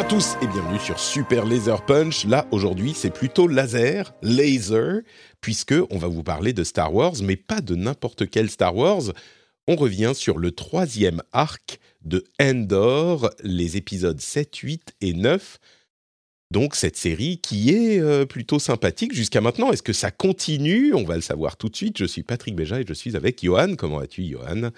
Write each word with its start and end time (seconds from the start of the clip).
Bonjour 0.00 0.16
à 0.16 0.18
tous 0.18 0.36
et 0.42 0.46
bienvenue 0.46 0.78
sur 0.78 0.98
Super 0.98 1.44
Laser 1.44 1.84
Punch. 1.84 2.24
Là, 2.24 2.46
aujourd'hui, 2.52 2.94
c'est 2.94 3.10
plutôt 3.10 3.46
laser, 3.46 4.14
laser, 4.22 5.02
puisque 5.42 5.74
on 5.90 5.98
va 5.98 6.08
vous 6.08 6.22
parler 6.22 6.54
de 6.54 6.64
Star 6.64 6.94
Wars, 6.94 7.16
mais 7.22 7.36
pas 7.36 7.60
de 7.60 7.74
n'importe 7.74 8.30
quel 8.30 8.48
Star 8.48 8.74
Wars. 8.74 9.12
On 9.68 9.76
revient 9.76 10.12
sur 10.14 10.38
le 10.38 10.52
troisième 10.52 11.20
arc 11.32 11.80
de 12.00 12.24
Endor, 12.40 13.28
les 13.44 13.76
épisodes 13.76 14.18
7, 14.18 14.56
8 14.56 14.94
et 15.02 15.12
9. 15.12 15.58
Donc 16.50 16.76
cette 16.76 16.96
série 16.96 17.36
qui 17.36 17.68
est 17.68 18.00
euh, 18.00 18.24
plutôt 18.24 18.58
sympathique 18.58 19.12
jusqu'à 19.12 19.42
maintenant. 19.42 19.70
Est-ce 19.70 19.82
que 19.82 19.92
ça 19.92 20.10
continue? 20.10 20.94
On 20.94 21.04
va 21.04 21.16
le 21.16 21.20
savoir 21.20 21.58
tout 21.58 21.68
de 21.68 21.76
suite. 21.76 21.98
Je 21.98 22.06
suis 22.06 22.22
Patrick 22.22 22.56
Béja 22.56 22.80
et 22.80 22.86
je 22.88 22.94
suis 22.94 23.16
avec 23.16 23.44
Johan. 23.44 23.74
Comment 23.76 23.98
vas-tu, 23.98 24.24
Johan? 24.24 24.70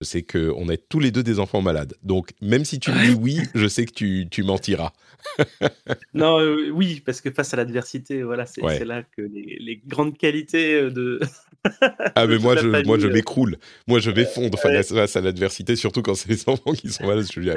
Je 0.00 0.06
sais 0.06 0.22
qu'on 0.22 0.68
est 0.70 0.88
tous 0.88 0.98
les 0.98 1.10
deux 1.10 1.22
des 1.22 1.38
enfants 1.38 1.60
malades. 1.60 1.94
Donc, 2.02 2.30
même 2.40 2.64
si 2.64 2.80
tu 2.80 2.90
me 2.90 3.06
dis 3.06 3.14
oui, 3.14 3.40
je 3.54 3.66
sais 3.68 3.84
que 3.84 3.92
tu, 3.92 4.26
tu 4.30 4.42
mentiras. 4.42 4.92
non, 6.14 6.40
euh, 6.40 6.70
oui, 6.70 7.02
parce 7.04 7.20
que 7.20 7.30
face 7.30 7.52
à 7.52 7.58
l'adversité, 7.58 8.22
voilà, 8.22 8.46
c'est 8.46 8.84
là 8.84 9.02
que 9.02 9.20
les, 9.20 9.58
les, 9.60 9.76
grandes 9.86 10.16
qualités 10.16 10.74
euh, 10.74 10.90
de. 10.90 11.20
ah, 12.14 12.26
mais 12.28 12.38
moi, 12.38 12.56
je, 12.56 12.66
moi, 12.84 12.98
je 12.98 13.08
m'écroule. 13.08 13.58
Moi, 13.86 14.00
je 14.00 14.10
vais 14.10 14.24
fondre 14.24 14.58
face 14.58 15.16
à 15.16 15.20
l'adversité, 15.20 15.76
surtout 15.76 16.00
quand 16.00 16.14
c'est 16.14 16.30
les 16.30 16.48
enfants 16.48 16.72
qui 16.72 16.88
sont 16.88 17.06
malades. 17.06 17.26
Je 17.30 17.40
dis, 17.40 17.50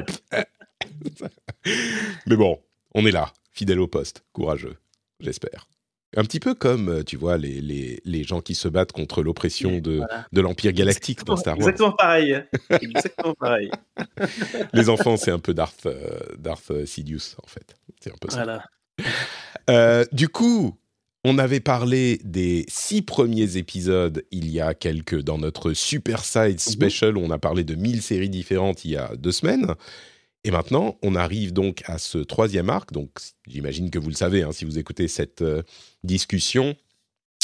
mais 2.28 2.36
bon, 2.36 2.60
on 2.94 3.06
est 3.06 3.12
là, 3.12 3.32
fidèle 3.54 3.80
au 3.80 3.88
poste, 3.88 4.26
courageux, 4.34 4.76
j'espère. 5.22 5.68
Un 6.16 6.24
petit 6.24 6.40
peu 6.40 6.54
comme, 6.54 6.90
euh, 6.90 7.04
tu 7.04 7.18
vois, 7.18 7.38
les, 7.38 7.62
les, 7.62 8.02
les 8.06 8.24
gens 8.24 8.42
qui 8.42 8.56
se 8.56 8.68
battent 8.68 8.92
contre 8.92 9.24
l'oppression 9.24 9.80
de, 9.80 10.02
de 10.32 10.42
l'Empire 10.42 10.72
galactique 10.72 11.24
dans 11.26 11.38
Star 11.38 11.58
Wars. 11.58 11.68
Exactement 11.68 11.92
pareil. 11.94 12.44
Exactement 12.70 13.34
pareil. 13.34 13.72
les 14.74 14.90
enfants, 14.90 15.18
c'est 15.18 15.32
un 15.32 15.40
peu 15.40 15.54
Darth, 15.54 15.86
euh, 15.86 16.20
Darth 16.38 16.86
Sidious, 16.86 17.36
en 17.42 17.48
fait. 17.48 17.76
C'est 18.00 18.12
un 18.12 18.18
peu 18.20 18.30
ça. 18.30 18.44
Voilà. 18.44 18.64
Euh, 19.70 20.06
du 20.12 20.30
coup, 20.30 20.78
on 21.24 21.38
avait 21.38 21.62
parlé 21.62 22.20
des 22.24 22.66
six 22.68 23.02
premiers 23.02 23.58
épisodes 23.58 24.24
il 24.32 24.50
y 24.50 24.60
a 24.60 24.74
quelques 24.74 25.22
dans 25.22 25.38
notre 25.38 25.74
Super 25.74 26.24
Side 26.26 26.54
mhm. 26.54 26.60
Special. 26.60 27.18
Où 27.18 27.22
on 27.22 27.32
a 27.32 27.40
parlé 27.40 27.64
de 27.64 27.76
mille 27.76 28.02
séries 28.02 28.30
différentes 28.30 28.86
il 28.86 28.92
y 28.92 28.98
a 28.98 29.16
deux 29.16 29.32
semaines. 29.32 29.74
Et 30.44 30.52
maintenant, 30.52 30.98
on 31.02 31.16
arrive 31.16 31.54
donc 31.54 31.84
à 31.86 31.98
ce 31.98 32.18
troisième 32.18 32.70
arc. 32.70 32.92
Donc, 32.92 33.12
j'imagine 33.48 33.90
que 33.90 34.00
vous 34.00 34.10
le 34.10 34.16
savez, 34.16 34.44
hein, 34.44 34.52
si 34.52 34.66
vous 34.66 34.78
écoutez 34.78 35.08
cette 35.08 35.42
euh, 35.42 35.64
discussion, 36.04 36.76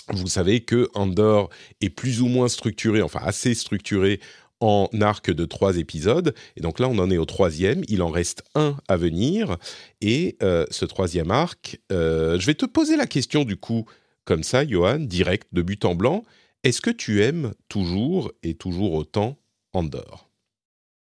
vous 0.10 0.28
savez 0.28 0.62
que 0.62 0.90
Andor 0.96 1.50
est 1.82 1.90
plus 1.90 2.22
ou 2.22 2.28
moins 2.28 2.50
structuré, 2.50 3.02
enfin 3.02 3.22
assez 3.24 3.54
structuré 3.54 4.20
en 4.60 4.90
arc 5.00 5.32
de 5.32 5.46
trois 5.46 5.78
épisodes. 5.78 6.34
Et 6.58 6.62
donc 6.62 6.80
là, 6.80 6.88
on 6.90 6.98
en 6.98 7.10
est 7.10 7.18
au 7.18 7.26
troisième. 7.26 7.84
Il 7.88 8.02
en 8.02 8.10
reste 8.10 8.44
un 8.56 8.76
à 8.88 8.98
venir. 8.98 9.58
Et 10.02 10.38
euh, 10.44 10.66
ce 10.70 10.86
troisième 10.86 11.32
arc, 11.32 11.80
euh, 11.92 12.40
je 12.40 12.46
vais 12.46 12.56
te 12.56 12.66
poser 12.66 12.98
la 12.98 13.08
question 13.08 13.46
du 13.46 13.56
coup, 13.56 13.86
comme 14.26 14.44
ça, 14.44 14.68
Johan, 14.68 15.00
direct, 15.00 15.48
de 15.54 15.62
but 15.62 15.86
en 15.86 15.96
blanc. 15.96 16.26
Est-ce 16.64 16.82
que 16.82 16.90
tu 16.90 17.24
aimes 17.24 17.54
toujours 17.70 18.32
et 18.44 18.54
toujours 18.54 18.94
autant 18.94 19.38
Andor 19.72 20.30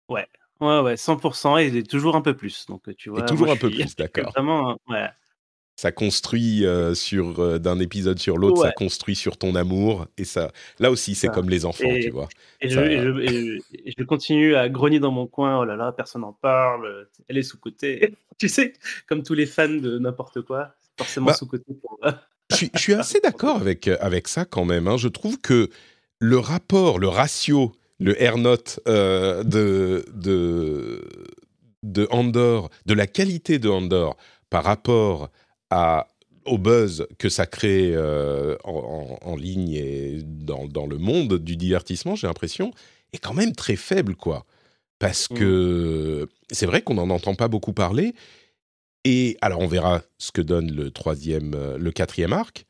Ouais, 0.08 0.26
Ouais, 0.62 0.80
ouais, 0.80 0.94
100% 0.94 1.58
et 1.58 1.82
toujours 1.82 2.14
un 2.14 2.20
peu 2.20 2.36
plus. 2.36 2.66
Donc, 2.68 2.82
tu 2.96 3.10
vois, 3.10 3.22
et 3.22 3.26
toujours 3.26 3.50
un 3.50 3.56
peu 3.56 3.68
plus, 3.68 3.96
d'accord. 3.96 4.30
Vraiment, 4.36 4.78
ouais. 4.88 5.08
Ça 5.74 5.90
construit 5.90 6.64
sur 6.94 7.58
d'un 7.58 7.80
épisode 7.80 8.18
sur 8.18 8.38
l'autre, 8.38 8.62
ça 8.62 8.72
construit 8.72 9.16
sur 9.16 9.36
ton 9.38 9.56
amour 9.56 10.06
et 10.18 10.24
ça. 10.24 10.52
Là 10.78 10.90
aussi, 10.90 11.14
c'est 11.16 11.28
comme 11.28 11.48
les 11.48 11.64
enfants, 11.64 11.88
tu 12.00 12.10
vois. 12.10 12.28
Et, 12.60 12.68
je, 12.68 13.58
je, 13.98 14.04
continue 14.04 14.54
à 14.54 14.68
grogner 14.68 15.00
dans 15.00 15.10
mon 15.10 15.26
coin. 15.26 15.58
Oh 15.58 15.64
là 15.64 15.74
là, 15.74 15.90
personne 15.90 16.20
n'en 16.22 16.34
parle. 16.34 17.08
Elle 17.26 17.38
est 17.38 17.42
sous 17.42 17.58
côté. 17.58 18.14
tu 18.38 18.48
sais, 18.48 18.74
comme 19.08 19.22
tous 19.22 19.34
les 19.34 19.46
fans 19.46 19.68
de 19.68 19.98
n'importe 19.98 20.42
quoi, 20.42 20.74
forcément 20.98 21.26
bah 21.26 21.34
sous 21.34 21.46
côté. 21.46 21.64
Pour... 21.80 21.98
je, 22.50 22.68
suis, 22.76 22.94
assez 22.94 23.18
d'accord 23.20 23.56
avec 23.56 23.88
avec 23.88 24.28
ça 24.28 24.44
quand 24.44 24.66
même. 24.66 24.86
Hein. 24.86 24.98
Je 24.98 25.08
trouve 25.08 25.40
que 25.40 25.68
le 26.18 26.38
rapport, 26.38 26.98
le 26.98 27.08
ratio 27.08 27.72
le 28.02 28.20
air 28.20 28.36
note 28.36 28.80
euh, 28.88 29.42
de, 29.44 30.04
de, 30.14 31.04
de 31.82 32.08
Andor, 32.10 32.70
de 32.86 32.94
la 32.94 33.06
qualité 33.06 33.58
de 33.58 33.68
Andor 33.68 34.16
par 34.50 34.64
rapport 34.64 35.30
à, 35.70 36.08
au 36.44 36.58
buzz 36.58 37.06
que 37.18 37.28
ça 37.28 37.46
crée 37.46 37.92
euh, 37.94 38.56
en, 38.64 39.36
ligne 39.36 39.72
et 39.72 40.20
dans, 40.24 40.66
dans, 40.66 40.86
le 40.86 40.98
monde 40.98 41.38
du 41.38 41.56
divertissement, 41.56 42.16
j'ai 42.16 42.26
l'impression, 42.26 42.72
est 43.12 43.18
quand 43.18 43.34
même 43.34 43.54
très 43.54 43.76
faible, 43.76 44.16
quoi. 44.16 44.44
Parce 44.98 45.30
mmh. 45.30 45.34
que 45.34 46.28
c'est 46.50 46.66
vrai 46.66 46.82
qu'on 46.82 46.94
n'en 46.94 47.10
entend 47.10 47.34
pas 47.34 47.48
beaucoup 47.48 47.72
parler. 47.72 48.14
Et 49.04 49.36
alors, 49.40 49.60
on 49.60 49.66
verra 49.66 50.02
ce 50.18 50.30
que 50.30 50.40
donne 50.40 50.70
le 50.70 50.90
troisième, 50.90 51.54
euh, 51.54 51.78
le 51.78 51.90
quatrième 51.90 52.32
arc, 52.32 52.66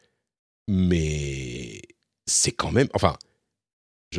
mais 0.69 1.82
c'est 2.26 2.53
quand 2.53 2.71
même, 2.71 2.88
enfin, 2.94 3.16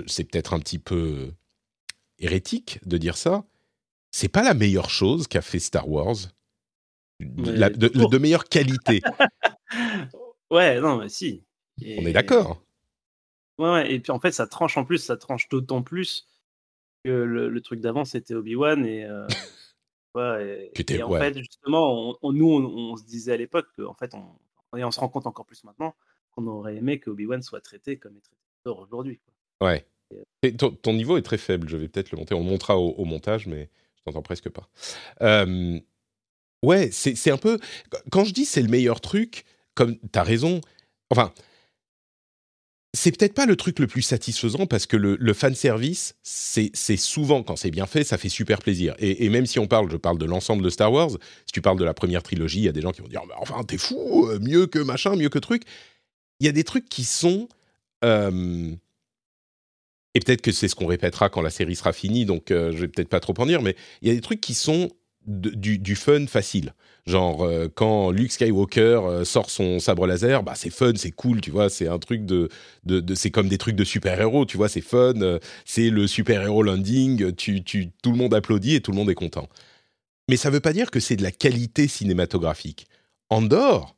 c'est 0.07 0.23
peut-être 0.23 0.53
un 0.53 0.59
petit 0.59 0.79
peu 0.79 1.33
hérétique 2.19 2.79
de 2.85 2.97
dire 2.97 3.17
ça, 3.17 3.45
c'est 4.11 4.29
pas 4.29 4.43
la 4.43 4.53
meilleure 4.53 4.89
chose 4.89 5.27
qu'a 5.27 5.41
fait 5.41 5.59
Star 5.59 5.89
Wars. 5.89 6.15
de, 7.19 8.17
meilleure 8.17 8.45
qualité. 8.45 9.01
ouais, 10.51 10.79
non, 10.79 10.97
mais 10.97 11.09
si. 11.09 11.43
On 11.81 12.05
est 12.05 12.13
d'accord. 12.13 12.63
Ouais, 13.57 13.91
et 13.91 13.99
puis 13.99 14.11
en 14.11 14.19
fait, 14.19 14.31
ça 14.31 14.47
tranche 14.47 14.77
en 14.77 14.85
plus, 14.85 14.99
ça 14.99 15.17
tranche 15.17 15.47
d'autant 15.49 15.83
plus 15.83 16.27
que 17.03 17.11
le, 17.11 17.61
truc 17.61 17.81
d'avant, 17.81 18.05
c'était 18.05 18.33
Obi-Wan. 18.33 18.85
Et, 18.85 19.05
euh, 19.05 19.27
et, 20.89 21.03
en 21.03 21.11
fait, 21.11 21.37
justement, 21.37 22.17
nous, 22.23 22.51
on, 22.51 22.95
se 22.95 23.03
disait 23.03 23.33
à 23.33 23.37
l'époque 23.37 23.67
qu'en 23.75 23.93
fait, 23.93 24.13
on, 24.13 24.77
et 24.77 24.83
on 24.83 24.91
se 24.91 24.99
rend 24.99 25.09
compte 25.09 25.27
encore 25.27 25.45
plus 25.45 25.63
maintenant 25.63 25.95
qu'on 26.31 26.47
aurait 26.47 26.75
aimé 26.75 26.99
que 26.99 27.09
Obi-Wan 27.09 27.41
soit 27.41 27.61
traité 27.61 27.97
comme 27.97 28.17
est 28.17 28.21
traité 28.21 28.39
aujourd'hui. 28.65 29.19
Ouais. 29.61 29.85
Et 30.41 30.53
ton, 30.55 30.93
niveau 30.93 31.17
est 31.17 31.21
très 31.21 31.37
faible, 31.37 31.69
je 31.69 31.77
vais 31.77 31.87
peut-être 31.87 32.11
le 32.11 32.17
monter. 32.17 32.35
On 32.35 32.43
le 32.43 32.49
montrera 32.49 32.77
au, 32.77 33.05
montage, 33.05 33.47
mais 33.47 33.69
je 33.97 34.03
t'entends 34.03 34.21
presque 34.21 34.49
pas. 34.49 34.69
ouais, 36.63 36.89
c'est 36.91 37.31
un 37.31 37.37
peu. 37.37 37.59
Quand 38.11 38.25
je 38.25 38.33
dis 38.33 38.45
c'est 38.45 38.61
le 38.61 38.69
meilleur 38.69 39.01
truc, 39.01 39.45
comme 39.75 39.97
tu 39.97 40.19
as 40.19 40.23
raison, 40.23 40.61
enfin, 41.09 41.33
c'est 42.95 43.17
peut-être 43.17 43.33
pas 43.33 43.47
le 43.47 43.55
truc 43.55 43.79
le 43.79 43.87
plus 43.87 44.03
satisfaisant 44.03 44.67
parce 44.67 44.85
que 44.85 44.95
le, 44.95 45.17
le 45.19 45.33
fanservice, 45.33 46.15
c'est 46.21 46.97
souvent, 46.97 47.41
quand 47.41 47.55
c'est 47.55 47.71
bien 47.71 47.87
fait, 47.87 48.03
ça 48.03 48.19
fait 48.19 48.29
super 48.29 48.61
plaisir. 48.61 48.93
Et, 48.99 49.29
même 49.29 49.47
si 49.47 49.57
on 49.57 49.65
parle, 49.65 49.89
je 49.89 49.97
parle 49.97 50.19
de 50.19 50.25
l'ensemble 50.25 50.63
de 50.63 50.69
Star 50.69 50.91
Wars, 50.91 51.09
si 51.09 51.51
tu 51.51 51.61
parles 51.61 51.79
de 51.79 51.83
la 51.83 51.95
première 51.95 52.21
trilogie, 52.21 52.59
il 52.59 52.65
y 52.65 52.69
a 52.69 52.71
des 52.71 52.81
gens 52.81 52.91
qui 52.91 53.01
vont 53.01 53.07
dire 53.07 53.23
Enfin, 53.39 53.63
t'es 53.63 53.79
fou, 53.79 54.27
euh, 54.29 54.39
mieux 54.39 54.67
que 54.67 54.77
machin, 54.77 55.15
mieux 55.15 55.29
que 55.29 55.39
truc. 55.39 55.63
Il 56.39 56.45
y 56.45 56.49
a 56.49 56.51
des 56.51 56.63
trucs 56.63 56.87
qui 56.87 57.03
sont 57.03 57.47
et 60.15 60.19
peut-être 60.19 60.41
que 60.41 60.51
c'est 60.51 60.67
ce 60.67 60.75
qu'on 60.75 60.85
répétera 60.85 61.29
quand 61.29 61.41
la 61.41 61.49
série 61.49 61.75
sera 61.75 61.93
finie, 61.93 62.25
donc 62.25 62.51
euh, 62.51 62.71
je 62.71 62.77
vais 62.77 62.87
peut-être 62.87 63.09
pas 63.09 63.19
trop 63.19 63.33
en 63.37 63.45
dire, 63.45 63.61
mais 63.61 63.75
il 64.01 64.07
y 64.07 64.11
a 64.11 64.13
des 64.13 64.21
trucs 64.21 64.41
qui 64.41 64.53
sont 64.53 64.89
du, 65.25 65.95
fun 65.95 66.27
facile. 66.27 66.73
Genre, 67.05 67.43
euh, 67.43 67.67
quand 67.73 68.11
Luke 68.11 68.31
Skywalker 68.31 69.01
euh, 69.03 69.25
sort 69.25 69.49
son 69.49 69.79
sabre 69.79 70.07
laser, 70.07 70.43
bah, 70.43 70.53
c'est 70.55 70.69
fun, 70.69 70.93
c'est 70.95 71.11
cool, 71.11 71.41
tu 71.41 71.51
vois, 71.51 71.69
c'est 71.69 71.87
un 71.87 71.99
truc 71.99 72.25
de. 72.25 72.49
de, 72.85 73.15
c'est 73.15 73.31
comme 73.31 73.49
des 73.49 73.57
trucs 73.57 73.75
de 73.75 73.83
super-héros, 73.83 74.45
tu 74.45 74.57
vois, 74.57 74.69
c'est 74.69 74.81
fun, 74.81 75.13
euh, 75.21 75.39
c'est 75.65 75.89
le 75.89 76.07
super-héros 76.07 76.63
landing, 76.63 77.33
tu, 77.35 77.63
tu, 77.63 77.91
tout 78.01 78.11
le 78.11 78.17
monde 78.17 78.33
applaudit 78.33 78.75
et 78.75 78.81
tout 78.81 78.91
le 78.91 78.97
monde 78.97 79.09
est 79.09 79.15
content. 79.15 79.49
Mais 80.29 80.37
ça 80.37 80.49
veut 80.49 80.61
pas 80.61 80.73
dire 80.73 80.91
que 80.91 80.99
c'est 80.99 81.17
de 81.17 81.23
la 81.23 81.31
qualité 81.31 81.87
cinématographique. 81.87 82.87
Andorre, 83.29 83.95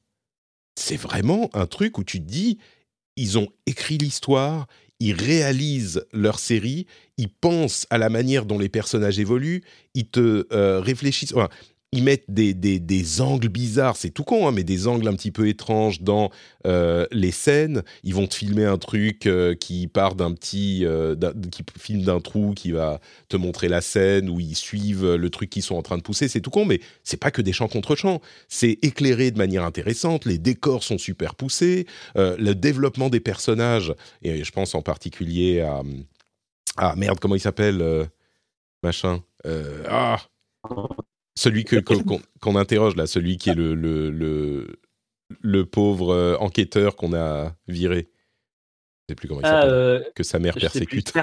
c'est 0.76 0.98
vraiment 0.98 1.50
un 1.54 1.68
truc 1.68 1.98
où 2.00 2.04
tu 2.04 2.20
te 2.20 2.26
dis, 2.26 2.58
ils 3.16 3.38
ont 3.38 3.48
écrit 3.68 3.98
l'histoire, 4.00 4.68
ils 5.00 5.14
réalisent 5.14 6.06
leur 6.14 6.40
série, 6.40 6.88
ils 7.18 7.30
pensent 7.30 7.86
à 7.90 7.98
la 7.98 8.10
manière 8.10 8.46
dont 8.46 8.60
les 8.60 8.70
personnages 8.70 9.20
évoluent, 9.20 9.64
ils 9.94 10.08
te 10.08 10.48
euh, 10.52 10.80
réfléchissent 10.80 11.34
ils 11.96 12.04
mettent 12.04 12.26
des, 12.28 12.54
des, 12.54 13.22
angles 13.22 13.48
bizarres, 13.48 13.96
c'est 13.96 14.10
tout 14.10 14.24
con, 14.24 14.48
hein, 14.48 14.52
mais 14.52 14.64
des 14.64 14.88
angles 14.88 15.08
un 15.08 15.14
petit 15.14 15.32
peu 15.32 15.48
étranges 15.48 16.02
dans 16.02 16.30
euh, 16.68 17.06
les 17.12 17.32
scènes. 17.32 17.84
Ils 18.04 18.14
vont 18.14 18.28
te 18.28 18.36
filmer 18.36 18.66
un 18.66 18.78
truc 18.78 19.26
euh, 19.26 19.56
qui 19.56 19.88
part 19.88 20.16
d'un 20.16 20.34
petit, 20.34 20.82
euh, 20.84 21.16
qui 21.52 21.64
filme 21.80 22.02
d'un 22.04 22.20
trou, 22.20 22.54
qui 22.54 22.72
va 22.72 23.00
te 23.30 23.38
montrer 23.38 23.70
la 23.70 23.80
scène, 23.80 24.30
où 24.30 24.40
ils 24.40 24.56
suivent 24.56 25.16
le 25.16 25.30
truc 25.30 25.50
qu'ils 25.50 25.64
sont 25.64 25.76
en 25.76 25.82
train 25.82 25.98
de 25.98 26.04
pousser. 26.04 26.28
C'est 26.28 26.42
tout 26.42 26.50
con, 26.50 26.66
mais 26.66 26.82
c'est 27.04 27.18
pas 27.18 27.32
que 27.32 27.42
des 27.42 27.54
champs 27.54 27.70
contre 27.70 27.96
champs. 27.96 28.22
C'est 28.50 28.78
éclairé 28.82 29.32
de 29.32 29.38
manière 29.38 29.64
intéressante. 29.64 30.26
Les 30.26 30.38
décors 30.38 30.84
sont 30.84 30.98
super 30.98 31.36
poussés. 31.36 31.88
le 32.16 32.54
développement 32.54 33.10
des 33.10 33.22
personnages, 33.22 33.94
et 34.22 34.44
je 34.44 34.52
pense 34.52 34.76
en 34.76 34.82
particulier 34.82 35.62
à, 35.62 35.82
ah 36.78 36.94
merde, 36.98 37.20
comment 37.20 37.36
il 37.36 37.42
s'appelle, 37.42 38.10
machin. 38.84 39.24
ah 39.88 40.20
celui 41.38 41.66
que, 41.66 41.78
qu'on, 41.78 42.56
interroge 42.56 42.96
là, 42.96 43.08
celui 43.08 43.38
qui 43.38 43.50
est 43.50 43.56
le, 43.56 43.76
le, 43.76 44.10
le, 44.10 44.80
le 45.42 45.66
pauvre 45.66 46.14
euh, 46.14 46.38
enquêteur 46.38 46.96
qu'on 46.96 47.14
a 47.14 47.56
viré. 47.68 48.08
Je 49.08 49.12
sais 49.12 49.16
plus 49.16 49.28
comment 49.28 49.42
il 49.42 49.46
ah, 49.46 49.50
s'appelle. 49.50 49.70
Euh, 49.70 50.04
que 50.16 50.24
sa 50.24 50.40
mère 50.40 50.56
persécute. 50.56 51.14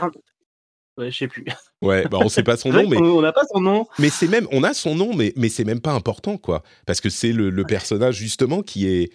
Ouais, 0.99 1.11
je 1.11 1.17
sais 1.17 1.29
plus. 1.29 1.45
Ouais, 1.81 2.07
bah 2.07 2.19
on 2.21 2.29
sait 2.29 2.43
pas 2.43 2.57
son 2.57 2.69
nom, 2.73 2.87
mais 2.87 2.99
on 2.99 3.23
n'a 3.23 3.33
pas 3.33 3.45
son 3.51 3.61
nom. 3.61 3.87
Mais 3.99 4.11
c'est 4.11 4.29
même, 4.29 4.47
on 4.53 4.63
a 4.63 4.75
son 4.75 4.95
nom, 4.95 5.15
mais 5.15 5.33
mais 5.37 5.49
c'est 5.49 5.65
même 5.65 5.81
pas 5.81 5.93
important 5.93 6.37
quoi, 6.37 6.63
parce 6.87 7.01
que 7.01 7.09
c'est 7.09 7.33
le, 7.33 7.49
le 7.49 7.65
personnage 7.65 8.17
justement 8.17 8.63
qui 8.63 8.87
est 8.87 9.11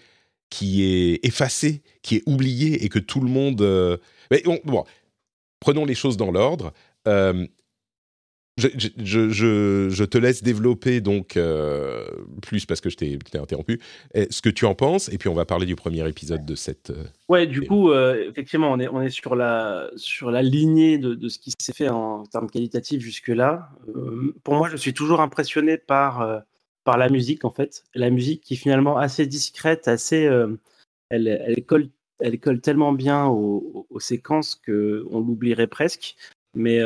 qui 0.49 0.83
est 0.83 1.23
effacé, 1.23 1.83
qui 2.01 2.15
est 2.15 2.23
oublié 2.25 2.83
et 2.83 2.89
que 2.89 2.99
tout 2.99 3.19
le 3.19 3.29
monde. 3.29 3.61
Euh, 3.61 3.97
mais 4.31 4.41
bon, 4.63 4.85
prenons 5.59 5.85
les 5.85 5.95
choses 5.95 6.17
dans 6.17 6.31
l'ordre. 6.31 6.73
Je, 8.57 8.69
je, 8.97 9.29
je, 9.89 10.03
te 10.03 10.17
laisse 10.17 10.41
développer 10.41 10.99
donc 10.99 11.37
euh, 11.37 12.07
plus 12.41 12.65
parce 12.65 12.81
que 12.81 12.89
je 12.89 12.97
t'ai 12.97 13.19
interrompu. 13.35 13.79
Ce 14.31 14.41
que 14.41 14.49
tu 14.49 14.65
en 14.65 14.73
penses 14.73 15.09
et 15.09 15.19
puis 15.19 15.29
on 15.29 15.35
va 15.35 15.45
parler 15.45 15.67
du 15.67 15.75
premier 15.75 16.07
épisode 16.09 16.43
de 16.43 16.55
cette. 16.55 16.89
Euh, 16.89 17.03
ouais, 17.29 17.45
du 17.45 17.61
coup, 17.61 17.91
euh, 17.91 18.29
effectivement, 18.31 18.71
on 18.71 18.79
est 18.79 18.87
on 18.87 18.99
est 18.99 19.11
sur 19.11 19.35
la 19.35 19.91
sur 19.95 20.31
la 20.31 20.41
lignée 20.41 20.97
de, 20.97 21.13
de 21.13 21.29
ce 21.29 21.37
qui 21.37 21.53
s'est 21.59 21.73
fait 21.73 21.89
en 21.89 22.23
termes 22.23 22.49
qualitatifs 22.49 22.99
jusque 22.99 23.27
là. 23.27 23.69
pour 24.43 24.55
moi, 24.55 24.69
je 24.69 24.77
suis 24.77 24.93
toujours 24.93 25.21
impressionné 25.21 25.77
par 25.77 26.43
par 26.83 26.97
la 26.97 27.09
musique 27.09 27.45
en 27.45 27.51
fait, 27.51 27.83
la 27.93 28.09
musique 28.09 28.41
qui 28.41 28.55
est 28.55 28.57
finalement 28.57 28.97
assez 28.97 29.27
discrète, 29.27 29.87
assez 29.87 30.27
elle, 31.09 31.27
elle 31.27 31.63
colle 31.63 31.89
elle 32.19 32.39
colle 32.39 32.59
tellement 32.59 32.93
bien 32.93 33.27
aux, 33.27 33.85
aux 33.91 33.99
séquences 33.99 34.55
que 34.55 35.05
on 35.11 35.19
l'oublierait 35.19 35.67
presque. 35.67 36.15
Mais 36.55 36.81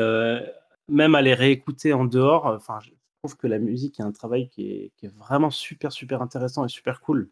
même 0.87 1.15
à 1.15 1.21
les 1.21 1.33
réécouter 1.33 1.93
en 1.93 2.05
dehors, 2.05 2.45
enfin, 2.45 2.79
je 2.81 2.91
trouve 3.23 3.37
que 3.37 3.47
la 3.47 3.59
musique 3.59 3.99
est 3.99 4.03
un 4.03 4.11
travail 4.11 4.49
qui 4.49 4.91
est, 5.01 5.07
vraiment 5.17 5.51
super, 5.51 5.91
super 5.91 6.21
intéressant 6.21 6.65
et 6.65 6.69
super 6.69 7.01
cool 7.01 7.29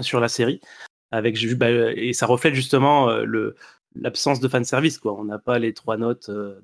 sur 0.00 0.20
la 0.20 0.28
série. 0.28 0.60
Avec, 1.10 1.36
bah, 1.56 1.70
et 1.70 2.12
ça 2.12 2.26
reflète 2.26 2.54
justement 2.54 3.08
euh, 3.08 3.24
le, 3.24 3.54
l'absence 3.94 4.40
de 4.40 4.48
fanservice. 4.48 4.98
Quoi. 4.98 5.14
On 5.14 5.24
n'a 5.24 5.38
pas 5.38 5.58
les 5.58 5.72
trois 5.72 5.96
notes 5.96 6.28
euh, 6.28 6.60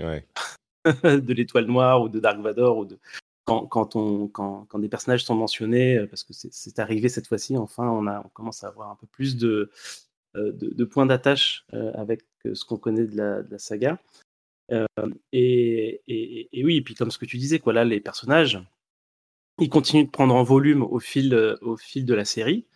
de 1.05 1.33
l'étoile 1.33 1.67
noire 1.67 2.03
ou 2.03 2.09
de 2.09 2.19
Dark 2.19 2.41
Vador 2.41 2.79
ou 2.79 2.85
de, 2.85 2.99
quand, 3.45 3.67
quand, 3.67 3.95
on, 3.97 4.27
quand, 4.29 4.67
quand, 4.69 4.79
des 4.79 4.89
personnages 4.89 5.25
sont 5.25 5.37
mentionnés, 5.37 5.99
euh, 5.99 6.07
parce 6.07 6.25
que 6.25 6.33
c'est, 6.33 6.79
arrivé 6.79 7.09
cette 7.09 7.29
fois-ci, 7.29 7.57
enfin, 7.57 7.89
on, 7.89 8.07
a, 8.07 8.21
on 8.25 8.29
commence 8.29 8.65
à 8.65 8.69
avoir 8.69 8.91
un 8.91 8.97
peu 8.97 9.07
plus 9.07 9.37
de, 9.37 9.71
de, 10.35 10.85
points 10.85 11.07
d'attache 11.07 11.67
avec 11.95 12.25
ce 12.53 12.65
qu'on 12.65 12.77
connaît 12.77 13.07
de 13.07 13.17
la, 13.17 13.43
de 13.43 13.51
la 13.51 13.59
saga. 13.59 13.99
Euh, 14.73 14.87
et, 15.33 16.01
et, 16.07 16.65
oui, 16.65 16.77
et 16.77 16.83
puis 16.83 16.95
comme 16.95 17.11
ce 17.11 17.19
que 17.19 17.27
tu 17.27 17.39
disais, 17.39 17.59
quoi, 17.59 17.85
les 17.85 18.01
personnages, 18.01 18.61
ils 19.59 19.69
continuent 19.69 20.07
de 20.07 20.11
prendre 20.11 20.35
en 20.35 20.43
volume 20.43 20.83
au 20.83 20.99
fil, 20.99 21.35
euh, 21.35 21.57
au 21.63 21.77
fil 21.77 22.05
de 22.05 22.15
la 22.15 22.25
série. 22.25 22.67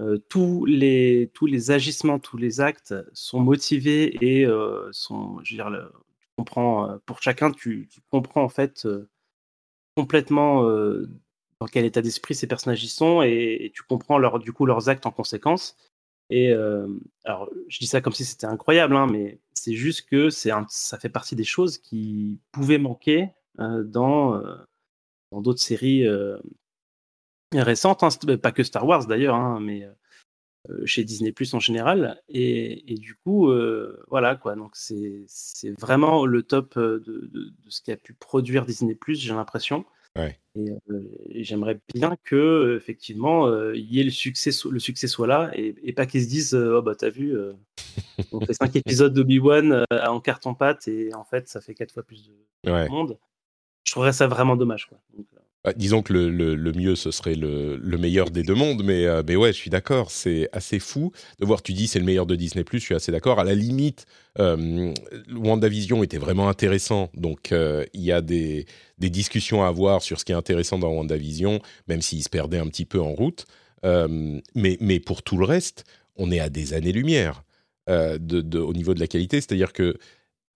Euh, 0.00 0.18
tous, 0.28 0.64
les, 0.64 1.30
tous 1.34 1.46
les 1.46 1.70
agissements, 1.70 2.18
tous 2.18 2.36
les 2.36 2.60
actes 2.60 2.94
sont 3.12 3.40
motivés 3.40 4.16
et 4.24 4.46
sont, 4.92 5.42
je 5.42 5.54
veux 5.54 5.62
dire, 5.62 5.90
tu 6.20 6.26
comprends, 6.36 6.98
pour 7.04 7.20
chacun, 7.20 7.50
tu, 7.50 7.88
comprends 8.10 8.44
en 8.44 8.48
fait 8.48 8.86
complètement 9.96 10.62
dans 10.62 11.66
quel 11.66 11.84
état 11.84 12.00
d'esprit 12.00 12.36
ces 12.36 12.46
personnages 12.46 12.84
y 12.84 12.88
sont 12.88 13.22
et, 13.22 13.72
tu 13.74 13.82
comprends 13.82 14.18
leur, 14.18 14.38
du 14.38 14.52
coup 14.52 14.66
leurs 14.66 14.88
actes 14.88 15.06
en 15.06 15.10
conséquence. 15.10 15.76
Et 16.30 16.52
alors, 17.24 17.50
je 17.66 17.78
dis 17.80 17.88
ça 17.88 18.00
comme 18.00 18.12
si 18.12 18.24
c'était 18.24 18.46
incroyable, 18.46 18.94
hein, 18.94 19.08
mais 19.10 19.40
c'est 19.58 19.74
juste 19.74 20.08
que 20.08 20.30
c'est 20.30 20.50
ça 20.68 20.98
fait 20.98 21.08
partie 21.08 21.36
des 21.36 21.44
choses 21.44 21.78
qui 21.78 22.38
pouvaient 22.52 22.78
manquer 22.78 23.30
dans 23.58 24.40
dans 25.30 25.40
d'autres 25.40 25.60
séries 25.60 26.06
récentes, 27.52 28.02
hein, 28.02 28.08
pas 28.42 28.52
que 28.52 28.62
Star 28.62 28.86
Wars 28.86 29.06
d'ailleurs, 29.06 29.34
hein, 29.34 29.60
mais 29.60 29.88
chez 30.84 31.04
Disney 31.04 31.32
Plus 31.32 31.54
en 31.54 31.60
général. 31.60 32.22
Et, 32.28 32.92
et 32.92 32.96
du 32.96 33.14
coup, 33.14 33.52
voilà 34.08 34.36
quoi. 34.36 34.54
Donc 34.54 34.72
c'est 34.74 35.26
vraiment 35.78 36.26
le 36.26 36.42
top 36.42 36.78
de, 36.78 37.02
de, 37.06 37.28
de 37.32 37.70
ce 37.70 37.82
qu'a 37.82 37.96
pu 37.96 38.14
produire 38.14 38.64
Disney 38.64 38.94
Plus, 38.94 39.20
j'ai 39.20 39.34
l'impression. 39.34 39.84
Et, 40.56 41.44
j'aimerais 41.44 41.78
bien 41.94 42.16
que 42.24 42.76
effectivement 42.76 43.48
il 43.72 43.94
y 43.94 44.00
ait 44.00 44.04
le 44.04 44.10
succès, 44.10 44.50
le 44.68 44.78
succès 44.80 45.06
soit 45.06 45.28
là 45.28 45.52
et, 45.54 45.92
pas 45.92 46.06
qu'ils 46.06 46.24
se 46.24 46.28
disent 46.28 46.54
oh 46.54 46.82
bah 46.82 46.96
t'as 46.96 47.10
vu, 47.10 47.36
on 48.32 48.40
fait 48.40 48.54
cinq 48.54 48.74
épisodes 48.76 49.12
d'Obi 49.12 49.38
Wan 49.38 49.84
en 49.90 50.20
carton 50.20 50.54
pâte 50.54 50.88
et 50.88 51.14
en 51.14 51.24
fait 51.24 51.48
ça 51.48 51.60
fait 51.60 51.74
quatre 51.74 51.92
fois 51.92 52.02
plus 52.02 52.32
de 52.64 52.88
monde. 52.88 53.18
Je 53.84 53.92
trouverais 53.92 54.12
ça 54.12 54.26
vraiment 54.26 54.56
dommage 54.56 54.86
quoi. 54.86 54.98
Bah, 55.64 55.72
disons 55.76 56.02
que 56.02 56.12
le, 56.12 56.72
mieux, 56.72 56.94
ce 56.94 57.10
serait 57.10 57.34
le, 57.34 57.76
le, 57.76 57.98
meilleur 57.98 58.30
des 58.30 58.44
deux 58.44 58.54
mondes, 58.54 58.84
mais, 58.84 59.06
euh, 59.06 59.24
mais 59.26 59.34
ouais, 59.34 59.52
je 59.52 59.58
suis 59.58 59.70
d'accord, 59.70 60.12
c'est 60.12 60.48
assez 60.52 60.78
fou 60.78 61.10
de 61.40 61.46
voir, 61.46 61.62
tu 61.62 61.72
dis 61.72 61.88
c'est 61.88 61.98
le 61.98 62.04
meilleur 62.04 62.26
de 62.26 62.36
Disney⁇ 62.36 62.62
je 62.70 62.78
suis 62.78 62.94
assez 62.94 63.10
d'accord. 63.10 63.40
À 63.40 63.44
la 63.44 63.56
limite, 63.56 64.06
euh, 64.38 64.94
WandaVision 65.34 66.04
était 66.04 66.18
vraiment 66.18 66.48
intéressant, 66.48 67.10
donc 67.14 67.50
euh, 67.50 67.84
il 67.92 68.02
y 68.02 68.12
a 68.12 68.20
des, 68.20 68.66
discussions 68.98 69.64
à 69.64 69.66
avoir 69.66 70.00
sur 70.02 70.20
ce 70.20 70.24
qui 70.24 70.30
est 70.30 70.36
intéressant 70.36 70.78
dans 70.78 70.90
WandaVision, 70.90 71.60
même 71.88 72.02
s'il 72.02 72.22
se 72.22 72.28
perdait 72.28 72.58
un 72.58 72.68
petit 72.68 72.84
peu 72.84 73.00
en 73.00 73.12
route. 73.12 73.44
Mais, 73.82 75.00
pour 75.00 75.22
tout 75.22 75.38
le 75.38 75.44
reste, 75.44 75.84
on 76.16 76.30
est 76.30 76.40
à 76.40 76.50
des 76.50 76.72
années-lumière 76.72 77.42
au 77.88 78.72
niveau 78.74 78.94
de 78.94 79.00
la 79.00 79.06
qualité, 79.08 79.40
c'est-à-dire 79.40 79.72
que 79.72 79.98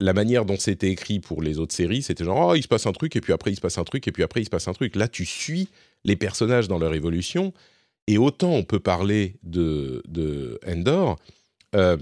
la 0.02 0.12
manière 0.12 0.44
dont 0.44 0.56
c'était 0.58 0.90
écrit 0.90 1.20
pour 1.20 1.42
les 1.42 1.58
autres 1.58 1.74
séries, 1.74 2.02
c'était 2.02 2.24
genre, 2.24 2.48
oh, 2.50 2.54
il 2.54 2.62
se 2.62 2.68
passe 2.68 2.86
un 2.86 2.92
truc, 2.92 3.14
et 3.14 3.20
puis 3.20 3.32
après, 3.32 3.52
il 3.52 3.56
se 3.56 3.60
passe 3.60 3.78
un 3.78 3.84
truc, 3.84 4.06
et 4.08 4.12
puis 4.12 4.22
après, 4.22 4.42
il 4.42 4.44
se 4.44 4.50
passe 4.50 4.66
un 4.68 4.72
truc. 4.72 4.96
Là, 4.96 5.08
tu 5.08 5.24
suis 5.24 5.68
les 6.04 6.16
personnages 6.16 6.68
dans 6.68 6.78
leur 6.78 6.92
évolution, 6.94 7.52
et 8.08 8.18
autant 8.18 8.50
on 8.50 8.64
peut 8.64 8.80
parler 8.80 9.36
de, 9.44 10.02
de 10.08 10.58
Endor, 10.66 11.18
euh, 11.76 11.96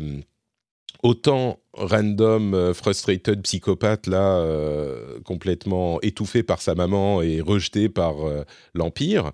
autant 1.03 1.61
random, 1.75 2.55
euh, 2.55 2.75
frustrated, 2.75 3.43
psychopathe, 3.43 4.07
là, 4.07 4.39
euh, 4.39 5.21
complètement 5.21 6.01
étouffé 6.01 6.43
par 6.43 6.63
sa 6.63 6.75
maman 6.75 7.21
et 7.21 7.41
rejeté 7.41 7.89
par 7.89 8.17
l'Empire, 8.75 9.33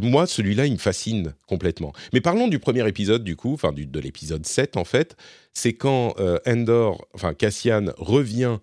moi, 0.00 0.26
celui-là, 0.26 0.66
il 0.66 0.72
me 0.72 0.78
fascine 0.78 1.34
complètement. 1.46 1.92
Mais 2.12 2.20
parlons 2.20 2.48
du 2.48 2.58
premier 2.58 2.86
épisode, 2.86 3.24
du 3.24 3.36
coup, 3.36 3.54
enfin 3.54 3.72
de 3.72 4.00
l'épisode 4.00 4.44
7, 4.44 4.76
en 4.76 4.84
fait. 4.84 5.16
C'est 5.54 5.72
quand 5.72 6.14
euh, 6.18 6.38
Endor, 6.46 7.06
enfin 7.14 7.34
Cassian, 7.34 7.86
revient 7.96 8.58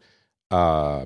à, 0.52 1.06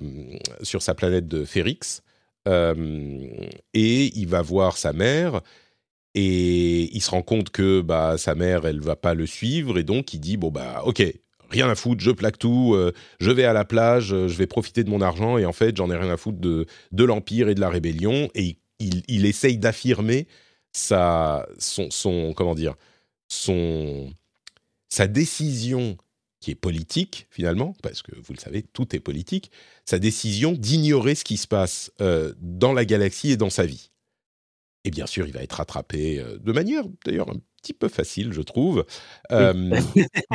sur 0.61 0.81
sa 0.81 0.93
planète 0.93 1.27
de 1.27 1.45
Férix, 1.45 2.01
euh, 2.47 3.27
et 3.73 4.17
il 4.17 4.27
va 4.27 4.41
voir 4.41 4.77
sa 4.77 4.91
mère, 4.91 5.41
et 6.13 6.93
il 6.95 7.01
se 7.01 7.11
rend 7.11 7.21
compte 7.21 7.49
que 7.49 7.81
bah, 7.81 8.17
sa 8.17 8.35
mère, 8.35 8.65
elle 8.65 8.81
va 8.81 8.95
pas 8.95 9.13
le 9.13 9.25
suivre, 9.25 9.77
et 9.77 9.83
donc 9.83 10.13
il 10.13 10.19
dit, 10.19 10.35
bon, 10.35 10.51
bah, 10.51 10.81
ok, 10.85 11.01
rien 11.49 11.69
à 11.69 11.75
foutre, 11.75 12.03
je 12.03 12.11
plaque 12.11 12.37
tout, 12.37 12.73
euh, 12.75 12.91
je 13.21 13.31
vais 13.31 13.45
à 13.45 13.53
la 13.53 13.63
plage, 13.63 14.07
je 14.07 14.37
vais 14.37 14.47
profiter 14.47 14.83
de 14.83 14.89
mon 14.89 14.99
argent, 14.99 15.37
et 15.37 15.45
en 15.45 15.53
fait, 15.53 15.77
j'en 15.77 15.89
ai 15.89 15.95
rien 15.95 16.11
à 16.11 16.17
foutre 16.17 16.39
de, 16.39 16.65
de 16.91 17.03
l'Empire 17.05 17.47
et 17.47 17.55
de 17.55 17.61
la 17.61 17.69
rébellion, 17.69 18.29
et 18.35 18.43
il 18.43 18.57
il, 18.79 19.25
essaye 19.25 19.57
d'affirmer 19.57 20.27
sa, 20.71 21.47
son, 21.57 22.33
comment 22.35 22.55
dire, 22.55 22.75
son, 23.27 24.13
sa 24.89 25.07
décision 25.07 25.97
qui 26.39 26.51
est 26.51 26.55
politique 26.55 27.27
finalement, 27.29 27.75
parce 27.81 28.01
que 28.01 28.11
vous 28.15 28.33
le 28.33 28.39
savez, 28.39 28.61
tout 28.61 28.95
est 28.95 28.99
politique, 28.99 29.51
sa 29.85 29.99
décision 29.99 30.51
d'ignorer 30.51 31.15
ce 31.15 31.23
qui 31.23 31.37
se 31.37 31.47
passe 31.47 31.91
euh, 32.01 32.33
dans 32.39 32.73
la 32.73 32.85
galaxie 32.85 33.31
et 33.31 33.37
dans 33.37 33.49
sa 33.49 33.65
vie. 33.65 33.89
Et 34.83 34.91
bien 34.91 35.07
sûr, 35.07 35.25
il 35.25 35.33
va 35.33 35.41
être 35.41 35.53
rattrapé 35.53 36.19
euh, 36.19 36.37
de 36.37 36.51
manière 36.51 36.83
d'ailleurs 37.03 37.29
un 37.29 37.41
petit 37.61 37.73
peu 37.73 37.89
facile, 37.89 38.31
je 38.33 38.41
trouve. 38.41 38.85
Euh, 39.31 39.81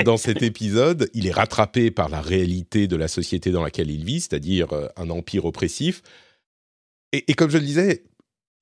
dans 0.04 0.16
cet 0.16 0.42
épisode, 0.42 1.08
il 1.14 1.26
est 1.26 1.32
rattrapé 1.32 1.90
par 1.90 2.08
la 2.08 2.20
réalité 2.20 2.88
de 2.88 2.96
la 2.96 3.08
société 3.08 3.52
dans 3.52 3.62
laquelle 3.62 3.90
il 3.90 4.04
vit, 4.04 4.20
c'est-à-dire 4.20 4.68
un 4.96 5.08
empire 5.08 5.44
oppressif. 5.44 6.02
Et, 7.12 7.30
et, 7.30 7.34
comme 7.34 7.50
je 7.50 7.58
le 7.58 7.64
disais, 7.64 8.04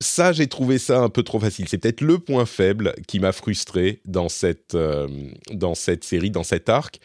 ça, 0.01 0.33
j'ai 0.33 0.47
trouvé 0.47 0.77
ça 0.77 0.99
un 0.99 1.09
peu 1.09 1.23
trop 1.23 1.39
facile. 1.39 1.67
C'est 1.69 1.77
peut-être 1.77 2.01
le 2.01 2.19
point 2.19 2.45
faible 2.45 2.93
qui 3.07 3.19
m'a 3.19 3.31
frustré 3.31 4.01
dans 4.05 4.27
cette, 4.27 4.75
dans 5.51 5.75
cette 5.75 6.03
série, 6.03 6.31
dans 6.31 6.43
cet 6.43 6.67
arc 6.67 6.99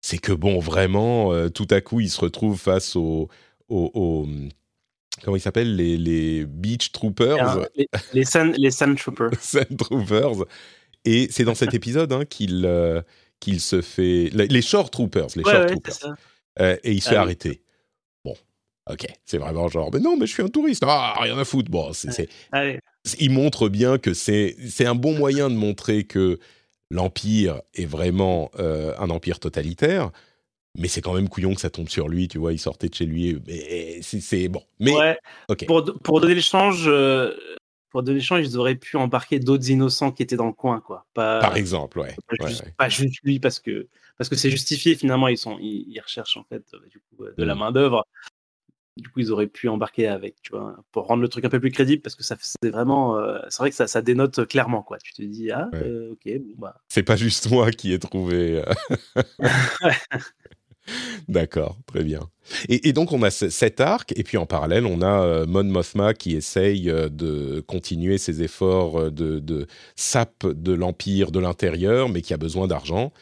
c'est 0.00 0.18
que 0.18 0.32
bon, 0.32 0.58
vraiment, 0.58 1.32
euh, 1.32 1.48
tout 1.48 1.66
à 1.70 1.80
coup, 1.80 2.00
il 2.00 2.10
se 2.10 2.20
retrouve 2.20 2.58
face 2.58 2.96
aux, 2.96 3.28
comment 3.68 5.36
ils 5.36 5.40
s'appellent 5.40 5.76
les, 5.76 5.96
les 5.96 6.46
Beach 6.46 6.92
Troopers 6.92 7.68
Les, 7.76 7.88
les, 8.14 8.24
Sun, 8.24 8.54
les 8.56 8.70
Sun 8.70 8.96
Troopers. 8.96 9.30
Sun 9.40 9.66
Troopers. 9.76 10.44
Et 11.04 11.28
c'est 11.30 11.44
dans 11.44 11.54
cet 11.54 11.74
épisode 11.74 12.12
hein, 12.12 12.24
qu'il 12.24 12.64
euh, 12.64 13.02
qu'il 13.40 13.60
se 13.60 13.82
fait... 13.82 14.30
Les 14.32 14.62
Short 14.62 14.92
Troopers, 14.92 15.28
les 15.36 15.44
Short 15.44 15.68
Troopers. 15.68 16.16
Euh, 16.60 16.76
et 16.82 16.92
il 16.92 17.00
se 17.00 17.10
fait 17.10 17.16
ah 17.16 17.22
arrêter. 17.22 17.62
Ok, 18.90 19.06
c'est 19.24 19.38
vraiment 19.38 19.68
genre, 19.68 19.90
mais 19.92 20.00
non, 20.00 20.16
mais 20.16 20.26
je 20.26 20.32
suis 20.32 20.42
un 20.42 20.48
touriste. 20.48 20.82
Ah, 20.86 21.14
rien 21.20 21.38
à 21.38 21.44
foutre. 21.44 21.70
Bon, 21.70 21.92
c'est... 21.92 22.28
Il 23.18 23.30
montre 23.30 23.68
bien 23.68 23.98
que 23.98 24.14
c'est 24.14 24.86
un 24.86 24.94
bon 24.94 25.16
moyen 25.16 25.50
de 25.50 25.54
montrer 25.54 26.04
que 26.04 26.38
l'Empire 26.90 27.60
est 27.74 27.86
vraiment 27.86 28.50
euh, 28.58 28.94
un 28.98 29.10
empire 29.10 29.40
totalitaire, 29.40 30.10
mais 30.76 30.88
c'est 30.88 31.00
quand 31.00 31.14
même 31.14 31.28
couillon 31.28 31.54
que 31.54 31.60
ça 31.60 31.70
tombe 31.70 31.88
sur 31.88 32.08
lui, 32.08 32.28
tu 32.28 32.38
vois, 32.38 32.52
il 32.52 32.58
sortait 32.58 32.88
de 32.88 32.94
chez 32.94 33.06
lui, 33.06 33.40
mais 33.46 34.00
c'est 34.02 34.48
bon. 34.48 34.62
Mais 34.80 34.92
pour, 35.66 35.84
pour, 36.02 36.20
donner 36.20 36.34
l'échange, 36.34 36.84
euh, 36.86 37.34
pour 37.90 38.02
donner 38.02 38.18
l'échange, 38.18 38.46
ils 38.46 38.56
auraient 38.56 38.74
pu 38.74 38.96
embarquer 38.96 39.38
d'autres 39.38 39.70
innocents 39.70 40.12
qui 40.12 40.22
étaient 40.22 40.36
dans 40.36 40.46
le 40.46 40.52
coin, 40.52 40.80
quoi. 40.80 41.06
Par 41.14 41.56
exemple, 41.56 42.00
ouais. 42.00 42.14
Pas, 42.76 42.88
juste, 42.88 43.16
lui 43.22 43.40
parce 43.40 43.60
que 43.60 43.88
parce 44.16 44.28
que 44.28 44.36
c'est 44.36 44.50
justifié 44.50 44.94
finalement, 44.96 45.28
ils 45.28 45.38
sont 45.38 45.58
ils, 45.60 46.00
recherchent 46.00 46.36
en 46.36 46.44
fait 46.44 46.64
du 46.90 47.00
coup, 47.00 47.24
de 47.36 47.44
la 47.44 47.54
mm. 47.54 47.58
main 47.58 47.72
d'œuvre 47.72 48.06
du 49.00 49.08
coup, 49.08 49.20
ils 49.20 49.30
auraient 49.30 49.46
pu 49.46 49.68
embarquer 49.68 50.08
avec, 50.08 50.42
tu 50.42 50.52
vois, 50.52 50.76
pour 50.92 51.06
rendre 51.06 51.22
le 51.22 51.28
truc 51.28 51.44
un 51.44 51.48
peu 51.48 51.60
plus 51.60 51.70
crédible, 51.70 52.02
parce 52.02 52.16
que 52.16 52.24
ça, 52.24 52.36
c'est 52.40 52.70
vraiment, 52.70 53.18
euh, 53.18 53.38
c'est 53.48 53.58
vrai 53.58 53.70
que 53.70 53.76
ça, 53.76 53.86
ça, 53.86 54.02
dénote 54.02 54.46
clairement, 54.46 54.82
quoi. 54.82 54.98
Tu 54.98 55.12
te 55.12 55.22
dis, 55.22 55.50
ah, 55.50 55.68
euh, 55.74 56.12
ok, 56.12 56.38
bon, 56.40 56.54
bah. 56.58 56.74
C'est 56.88 57.02
pas 57.02 57.16
juste 57.16 57.50
moi 57.50 57.70
qui 57.70 57.92
ai 57.92 57.98
trouvé. 57.98 58.62
Euh, 58.62 59.12
D'accord, 61.28 61.76
très 61.86 62.02
bien. 62.02 62.30
Et, 62.70 62.94
donc 62.94 63.12
on 63.12 63.22
a 63.22 63.30
cet 63.30 63.78
arc, 63.78 64.14
et 64.16 64.22
puis 64.22 64.38
en 64.38 64.46
parallèle, 64.46 64.86
on 64.86 65.02
a 65.02 65.44
Mon 65.44 65.64
Mothma 65.64 66.14
qui 66.14 66.34
essaye 66.34 66.84
de 66.84 67.60
continuer 67.66 68.16
ses 68.16 68.42
efforts 68.42 69.12
de, 69.12 69.38
de 69.38 69.66
sape 69.96 70.46
de 70.46 70.72
l'Empire 70.72 71.30
de 71.30 71.40
l'intérieur, 71.40 72.08
mais 72.08 72.22
qui 72.22 72.32
a 72.32 72.38
besoin 72.38 72.66
d'argent 72.66 73.12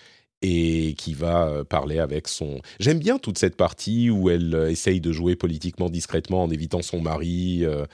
et 0.46 0.94
qui 0.94 1.14
va 1.14 1.48
euh, 1.48 1.64
parler 1.64 1.98
avec 1.98 2.28
son... 2.28 2.60
J'aime 2.78 2.98
bien 2.98 3.18
toute 3.18 3.38
cette 3.38 3.56
partie 3.56 4.10
où 4.10 4.30
elle 4.30 4.54
euh, 4.54 4.70
essaye 4.70 5.00
de 5.00 5.10
jouer 5.12 5.34
politiquement 5.34 5.90
discrètement 5.90 6.44
en 6.44 6.50
évitant 6.50 6.82
son 6.82 7.00
mari 7.00 7.64
euh, 7.64 7.84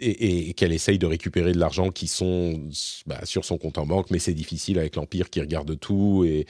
et, 0.00 0.52
qu'elle 0.54 0.72
essaye 0.72 0.98
de 0.98 1.06
récupérer 1.06 1.52
de 1.52 1.58
l'argent 1.58 1.90
qui 1.90 2.08
sont 2.08 2.60
bah, 3.06 3.20
sur 3.24 3.44
son 3.44 3.56
compte 3.56 3.78
en 3.78 3.86
banque, 3.86 4.10
mais 4.10 4.18
c'est 4.18 4.34
difficile 4.34 4.78
avec 4.80 4.96
l'Empire 4.96 5.30
qui 5.30 5.40
regarde 5.40 5.78
tout 5.78 6.24
et 6.26 6.46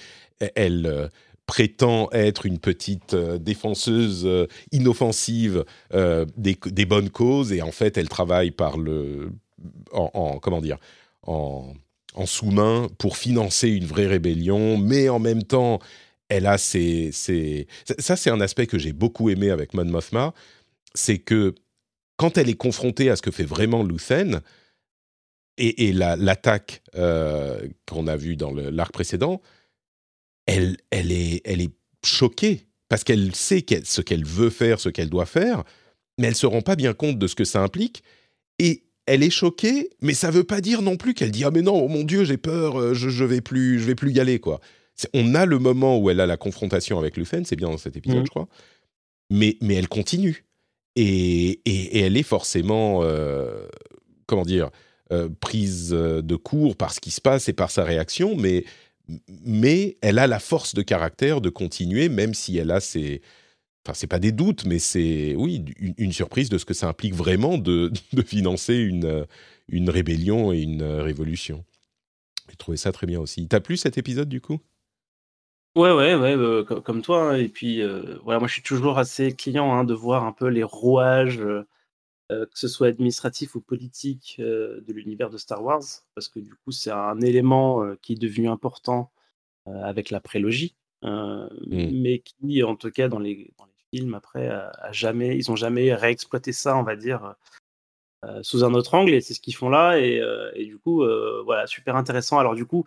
elle... 0.54 1.10
prétend 1.44 2.08
être 2.12 2.46
une 2.46 2.60
petite 2.60 3.14
défenseuse 3.16 4.46
inoffensive 4.70 5.64
des, 5.92 6.86
bonnes 6.86 7.10
causes 7.10 7.52
et 7.52 7.60
en 7.62 7.72
fait 7.72 7.98
elle 7.98 8.08
travaille 8.08 8.52
par 8.52 8.78
le 8.78 9.32
en 9.92 10.38
comment 10.38 10.62
dire 10.62 10.78
en 11.26 11.74
en 12.14 12.26
sous-main 12.26 12.88
pour 12.98 13.16
financer 13.16 13.68
une 13.68 13.86
vraie 13.86 14.06
rébellion, 14.06 14.76
mais 14.78 15.08
en 15.08 15.18
même 15.18 15.42
temps, 15.42 15.78
elle 16.28 16.46
a 16.46 16.58
ses... 16.58 17.10
Ça, 17.98 18.16
c'est 18.16 18.30
un 18.30 18.40
aspect 18.40 18.66
que 18.66 18.78
j'ai 18.78 18.92
beaucoup 18.92 19.30
aimé 19.30 19.50
avec 19.50 19.74
Mon 19.74 19.84
Mothma, 19.84 20.34
c'est 20.94 21.18
que 21.18 21.54
quand 22.16 22.38
elle 22.38 22.48
est 22.48 22.54
confrontée 22.54 23.10
à 23.10 23.16
ce 23.16 23.22
que 23.22 23.30
fait 23.30 23.44
vraiment 23.44 23.82
Luthen, 23.82 24.40
et, 25.58 25.92
l'attaque 25.92 26.82
euh, 26.94 27.68
qu'on 27.86 28.06
a 28.06 28.16
vue 28.16 28.36
dans 28.36 28.52
l'arc 28.52 28.92
précédent, 28.92 29.40
elle, 30.46 30.76
elle, 30.90 31.12
est, 31.12 31.42
elle 31.44 31.60
est 31.60 31.74
choquée, 32.04 32.66
parce 32.88 33.04
qu'elle 33.04 33.34
sait 33.34 33.64
ce 33.84 34.00
qu'elle 34.00 34.24
veut 34.24 34.50
faire, 34.50 34.80
ce 34.80 34.88
qu'elle 34.88 35.10
doit 35.10 35.26
faire, 35.26 35.62
mais 36.18 36.26
elle 36.26 36.32
ne 36.32 36.38
se 36.38 36.46
rend 36.46 36.62
pas 36.62 36.76
bien 36.76 36.94
compte 36.94 37.18
de 37.18 37.26
ce 37.26 37.34
que 37.34 37.44
ça 37.44 37.62
implique, 37.62 38.02
et 38.58 38.84
elle 39.06 39.22
est 39.22 39.30
choquée, 39.30 39.90
mais 40.00 40.14
ça 40.14 40.30
veut 40.30 40.44
pas 40.44 40.60
dire 40.60 40.82
non 40.82 40.96
plus 40.96 41.14
qu'elle 41.14 41.30
dit 41.30 41.44
ah 41.44 41.50
mais 41.50 41.62
non, 41.62 41.84
oh 41.84 41.88
mon 41.88 42.04
Dieu, 42.04 42.24
j'ai 42.24 42.36
peur, 42.36 42.78
euh, 42.78 42.94
je, 42.94 43.08
je 43.08 43.24
vais 43.24 43.40
plus, 43.40 43.78
je 43.78 43.84
vais 43.84 43.94
plus 43.94 44.12
y 44.12 44.20
aller 44.20 44.38
quoi. 44.38 44.60
On 45.14 45.34
a 45.34 45.46
le 45.46 45.58
moment 45.58 45.98
où 45.98 46.10
elle 46.10 46.20
a 46.20 46.26
la 46.26 46.36
confrontation 46.36 46.98
avec 46.98 47.16
Lufen, 47.16 47.44
c'est 47.44 47.56
bien 47.56 47.68
dans 47.68 47.78
cet 47.78 47.96
épisode, 47.96 48.22
mmh. 48.22 48.26
je 48.26 48.30
crois, 48.30 48.48
mais 49.30 49.56
mais 49.60 49.74
elle 49.74 49.88
continue 49.88 50.44
et, 50.94 51.60
et, 51.64 52.00
elle 52.00 52.16
est 52.16 52.22
forcément 52.22 53.00
euh, 53.02 53.66
comment 54.26 54.44
dire 54.44 54.70
euh, 55.10 55.28
prise 55.40 55.90
de 55.90 56.36
court 56.36 56.76
par 56.76 56.92
ce 56.92 57.00
qui 57.00 57.10
se 57.10 57.20
passe 57.20 57.48
et 57.48 57.52
par 57.52 57.70
sa 57.70 57.84
réaction, 57.84 58.36
mais 58.36 58.64
mais 59.44 59.96
elle 60.00 60.18
a 60.18 60.26
la 60.26 60.38
force 60.38 60.74
de 60.74 60.82
caractère 60.82 61.40
de 61.40 61.48
continuer 61.48 62.08
même 62.08 62.34
si 62.34 62.56
elle 62.56 62.70
a 62.70 62.80
ses 62.80 63.20
Enfin, 63.84 63.94
c'est 63.94 64.06
pas 64.06 64.20
des 64.20 64.32
doutes, 64.32 64.64
mais 64.64 64.78
c'est, 64.78 65.34
oui, 65.36 65.64
une, 65.98 66.12
surprise 66.12 66.48
de 66.48 66.58
ce 66.58 66.64
que 66.64 66.74
ça 66.74 66.88
implique 66.88 67.14
vraiment 67.14 67.58
de, 67.58 67.90
de 68.12 68.22
financer 68.22 68.76
une, 68.76 69.26
une 69.68 69.90
rébellion 69.90 70.52
et 70.52 70.60
une 70.60 70.84
révolution. 70.84 71.64
J'ai 72.48 72.56
trouvé 72.56 72.76
ça 72.76 72.92
très 72.92 73.06
bien 73.06 73.20
aussi. 73.20 73.48
T'as 73.48 73.60
plu 73.60 73.76
cet 73.76 73.98
épisode 73.98 74.28
du 74.28 74.40
coup? 74.40 74.60
Ouais, 75.74 75.90
ouais, 75.90 76.14
ouais, 76.14 76.36
euh, 76.36 76.64
comme 76.64 77.00
toi. 77.00 77.30
Hein, 77.32 77.36
et 77.36 77.48
puis, 77.48 77.80
euh, 77.80 78.18
voilà, 78.24 78.38
moi, 78.38 78.46
je 78.48 78.52
suis 78.52 78.62
toujours 78.62 78.98
assez 78.98 79.34
client 79.34 79.72
hein, 79.72 79.84
de 79.84 79.94
voir 79.94 80.24
un 80.24 80.32
peu 80.32 80.48
les 80.48 80.62
rouages, 80.62 81.40
euh, 81.40 81.64
que 82.28 82.58
ce 82.58 82.68
soit 82.68 82.88
administratif 82.88 83.54
ou 83.54 83.60
politique, 83.62 84.36
de 84.38 84.92
l'univers 84.92 85.30
de 85.30 85.38
Star 85.38 85.62
Wars, 85.62 85.82
parce 86.14 86.28
que 86.28 86.40
du 86.40 86.54
coup, 86.54 86.72
c'est 86.72 86.90
un 86.90 87.20
élément 87.20 87.94
qui 88.02 88.14
est 88.14 88.20
devenu 88.20 88.48
important 88.48 89.12
avec 89.66 90.10
la 90.10 90.20
prélogie, 90.20 90.74
mmh. 91.02 91.46
mais 91.92 92.20
qui, 92.20 92.62
en 92.62 92.76
tout 92.76 92.90
cas, 92.90 93.08
dans 93.08 93.18
les, 93.18 93.52
dans 93.58 93.66
les 93.66 93.71
film 93.92 94.14
après 94.14 94.48
a, 94.48 94.92
jamais, 94.92 95.36
ils 95.36 95.50
ont 95.50 95.56
jamais 95.56 95.94
réexploité 95.94 96.52
ça, 96.52 96.76
on 96.76 96.82
va 96.82 96.96
dire, 96.96 97.34
euh, 98.24 98.40
sous 98.44 98.62
un 98.62 98.72
autre 98.74 98.94
angle, 98.94 99.14
et 99.14 99.20
c'est 99.20 99.34
ce 99.34 99.40
qu'ils 99.40 99.56
font 99.56 99.68
là, 99.68 99.98
et, 99.98 100.20
euh, 100.20 100.52
du 100.54 100.78
coup, 100.78 101.02
euh, 101.02 101.42
voilà, 101.44 101.66
super 101.66 101.96
intéressant. 101.96 102.38
Alors 102.38 102.54
du 102.54 102.64
coup, 102.64 102.84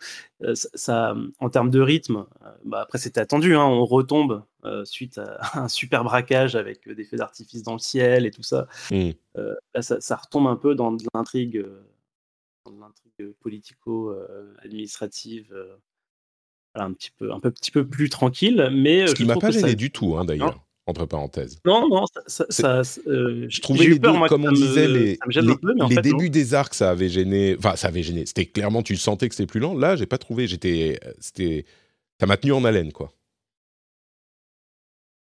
ça, 0.54 1.14
en 1.40 1.50
termes 1.50 1.70
de 1.70 1.82
rythme, 1.82 2.26
bah, 2.64 2.80
après 2.80 3.00
c'était 3.00 3.20
attendu, 3.20 3.54
hein, 3.54 3.66
on 3.66 3.84
retombe 3.84 4.46
suite 4.86 5.18
à 5.18 5.40
un 5.60 5.68
super 5.68 6.06
braquage 6.06 6.56
avec 6.56 6.90
des 6.90 7.04
feux 7.04 7.18
d'artifice 7.18 7.64
dans 7.64 7.74
le 7.74 7.80
ciel 7.80 8.26
et 8.26 8.32
tout 8.32 8.44
ça. 8.44 8.68
Mmh. 8.92 9.10
là, 9.36 9.82
ça, 9.82 10.16
retombe 10.16 10.48
un 10.48 10.56
peu 10.56 10.74
dans 10.74 10.94
de 10.94 11.04
l'intrigue, 11.14 11.66
politico-administrative 13.42 15.54
un 16.76 16.94
petit 16.94 17.12
peu 17.12 17.32
un 17.32 17.40
peu, 17.40 17.52
petit 17.52 17.72
peu 17.72 17.88
plus 17.88 18.10
tranquille 18.10 18.70
mais 18.74 19.08
ce 19.08 19.16
qui 19.16 19.24
m'a 19.24 19.38
pas 19.38 19.52
gêné 19.52 19.76
du 19.76 19.92
tout 19.92 20.18
hein, 20.18 20.26
d'ailleurs 20.26 20.65
entre 20.88 21.06
parenthèses. 21.06 21.60
Non, 21.66 21.88
non, 21.90 22.06
ça, 22.28 22.46
ça, 22.50 22.82
euh, 23.08 23.48
je 23.50 23.62
trouvais 23.62 23.88
les 23.88 24.00
deux, 24.00 24.14
comme 24.28 24.46
on 24.46 24.52
disait, 24.52 24.88
les, 24.88 25.18
les, 25.28 26.02
débuts 26.02 26.30
des 26.30 26.54
arcs, 26.54 26.76
ça 26.76 26.92
avait 26.92 27.10
gêné. 27.10 27.56
Enfin, 27.58 27.76
ça 27.76 27.88
avait 27.88 28.04
gêné. 28.04 28.26
C'était 28.26 28.46
clairement, 28.46 28.84
tu 28.84 28.96
sentais 28.96 29.28
que 29.28 29.36
c'était 29.36 29.48
plus 29.48 29.60
lent. 29.60 29.76
Là, 29.76 29.96
j'ai 29.96 30.06
pas 30.06 30.18
trouvé. 30.18 30.48
J'étais, 30.48 31.00
c'était, 31.20 31.66
ça 32.20 32.28
m'a 32.28 32.38
tenu 32.38 32.54
en 32.54 32.64
haleine, 32.64 32.92
quoi. 32.92 33.12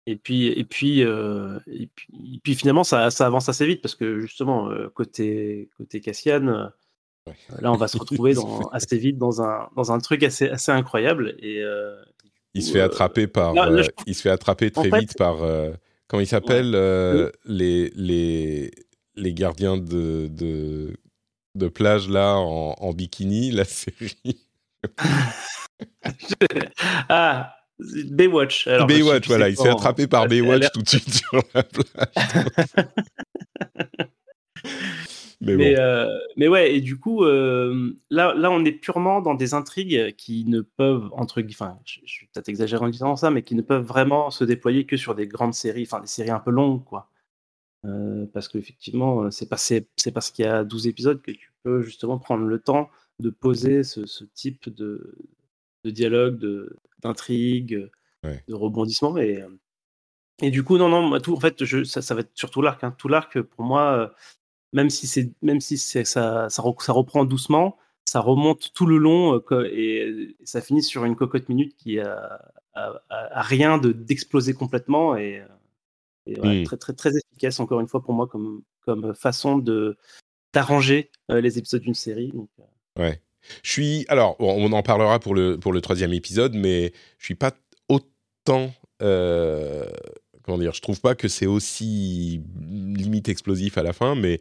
Et 0.07 0.17
puis, 0.17 0.49
et 0.49 0.65
puis, 0.65 1.05
euh, 1.05 1.61
et 1.69 1.89
puis, 1.95 2.41
puis, 2.43 2.55
finalement, 2.57 2.83
ça, 2.83 3.13
ça, 3.13 3.27
avance 3.27 3.49
assez 3.49 3.65
vite 3.65 3.83
parce 3.83 3.95
que 3.95 4.19
justement, 4.19 4.69
euh, 4.69 4.89
côté, 4.89 5.71
côté 5.77 6.01
Cassian, 6.01 6.41
là, 6.41 7.73
on 7.73 7.77
va 7.77 7.87
se 7.87 7.99
retrouver 7.99 8.35
dans, 8.35 8.63
assez 8.71 8.99
vite 8.99 9.17
dans 9.17 9.43
un, 9.43 9.69
dans 9.77 9.93
un 9.93 10.01
truc 10.01 10.25
assez, 10.25 10.49
assez 10.49 10.73
incroyable. 10.73 11.37
Et, 11.39 11.63
il 12.55 12.63
se 12.63 12.73
fait 12.73 12.81
attraper 12.81 13.27
par. 13.27 13.57
Euh, 13.57 13.83
il 14.07 14.15
se 14.15 14.23
fait 14.23 14.31
attraper 14.31 14.71
très 14.71 14.91
vite 14.91 15.17
par. 15.17 15.43
Euh, 15.43 15.73
comment 16.07 16.21
il 16.21 16.27
s'appelle 16.27 16.73
euh, 16.75 17.31
les, 17.45 17.91
les, 17.95 18.71
les 19.17 19.35
gardiens 19.35 19.77
de, 19.77 20.29
de, 20.29 20.97
de 21.55 21.69
plage 21.69 22.09
là 22.09 22.37
en, 22.37 22.75
en, 22.79 22.93
bikini, 22.93 23.51
la 23.53 23.65
série. 23.65 24.41
ah, 27.09 27.55
Baywatch. 27.79 28.67
Alors, 28.67 28.87
Baywatch, 28.87 29.27
voilà, 29.27 29.49
il 29.49 29.57
se 29.57 29.63
fait 29.63 29.69
attraper 29.71 30.07
par 30.07 30.27
Baywatch 30.29 30.71
tout 30.73 30.83
de 30.83 30.89
suite 30.89 31.09
sur 31.15 31.43
la 31.55 31.63
plage. 31.63 32.47
mais, 35.43 35.79
euh, 35.79 36.07
mais, 36.37 36.47
ouais, 36.47 36.75
et 36.75 36.81
du 36.81 36.99
coup, 36.99 37.25
euh, 37.25 37.97
là, 38.11 38.33
là, 38.35 38.51
on 38.51 38.65
est 38.65 38.73
purement 38.73 39.21
dans 39.21 39.35
des 39.35 39.55
intrigues 39.55 40.15
qui 40.17 40.45
ne 40.45 40.61
peuvent, 40.61 41.11
entre 41.13 41.43
enfin, 41.51 41.79
je, 41.85 42.01
je 42.05 42.13
suis 42.13 42.27
peut-être 42.29 42.49
exagéré 42.49 42.85
en 42.85 42.89
disant 42.89 43.17
ça, 43.17 43.31
mais 43.31 43.43
qui 43.43 43.57
ne 43.57 43.63
peuvent 43.63 43.85
vraiment 43.85 44.31
se 44.31 44.45
déployer 44.45 44.87
que 44.87 44.97
sur 44.97 45.15
des 45.17 45.27
grandes 45.27 45.55
séries, 45.55 45.83
enfin, 45.83 46.01
des 46.01 46.07
séries 46.07 46.31
un 46.31 46.39
peu 46.39 46.53
longues, 46.53 46.85
quoi. 46.85 47.11
Euh, 47.85 48.27
parce 48.33 48.47
qu'effectivement, 48.47 49.31
c'est 49.33 49.49
pas, 49.49 49.57
c'est, 49.57 49.89
parce 50.15 50.31
qu'il 50.31 50.45
y 50.45 50.49
a 50.49 50.63
12 50.63 50.87
épisodes 50.87 51.21
que 51.21 51.33
tu 51.33 51.53
peux 51.65 51.83
justement 51.83 52.19
prendre 52.19 52.45
le 52.45 52.61
temps 52.61 52.89
de 53.19 53.31
poser 53.31 53.83
ce, 53.83 54.07
ce 54.07 54.25
type 54.25 54.69
de, 54.69 55.17
de 55.85 55.91
dialogue, 55.91 56.39
de, 56.39 56.77
d'intrigue, 57.01 57.91
de 58.23 58.55
rebondissement. 58.55 59.17
Et, 59.19 59.45
et 60.41 60.53
du 60.53 60.63
coup, 60.63 60.79
non, 60.79 60.89
non, 60.89 61.19
tout, 61.21 61.35
en 61.35 61.41
fait, 61.41 61.65
je, 61.65 61.83
ça, 61.83 62.01
ça 62.01 62.15
va 62.15 62.21
être 62.21 62.31
surtout 62.35 62.63
l'arc. 62.63 62.85
Hein. 62.85 62.95
Tout 62.97 63.09
l'arc, 63.09 63.41
pour 63.43 63.65
moi, 63.65 64.15
même 64.73 64.91
si 64.91 65.07
c'est 65.07 65.31
même 65.43 65.61
si 65.61 65.79
c'est 65.79 66.05
ça, 66.05 66.49
ça, 66.49 66.63
reprend 66.63 67.25
doucement, 67.25 67.77
ça 68.05 68.21
remonte 68.21 68.73
tout 68.73 68.87
le 68.87 68.99
long 68.99 69.41
euh, 69.53 69.69
et, 69.73 70.37
ça 70.45 70.61
finit 70.61 70.83
sur 70.83 71.05
une 71.05 71.17
cocotte 71.17 71.49
minute 71.49 71.77
qui 71.77 71.99
a, 71.99 72.41
rien 73.35 73.79
de 73.79 73.93
d'exploser 73.93 74.55
complètement 74.55 75.17
et, 75.17 75.43
mmh. 76.27 76.65
très 76.65 76.77
très 76.77 76.93
très 76.95 77.11
efficace 77.17 77.61
encore 77.61 77.81
une 77.81 77.89
fois 77.89 78.03
pour 78.03 78.15
moi 78.15 78.27
comme 78.27 78.63
comme 78.81 79.15
façon 79.15 79.59
de 79.59 79.97
d'arranger 80.55 81.11
euh, 81.31 81.41
les 81.41 81.59
épisodes 81.59 81.83
d'une 81.83 81.95
série. 81.95 82.33
Euh. 82.35 83.03
ouais. 83.03 83.21
Je 83.63 83.71
suis 83.71 84.07
alors 84.09 84.37
on 84.39 84.71
en 84.73 84.83
parlera 84.83 85.19
pour 85.19 85.35
le 85.35 85.59
pour 85.59 85.73
le 85.73 85.81
troisième 85.81 86.13
épisode, 86.13 86.55
mais 86.55 86.93
je 87.19 87.25
suis 87.25 87.35
pas 87.35 87.53
autant 87.89 88.73
comment 90.43 90.59
dire, 90.59 90.73
je 90.75 90.81
trouve 90.81 91.01
pas 91.01 91.15
que 91.15 91.29
c'est 91.29 91.47
aussi 91.47 92.43
limite 92.61 93.29
explosif 93.29 93.79
à 93.79 93.83
la 93.83 93.93
fin, 93.93 94.15
mais 94.15 94.41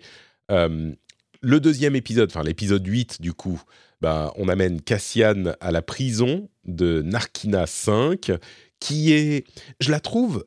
euh, 0.51 0.93
le 1.41 1.59
deuxième 1.59 1.95
épisode, 1.95 2.29
enfin 2.29 2.43
l'épisode 2.43 2.85
8 2.85 3.21
du 3.21 3.33
coup, 3.33 3.61
bah, 4.01 4.33
on 4.35 4.47
amène 4.47 4.81
Cassian 4.81 5.53
à 5.59 5.71
la 5.71 5.81
prison 5.81 6.49
de 6.65 7.01
Narkina 7.01 7.67
5, 7.67 8.31
qui 8.79 9.13
est, 9.13 9.45
je 9.79 9.91
la 9.91 9.99
trouve 9.99 10.45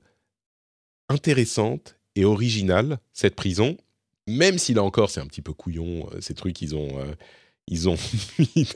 intéressante 1.08 1.99
et 2.16 2.25
originale, 2.25 2.99
cette 3.12 3.34
prison, 3.37 3.76
même 4.26 4.58
si 4.58 4.75
là 4.75 4.82
encore 4.82 5.11
c'est 5.11 5.20
un 5.20 5.26
petit 5.26 5.42
peu 5.42 5.52
couillon, 5.52 6.08
euh, 6.12 6.20
ces 6.20 6.34
trucs, 6.34 6.61
ils 6.62 6.75
ont... 6.75 6.99
Euh, 7.00 7.14
ils 7.68 7.88
ont 7.88 7.97
mis 8.38 8.66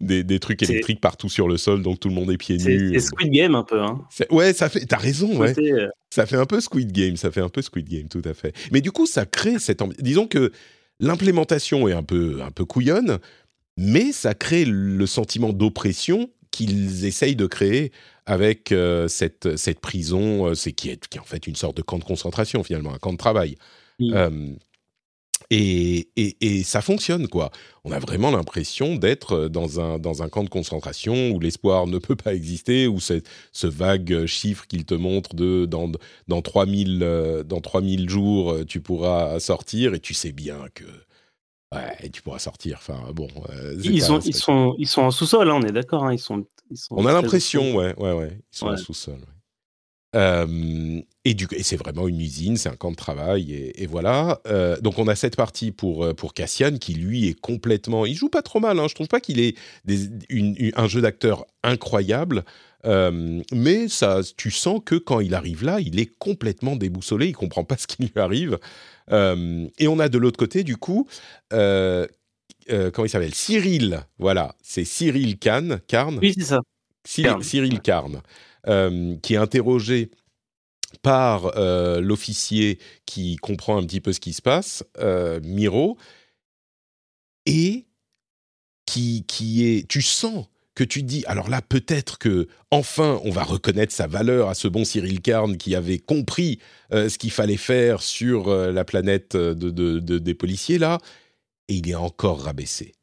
des, 0.00 0.24
des, 0.24 0.40
trucs 0.40 0.62
électriques 0.62 1.00
partout 1.00 1.28
sur 1.28 1.48
le 1.48 1.56
sol, 1.56 1.82
donc 1.82 2.00
tout 2.00 2.08
le 2.08 2.14
monde 2.14 2.30
est 2.30 2.36
pieds 2.36 2.58
nus. 2.58 2.92
C'est 2.94 3.00
Squid 3.00 3.32
Game 3.32 3.54
un 3.54 3.64
peu. 3.64 3.80
Hein. 3.80 4.00
Ouais, 4.30 4.52
ça 4.52 4.68
fait. 4.68 4.84
T'as 4.86 4.98
raison, 4.98 5.36
ouais. 5.38 5.54
Euh, 5.58 5.88
ça 6.10 6.26
fait 6.26 6.36
un 6.36 6.46
peu 6.46 6.60
Squid 6.60 6.92
Game, 6.92 7.16
ça 7.16 7.30
fait 7.30 7.40
un 7.40 7.48
peu 7.48 7.62
Squid 7.62 7.88
Game, 7.88 8.08
tout 8.08 8.22
à 8.24 8.34
fait. 8.34 8.54
Mais 8.72 8.80
du 8.80 8.92
coup, 8.92 9.06
ça 9.06 9.26
crée 9.26 9.58
cette. 9.58 9.82
Disons 10.00 10.26
que 10.26 10.52
l'implémentation 10.98 11.88
est 11.88 11.92
un 11.92 12.02
peu, 12.02 12.42
un 12.42 12.50
peu 12.50 12.64
couillonne, 12.64 13.18
mais 13.76 14.12
ça 14.12 14.34
crée 14.34 14.64
le 14.66 15.06
sentiment 15.06 15.52
d'oppression 15.52 16.30
qu'ils 16.50 17.04
essayent 17.04 17.36
de 17.36 17.46
créer 17.46 17.92
avec 18.26 18.70
euh, 18.72 19.08
cette, 19.08 19.56
cette 19.56 19.80
prison, 19.80 20.48
euh, 20.48 20.54
c'est 20.54 20.72
qui 20.72 20.90
est, 20.90 21.08
qui 21.08 21.18
est 21.18 21.20
en 21.20 21.24
fait 21.24 21.46
une 21.46 21.56
sorte 21.56 21.76
de 21.76 21.82
camp 21.82 21.98
de 21.98 22.04
concentration 22.04 22.62
finalement, 22.62 22.92
un 22.92 22.98
camp 22.98 23.12
de 23.12 23.18
travail. 23.18 23.56
Et, 25.52 26.08
et, 26.16 26.62
ça 26.62 26.80
fonctionne, 26.80 27.26
quoi. 27.26 27.50
On 27.82 27.90
a 27.90 27.98
vraiment 27.98 28.30
l'impression 28.30 28.94
d'être 28.94 29.32
euh, 29.32 29.48
dans 29.48 29.80
un, 29.80 29.98
dans 29.98 30.22
un 30.22 30.28
camp 30.28 30.44
de 30.44 30.48
concentration 30.48 31.30
où 31.30 31.40
l'espoir 31.40 31.88
ne 31.88 31.98
peut 31.98 32.14
pas 32.14 32.34
exister, 32.34 32.86
où 32.86 33.00
ce 33.00 33.66
vague 33.66 34.26
chiffre 34.26 34.68
qu'il 34.68 34.84
te 34.84 34.94
montre 34.94 35.34
de 35.34 35.66
dans, 35.66 35.90
dans, 36.28 36.40
3000, 36.40 37.00
euh, 37.02 37.42
dans 37.42 37.60
3000 37.60 38.08
jours, 38.08 38.52
euh, 38.52 38.64
tu 38.64 38.80
pourras 38.80 39.40
sortir, 39.40 39.94
et 39.94 39.98
tu 39.98 40.14
sais 40.14 40.30
bien 40.30 40.66
que 40.72 40.84
ouais, 41.74 42.08
tu 42.10 42.22
pourras 42.22 42.38
sortir. 42.38 42.76
Enfin, 42.78 43.10
bon. 43.12 43.26
ils, 43.82 43.96
ils, 43.96 44.02
sont, 44.34 44.76
ils 44.78 44.86
sont 44.86 45.02
en 45.02 45.10
sous-sol, 45.10 45.50
hein, 45.50 45.58
on 45.60 45.66
est 45.66 45.72
d'accord. 45.72 46.04
Hein, 46.04 46.12
ils 46.12 46.20
sont, 46.20 46.46
ils 46.70 46.78
sont 46.78 46.94
on 46.96 47.06
a 47.06 47.12
l'impression, 47.12 47.74
ouais, 47.74 47.92
ouais, 47.98 48.12
ouais. 48.12 48.38
Ils 48.52 48.56
sont 48.56 48.68
en 48.68 48.76
sous-sol. 48.76 49.14
Ouais. 49.14 49.39
Euh, 50.16 51.00
et, 51.24 51.36
et 51.52 51.62
c'est 51.62 51.76
vraiment 51.76 52.08
une 52.08 52.20
usine, 52.20 52.56
c'est 52.56 52.68
un 52.68 52.76
camp 52.76 52.90
de 52.90 52.96
travail, 52.96 53.52
et, 53.52 53.86
voilà. 53.86 54.40
Euh, 54.46 54.80
donc 54.80 54.98
on 54.98 55.06
a 55.06 55.14
cette 55.14 55.36
partie 55.36 55.70
pour, 55.70 56.04
euh, 56.04 56.14
pour 56.14 56.34
Cassian 56.34 56.78
qui 56.78 56.94
lui 56.94 57.28
est 57.28 57.38
complètement. 57.38 58.06
Il 58.06 58.14
joue 58.14 58.28
pas 58.28 58.42
trop 58.42 58.60
mal, 58.60 58.78
hein. 58.78 58.86
je 58.88 58.94
trouve 58.94 59.08
pas 59.08 59.20
qu'il 59.20 59.40
ait 59.40 59.54
des, 59.84 60.10
un 60.74 60.88
jeu 60.88 61.00
d'acteur 61.00 61.46
incroyable, 61.62 62.44
mais 62.84 63.88
ça, 63.88 64.20
tu 64.36 64.50
sens 64.50 64.80
que 64.84 64.94
quand 64.94 65.20
il 65.20 65.34
arrive 65.34 65.64
là, 65.64 65.80
il 65.80 66.00
est 66.00 66.10
complètement 66.18 66.76
déboussolé, 66.76 67.28
il 67.28 67.36
comprend 67.36 67.64
pas 67.64 67.76
ce 67.78 67.86
qui 67.86 68.02
lui 68.02 68.12
arrive. 68.16 68.58
et 69.10 69.88
on 69.88 69.98
a 69.98 70.08
de 70.08 70.18
l'autre 70.18 70.38
côté, 70.38 70.64
du 70.64 70.76
coup, 70.76 71.06
comment 71.50 72.06
il 73.04 73.08
s'appelle? 73.10 73.34
Cyril, 73.34 74.00
voilà, 74.18 74.56
c'est 74.62 74.84
Cyril 74.84 75.38
Kahn, 75.38 75.80
Carn. 75.86 76.18
Oui, 76.20 76.34
c'est 76.36 76.44
ça. 76.44 76.60
Cyril 77.04 77.80
Carn. 77.80 78.16
Euh, 78.16 78.20
qui 78.64 79.34
est 79.34 79.38
interrogé 79.38 80.10
par 81.02 81.56
euh, 81.56 82.00
l'officier 82.00 82.78
qui 83.06 83.36
comprend 83.36 83.78
un 83.78 83.86
petit 83.86 84.00
peu 84.00 84.12
ce 84.12 84.20
qui 84.20 84.32
se 84.32 84.42
passe, 84.42 84.84
euh, 84.98 85.40
Miro, 85.42 85.96
et 87.46 87.86
qui, 88.86 89.24
qui 89.26 89.66
est... 89.66 89.88
Tu 89.88 90.02
sens 90.02 90.46
que 90.74 90.84
tu 90.84 91.02
dis, 91.02 91.24
alors 91.26 91.48
là, 91.48 91.62
peut-être 91.62 92.18
que 92.18 92.48
enfin, 92.70 93.20
on 93.24 93.30
va 93.30 93.42
reconnaître 93.42 93.92
sa 93.92 94.06
valeur 94.06 94.48
à 94.48 94.54
ce 94.54 94.68
bon 94.68 94.84
Cyril 94.84 95.20
Carn 95.20 95.56
qui 95.56 95.74
avait 95.74 95.98
compris 95.98 96.58
ce 96.90 97.18
qu'il 97.18 97.32
fallait 97.32 97.58
faire 97.58 98.00
sur 98.02 98.48
la 98.48 98.84
planète 98.84 99.36
de, 99.36 99.98
des 99.98 100.34
policiers 100.34 100.78
là, 100.78 100.98
et 101.68 101.74
il 101.74 101.90
est 101.90 101.94
encore 101.94 102.42
rabaissé. 102.42 102.94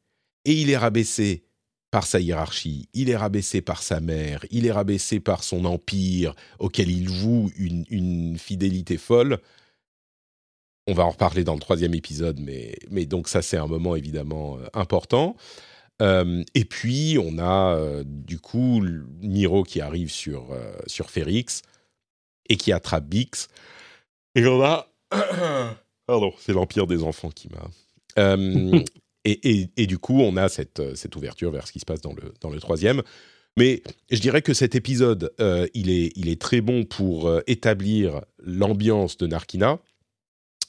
Et 0.44 0.54
il 0.54 0.70
est 0.70 0.76
rabaissé 0.76 1.44
par 1.90 2.06
sa 2.06 2.20
hiérarchie, 2.20 2.88
il 2.92 3.08
est 3.08 3.16
rabaissé 3.16 3.62
par 3.62 3.82
sa 3.82 4.00
mère, 4.00 4.44
il 4.50 4.66
est 4.66 4.72
rabaissé 4.72 5.20
par 5.20 5.42
son 5.42 5.64
empire 5.64 6.34
auquel 6.58 6.90
il 6.90 7.08
voue 7.08 7.50
une, 7.56 8.36
fidélité 8.38 8.98
folle. 8.98 9.38
On 10.86 10.92
va 10.92 11.04
en 11.04 11.10
reparler 11.10 11.44
dans 11.44 11.54
le 11.54 11.60
troisième 11.60 11.94
épisode, 11.94 12.40
mais, 12.40 12.74
mais 12.90 13.06
donc 13.06 13.28
ça 13.28 13.42
c'est 13.42 13.56
un 13.56 13.66
moment 13.66 13.96
évidemment 13.96 14.58
euh, 14.58 14.66
important. 14.74 15.36
Euh, 16.00 16.44
et 16.54 16.64
puis 16.64 17.18
on 17.20 17.38
a 17.38 17.74
euh, 17.76 18.04
du 18.06 18.38
coup 18.38 18.84
Niro 19.20 19.64
qui 19.64 19.80
arrive 19.80 20.10
sur, 20.10 20.56
sur 20.86 21.10
Férix 21.10 21.62
et 22.48 22.56
qui 22.56 22.72
attrape 22.72 23.06
Bix. 23.06 23.48
Et 24.34 24.46
on 24.46 24.62
a... 24.62 24.88
Pardon, 26.06 26.32
c'est 26.38 26.52
l'Empire 26.52 26.86
des 26.86 27.02
enfants 27.02 27.30
qui 27.30 27.48
m'a... 27.48 27.68
Et, 29.28 29.86
du 29.86 29.98
coup, 29.98 30.20
on 30.20 30.36
a 30.36 30.48
cette, 30.48 30.80
euh, 30.80 30.94
cette, 30.94 31.14
ouverture 31.16 31.50
vers 31.50 31.66
ce 31.66 31.72
qui 31.72 31.80
se 31.80 31.84
passe 31.84 32.00
dans 32.00 32.14
le, 32.14 32.60
troisième. 32.60 33.02
Mais 33.56 33.82
je 34.10 34.20
dirais 34.20 34.42
que 34.42 34.54
cet 34.54 34.74
épisode, 34.74 35.32
euh, 35.40 35.66
il, 35.74 35.90
est, 35.90 36.40
très 36.40 36.60
bon 36.60 36.84
pour 36.84 37.28
euh, 37.28 37.40
établir 37.46 38.22
l'ambiance 38.38 39.16
de 39.16 39.26
Narkina 39.26 39.78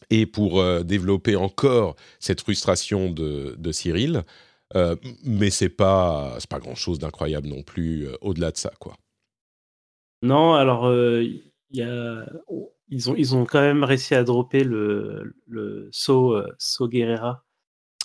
et 0.09 0.25
pour 0.25 0.63
développer 0.83 1.35
encore 1.35 1.95
cette 2.19 2.41
frustration 2.41 3.11
de, 3.11 3.71
Cyril. 3.71 4.23
mais 5.23 5.49
c'est 5.51 5.69
pas, 5.69 6.37
pas 6.49 6.59
grand-chose 6.59 6.97
d'incroyable 6.99 7.47
non 7.47 7.61
plus 7.61 8.07
au-delà 8.21 8.49
de 8.51 8.57
ça, 8.57 8.71
quoi. 8.79 8.95
Non, 10.23 10.53
alors, 10.53 10.87
a... 10.87 11.21
ils, 11.69 13.09
ont, 13.09 13.15
ils 13.15 13.35
ont 13.35 13.45
quand 13.45 13.61
même 13.61 13.83
réussi 13.83 14.15
à 14.15 14.23
dropper 14.23 14.63
le, 14.63 15.35
le 15.45 15.89
saut 15.91 16.41
Guerrera 16.87 17.45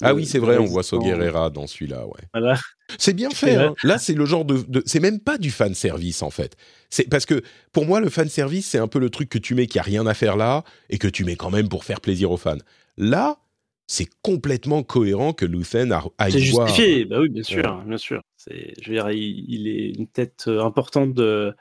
ah 0.03 0.15
oui, 0.15 0.27
c'est 0.27 0.39
vrai, 0.39 0.59
on 0.59 0.65
voit 0.65 0.83
Soguerera 0.83 1.51
dans 1.51 1.67
celui-là, 1.67 2.05
ouais. 2.07 2.55
C'est 2.99 3.15
bien 3.15 3.31
fait. 3.31 3.57
Hein. 3.57 3.75
Là, 3.85 3.99
c'est 3.99 4.15
le 4.15 4.27
genre 4.27 4.45
de, 4.45 4.83
c'est 4.87 5.01
même 5.01 5.21
pas 5.21 5.39
du 5.39 5.51
fan 5.51 5.75
service 5.75 6.23
en 6.23 6.31
fait. 6.31 6.57
C'est 6.91 7.09
parce 7.09 7.27
que 7.27 7.43
pour 7.73 7.87
moi, 7.87 8.01
le 8.01 8.11
fan 8.11 8.29
service, 8.29 8.69
c'est 8.69 8.79
un 8.79 8.89
peu 8.89 8.99
le 8.99 9.11
truc 9.11 9.29
que 9.29 9.39
tu 9.39 9.55
mets 9.55 9.67
qui 9.67 9.79
a 9.79 9.83
rien 9.83 10.07
à 10.07 10.15
faire 10.15 10.37
là 10.37 10.65
et 10.91 10.99
que 10.99 11.09
tu 11.09 11.25
mets 11.25 11.37
quand 11.37 11.51
même 11.51 11.69
pour 11.69 11.85
faire 11.85 12.01
plaisir 12.01 12.33
aux 12.33 12.37
fans. 12.37 12.59
Là, 12.97 13.39
c'est 13.87 14.09
complètement 14.23 14.83
cohérent 14.83 15.33
que 15.33 15.45
Luthen 15.45 15.97
aille 16.19 16.33
C'est 16.33 16.39
justifié, 16.41 17.05
bah 17.05 17.21
oui, 17.21 17.29
bien 17.29 17.43
sûr, 17.43 17.83
bien 17.85 17.99
sûr. 17.99 18.21
C'est, 18.37 18.75
je 18.81 18.89
veux 18.89 18.97
dire, 18.97 19.11
il, 19.11 19.69
est 19.69 19.91
une 19.91 20.07
tête 20.07 20.45
euh, 20.49 20.63
importante 20.63 21.15
de, 21.15 21.55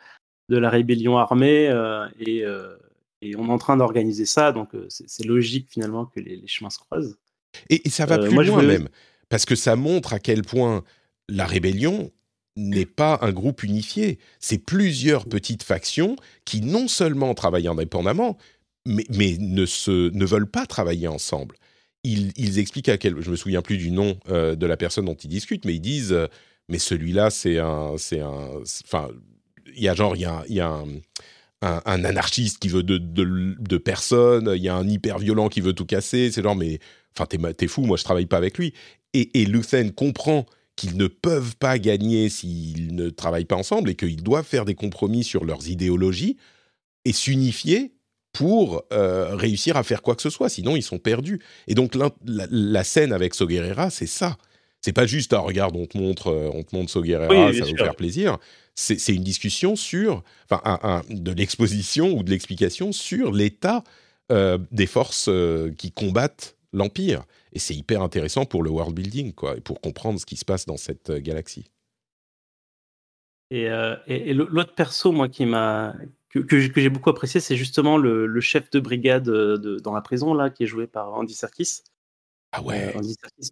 de 0.49 0.57
la 0.57 0.69
rébellion 0.69 1.17
armée 1.17 1.67
euh, 1.69 2.07
et, 2.19 2.43
euh, 2.45 2.75
et, 3.21 3.35
on 3.35 3.47
est 3.47 3.51
en 3.51 3.57
train 3.57 3.77
d'organiser 3.77 4.25
ça, 4.25 4.51
donc 4.51 4.69
c'est, 4.89 5.25
logique 5.25 5.69
finalement 5.69 6.05
que 6.05 6.19
les 6.19 6.47
chemins 6.47 6.69
se 6.69 6.79
croisent. 6.79 7.17
Et, 7.69 7.89
ça 7.89 8.05
va 8.05 8.15
euh, 8.15 8.27
plus 8.27 8.45
loin 8.45 8.63
même, 8.63 8.89
parce 9.29 9.45
que 9.45 9.55
ça 9.55 9.75
montre 9.75 10.13
à 10.13 10.19
quel 10.19 10.41
point 10.43 10.83
la 11.29 11.45
rébellion 11.45 12.11
n'est 12.55 12.85
pas 12.85 13.19
un 13.21 13.31
groupe 13.31 13.63
unifié. 13.63 14.19
C'est 14.39 14.59
plusieurs 14.59 15.25
petites 15.25 15.63
factions 15.63 16.15
qui 16.45 16.61
non 16.61 16.87
seulement 16.87 17.33
travaillent 17.33 17.67
indépendamment, 17.67 18.37
mais, 18.85 19.05
mais 19.09 19.37
ne, 19.39 19.65
se, 19.65 20.11
ne 20.11 20.25
veulent 20.25 20.49
pas 20.49 20.65
travailler 20.65 21.07
ensemble. 21.07 21.55
Ils, 22.03 22.31
ils, 22.35 22.59
expliquent 22.59 22.89
à 22.89 22.97
quel... 22.97 23.19
Je 23.21 23.31
me 23.31 23.35
souviens 23.35 23.61
plus 23.61 23.77
du 23.77 23.89
nom 23.91 24.19
euh, 24.29 24.55
de 24.55 24.65
la 24.65 24.77
personne 24.77 25.05
dont 25.05 25.15
ils 25.15 25.29
discutent, 25.29 25.65
mais 25.65 25.75
ils 25.75 25.79
disent, 25.79 26.11
euh, 26.11 26.27
mais 26.69 26.79
celui-là, 26.79 27.29
c'est 27.29 27.59
un... 27.59 27.93
C'est 27.97 28.19
un 28.19 28.49
enfin, 28.83 29.09
il 29.75 29.81
y 29.81 29.87
a 29.87 29.95
genre, 29.95 30.15
il 30.15 30.21
y 30.21 30.25
a, 30.25 30.43
y 30.49 30.59
a 30.59 30.67
un 30.67 30.85
un, 31.63 32.03
anarchiste 32.03 32.59
qui 32.59 32.69
veut 32.69 32.83
de, 32.83 33.77
personne, 33.77 34.51
il 34.55 34.61
y 34.61 34.69
a 34.69 34.75
un 34.75 34.87
hyper 34.87 35.19
violent 35.19 35.49
qui 35.49 35.61
veut 35.61 35.73
tout 35.73 35.85
casser. 35.85 36.31
C'est 36.31 36.43
genre, 36.43 36.55
mais 36.55 36.79
enfin, 37.17 37.25
t'es, 37.25 37.67
fou, 37.67 37.81
moi 37.81 37.97
je 37.97 38.03
travaille 38.03 38.25
pas 38.25 38.37
avec 38.37 38.57
lui. 38.57 38.73
Et, 39.13 39.41
et 39.41 39.45
Luthen 39.45 39.91
comprend 39.91 40.45
qu'ils 40.75 40.97
ne 40.97 41.07
peuvent 41.07 41.55
pas 41.55 41.77
gagner 41.77 42.29
s'ils 42.29 42.95
ne 42.95 43.09
travaillent 43.09 43.45
pas 43.45 43.55
ensemble 43.55 43.89
et 43.89 43.95
qu'ils 43.95 44.23
doivent 44.23 44.45
faire 44.45 44.65
des 44.65 44.75
compromis 44.75 45.23
sur 45.23 45.45
leurs 45.45 45.69
idéologies 45.69 46.37
et 47.05 47.13
s'unifier 47.13 47.93
pour 48.31 48.83
euh, 48.91 49.35
réussir 49.35 49.77
à 49.77 49.83
faire 49.83 50.01
quoi 50.01 50.15
que 50.15 50.21
ce 50.21 50.31
soit. 50.31 50.49
Sinon, 50.49 50.75
ils 50.75 50.81
sont 50.81 50.97
perdus. 50.97 51.39
Et 51.67 51.75
donc, 51.75 51.93
la, 52.25 52.83
scène 52.83 53.13
avec 53.13 53.35
Soguerera, 53.35 53.89
c'est 53.91 54.07
ça. 54.07 54.37
C'est 54.83 54.93
pas 54.93 55.07
juste, 55.07 55.33
ah, 55.33 55.39
regarde, 55.39 55.75
on 55.75 55.87
te 55.87 55.97
montre, 55.97 56.27
euh, 56.27 56.51
on 56.53 56.61
te 56.61 56.75
montre 56.75 56.91
ça 56.91 56.99
va 56.99 57.05
vous 57.25 57.77
faire 57.77 57.95
plaisir 57.95 58.37
c'est 58.75 59.13
une 59.13 59.23
discussion 59.23 59.75
sur, 59.75 60.23
enfin, 60.49 61.01
de 61.09 61.31
l'exposition 61.31 62.11
ou 62.11 62.23
de 62.23 62.29
l'explication 62.29 62.91
sur 62.91 63.31
l'état 63.31 63.83
euh, 64.31 64.57
des 64.71 64.87
forces 64.87 65.27
euh, 65.29 65.71
qui 65.77 65.91
combattent 65.91 66.57
l'Empire. 66.71 67.23
Et 67.51 67.59
c'est 67.59 67.75
hyper 67.75 68.01
intéressant 68.01 68.45
pour 68.45 68.63
le 68.63 68.71
world 68.71 68.95
building, 68.95 69.33
quoi, 69.33 69.57
et 69.57 69.61
pour 69.61 69.79
comprendre 69.79 70.19
ce 70.19 70.25
qui 70.25 70.37
se 70.37 70.45
passe 70.45 70.65
dans 70.65 70.77
cette 70.77 71.11
euh, 71.11 71.19
galaxie. 71.19 71.69
Et, 73.51 73.67
et, 74.07 74.33
l'autre 74.33 74.73
perso, 74.73 75.11
moi, 75.11 75.29
qui 75.29 75.45
m'a 75.45 75.93
que, 76.29 76.39
que 76.39 76.59
j'ai 76.59 76.89
beaucoup 76.89 77.11
apprécié, 77.11 77.39
c'est 77.39 77.55
justement 77.55 77.99
le, 77.99 78.41
chef 78.41 78.71
de 78.71 78.79
brigade 78.79 79.25
de, 79.25 79.77
dans 79.77 79.93
la 79.93 80.01
prison, 80.01 80.33
là, 80.33 80.49
qui 80.49 80.63
est 80.63 80.67
joué 80.67 80.87
par 80.87 81.13
Andy 81.13 81.35
Serkis. 81.35 81.83
Ah 82.55 82.61
ouais. 82.61 82.93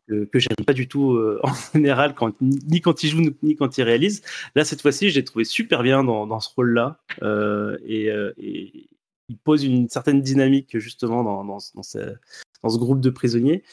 que, 0.07 0.25
que 0.25 0.39
j'aime 0.39 0.63
pas 0.65 0.73
du 0.73 0.87
tout 0.87 1.13
euh, 1.13 1.39
en 1.43 1.53
général, 1.73 2.13
quand, 2.13 2.39
ni 2.39 2.81
quand 2.81 3.03
il 3.03 3.09
joue 3.09 3.21
ni 3.41 3.55
quand 3.55 3.77
il 3.77 3.83
réalise. 3.83 4.21
Là, 4.55 4.63
cette 4.63 4.81
fois-ci, 4.81 5.09
j'ai 5.09 5.23
trouvé 5.23 5.43
super 5.43 5.81
bien 5.81 6.03
dans, 6.03 6.27
dans 6.27 6.39
ce 6.39 6.49
rôle-là. 6.55 7.01
Euh, 7.23 7.77
et, 7.83 8.11
euh, 8.11 8.31
et, 8.37 8.87
il 9.27 9.37
pose 9.37 9.63
une 9.63 9.89
certaine 9.89 10.21
dynamique 10.21 10.77
justement 10.77 11.23
dans, 11.23 11.43
dans, 11.45 11.57
dans, 11.73 11.83
ce, 11.83 12.15
dans 12.63 12.69
ce, 12.69 12.77
groupe 12.77 12.99
de 12.99 13.09
prisonniers. 13.09 13.63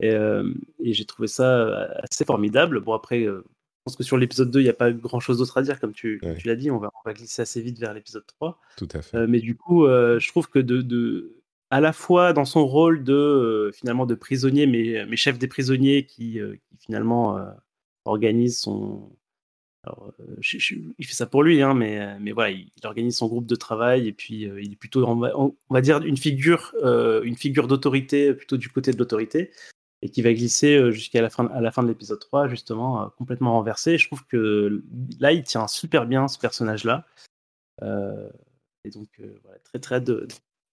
Et, 0.00 0.14
et 0.80 0.94
j'ai 0.94 1.04
trouvé 1.04 1.28
ça 1.28 1.86
assez 2.02 2.24
formidable. 2.24 2.80
Bon, 2.80 2.94
après, 2.94 3.24
je 3.24 3.42
pense 3.84 3.94
que 3.94 4.04
sur 4.04 4.16
l'épisode 4.16 4.50
2, 4.50 4.60
il 4.60 4.62
n'y 4.62 4.70
a 4.70 4.74
pas 4.74 4.90
grand-chose 4.90 5.36
d'autre 5.36 5.58
à 5.58 5.62
dire, 5.62 5.78
comme 5.78 5.92
tu, 5.92 6.18
tu 6.38 6.48
l'as 6.48 6.56
dit. 6.56 6.70
On 6.70 6.78
va, 6.78 6.90
on 6.94 7.08
va, 7.08 7.12
glisser 7.12 7.42
assez 7.42 7.60
vite 7.60 7.78
vers 7.78 7.92
l'épisode 7.92 8.24
3. 8.26 8.58
Tout 8.78 8.88
à 8.94 9.02
fait. 9.02 9.26
mais 9.26 9.40
du 9.40 9.54
coup, 9.54 9.86
je 9.86 10.28
trouve 10.28 10.48
que 10.48 10.58
de, 10.58 10.80
de 10.80 11.41
à 11.72 11.80
la 11.80 11.94
fois 11.94 12.34
dans 12.34 12.44
son 12.44 12.66
rôle 12.66 13.02
de 13.02 13.14
euh, 13.14 13.72
finalement 13.72 14.04
de 14.04 14.14
prisonnier, 14.14 14.66
mais, 14.66 15.06
mais 15.08 15.16
chef 15.16 15.38
des 15.38 15.48
prisonniers 15.48 16.04
qui, 16.04 16.38
euh, 16.38 16.54
finalement 16.78 17.38
euh, 17.38 17.50
organise 18.04 18.58
son. 18.58 19.10
il 20.28 21.06
fait 21.06 21.14
ça 21.14 21.24
pour 21.26 21.42
lui, 21.42 21.62
hein, 21.62 21.72
mais, 21.72 22.18
mais 22.20 22.32
voilà, 22.32 22.50
il, 22.50 22.70
organise 22.84 23.16
son 23.16 23.26
groupe 23.26 23.46
de 23.46 23.56
travail 23.56 24.06
et 24.06 24.12
puis 24.12 24.42
il 24.42 24.72
est 24.72 24.76
plutôt, 24.76 25.06
on 25.06 25.54
va, 25.70 25.80
dire, 25.80 26.02
une 26.02 26.18
figure, 26.18 26.74
une 27.24 27.36
figure 27.36 27.68
d'autorité 27.68 28.34
plutôt 28.34 28.58
du 28.58 28.68
côté 28.68 28.92
de 28.92 28.98
l'autorité 28.98 29.50
et 30.02 30.10
qui 30.10 30.20
va 30.20 30.34
glisser 30.34 30.92
jusqu'à 30.92 31.22
la 31.22 31.30
fin, 31.30 31.46
à 31.46 31.60
la 31.62 31.70
fin 31.70 31.82
de 31.82 31.88
l'épisode 31.88 32.20
3, 32.20 32.48
justement, 32.48 33.10
complètement 33.16 33.52
renversé. 33.52 33.96
Je 33.96 34.08
trouve 34.08 34.26
que 34.26 34.82
là, 35.20 35.32
il 35.32 35.42
tient 35.42 35.66
super 35.68 36.06
bien 36.06 36.28
ce 36.28 36.38
personnage-là. 36.38 37.06
et 37.80 38.90
donc, 38.90 39.08
voilà, 39.42 39.58
très 39.60 39.78
très 39.78 40.00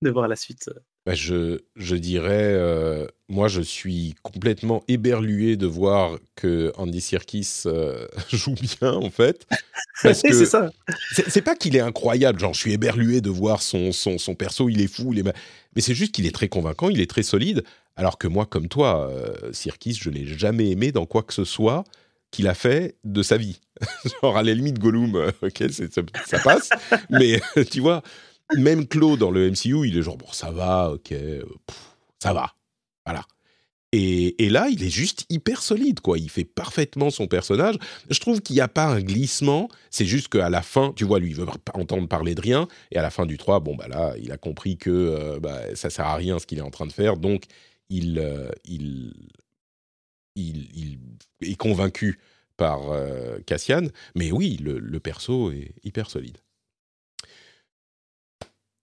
de 0.01 0.09
voir 0.09 0.27
la 0.27 0.35
suite. 0.35 0.69
Bah, 1.05 1.13
je, 1.13 1.59
je, 1.75 1.95
dirais, 1.95 2.53
euh, 2.53 3.07
moi, 3.27 3.47
je 3.47 3.61
suis 3.61 4.15
complètement 4.21 4.83
éberlué 4.87 5.57
de 5.57 5.65
voir 5.65 6.17
que 6.35 6.71
Andy 6.77 7.01
Serkis 7.01 7.63
euh, 7.65 8.07
joue 8.31 8.55
bien, 8.55 8.93
en 8.93 9.09
fait. 9.09 9.47
c'est 9.95 10.13
ça. 10.45 10.71
C'est 11.11 11.41
pas 11.41 11.55
qu'il 11.55 11.75
est 11.75 11.81
incroyable, 11.81 12.39
genre, 12.39 12.53
je 12.53 12.59
suis 12.59 12.73
éberlué 12.73 13.21
de 13.21 13.29
voir 13.29 13.61
son, 13.61 13.91
son, 13.91 14.17
son 14.17 14.35
perso, 14.35 14.69
il 14.69 14.81
est 14.81 14.87
fou, 14.87 15.11
il 15.13 15.19
est... 15.19 15.23
mais 15.23 15.81
c'est 15.81 15.95
juste 15.95 16.13
qu'il 16.13 16.25
est 16.25 16.35
très 16.35 16.47
convaincant, 16.47 16.89
il 16.89 17.01
est 17.01 17.09
très 17.09 17.23
solide. 17.23 17.63
Alors 17.95 18.17
que 18.17 18.27
moi, 18.27 18.45
comme 18.45 18.67
toi, 18.69 19.09
euh, 19.09 19.51
Sirkis, 19.51 19.99
je 20.01 20.09
l'ai 20.09 20.25
jamais 20.25 20.69
aimé 20.69 20.91
dans 20.91 21.05
quoi 21.05 21.23
que 21.23 21.33
ce 21.33 21.43
soit 21.43 21.83
qu'il 22.31 22.47
a 22.47 22.53
fait 22.53 22.95
de 23.03 23.23
sa 23.23 23.37
vie. 23.37 23.59
genre, 24.21 24.37
à 24.37 24.43
la 24.43 24.53
limite, 24.53 24.79
Gollum, 24.79 25.31
ok, 25.41 25.63
ça, 25.71 26.01
ça, 26.25 26.39
passe, 26.39 26.69
mais 27.09 27.41
tu 27.71 27.81
vois 27.81 28.03
même 28.57 28.87
Claude 28.87 29.19
dans 29.19 29.31
le 29.31 29.49
MCU, 29.49 29.87
il 29.87 29.97
est 29.97 30.01
genre, 30.01 30.17
bon, 30.17 30.31
ça 30.31 30.51
va, 30.51 30.91
ok, 30.91 31.11
euh, 31.11 31.43
ça 32.21 32.33
va. 32.33 32.53
Voilà. 33.05 33.23
Et, 33.91 34.45
et, 34.45 34.49
là, 34.49 34.67
il 34.69 34.83
est 34.83 34.89
juste 34.89 35.25
hyper 35.29 35.63
solide, 35.63 35.99
quoi. 35.99 36.19
Il 36.19 36.29
fait 36.29 36.45
parfaitement 36.45 37.09
son 37.09 37.27
personnage. 37.27 37.75
Je 38.09 38.19
trouve 38.19 38.39
qu'il 38.41 38.55
n'y 38.55 38.61
a 38.61 38.67
pas 38.67 38.85
un 38.85 39.01
glissement. 39.01 39.67
C'est 39.89 40.05
juste 40.05 40.27
qu'à 40.27 40.49
la 40.49 40.61
fin, 40.61 40.93
tu 40.95 41.05
vois, 41.05 41.19
lui, 41.19 41.31
il 41.31 41.35
veut 41.35 41.47
pas 41.47 41.71
entendre 41.73 42.07
parler 42.07 42.35
de 42.35 42.41
rien. 42.41 42.67
Et 42.91 42.97
à 42.97 43.01
la 43.01 43.09
fin 43.09 43.25
du 43.25 43.37
3, 43.37 43.61
bon, 43.61 43.75
bah 43.75 43.87
là, 43.87 44.13
il 44.21 44.31
a 44.31 44.37
compris 44.37 44.77
que 44.77 44.91
euh, 44.91 45.39
bah, 45.39 45.75
ça 45.75 45.89
sert 45.89 46.05
à 46.05 46.15
rien 46.15 46.37
ce 46.37 46.45
qu'il 46.45 46.59
est 46.59 46.61
en 46.61 46.69
train 46.69 46.85
de 46.85 46.91
faire. 46.91 47.17
Donc, 47.17 47.45
il, 47.89 48.19
euh, 48.19 48.49
il, 48.65 49.13
il, 50.35 50.99
est 51.41 51.55
convaincu 51.55 52.19
par 52.57 52.81
Cassian. 53.47 53.87
Mais 54.15 54.31
oui, 54.31 54.57
le, 54.61 54.77
le 54.79 54.99
perso 54.99 55.51
est 55.51 55.73
hyper 55.83 56.09
solide. 56.11 56.37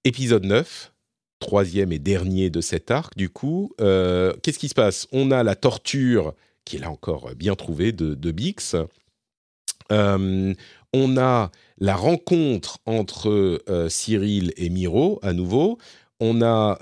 Épisode 0.07 0.45
9, 0.45 0.93
troisième 1.41 1.91
et 1.91 1.99
dernier 1.99 2.49
de 2.49 2.61
cet 2.61 2.93
arc, 2.93 3.17
du 3.17 3.29
coup. 3.29 3.73
Euh, 3.81 4.33
qu'est-ce 4.41 4.61
qui 4.61 4.69
se 4.69 4.75
passe? 4.75 5.09
On 5.11 5.33
a 5.33 5.43
la 5.43 5.57
torture, 5.57 6.33
qui 6.65 6.77
est 6.77 6.79
là 6.79 6.93
encore 6.93 7.35
bien 7.35 7.57
trouvée, 7.57 7.91
de, 7.91 8.31
Bix. 8.31 8.77
Euh, 9.91 10.55
on 10.93 11.17
a 11.17 11.51
la 11.79 11.97
rencontre 11.97 12.79
entre 12.87 13.61
euh, 13.69 13.89
Cyril 13.89 14.53
et 14.57 14.69
Miro, 14.69 15.19
à 15.23 15.33
nouveau. 15.33 15.77
On 16.21 16.41
a 16.41 16.79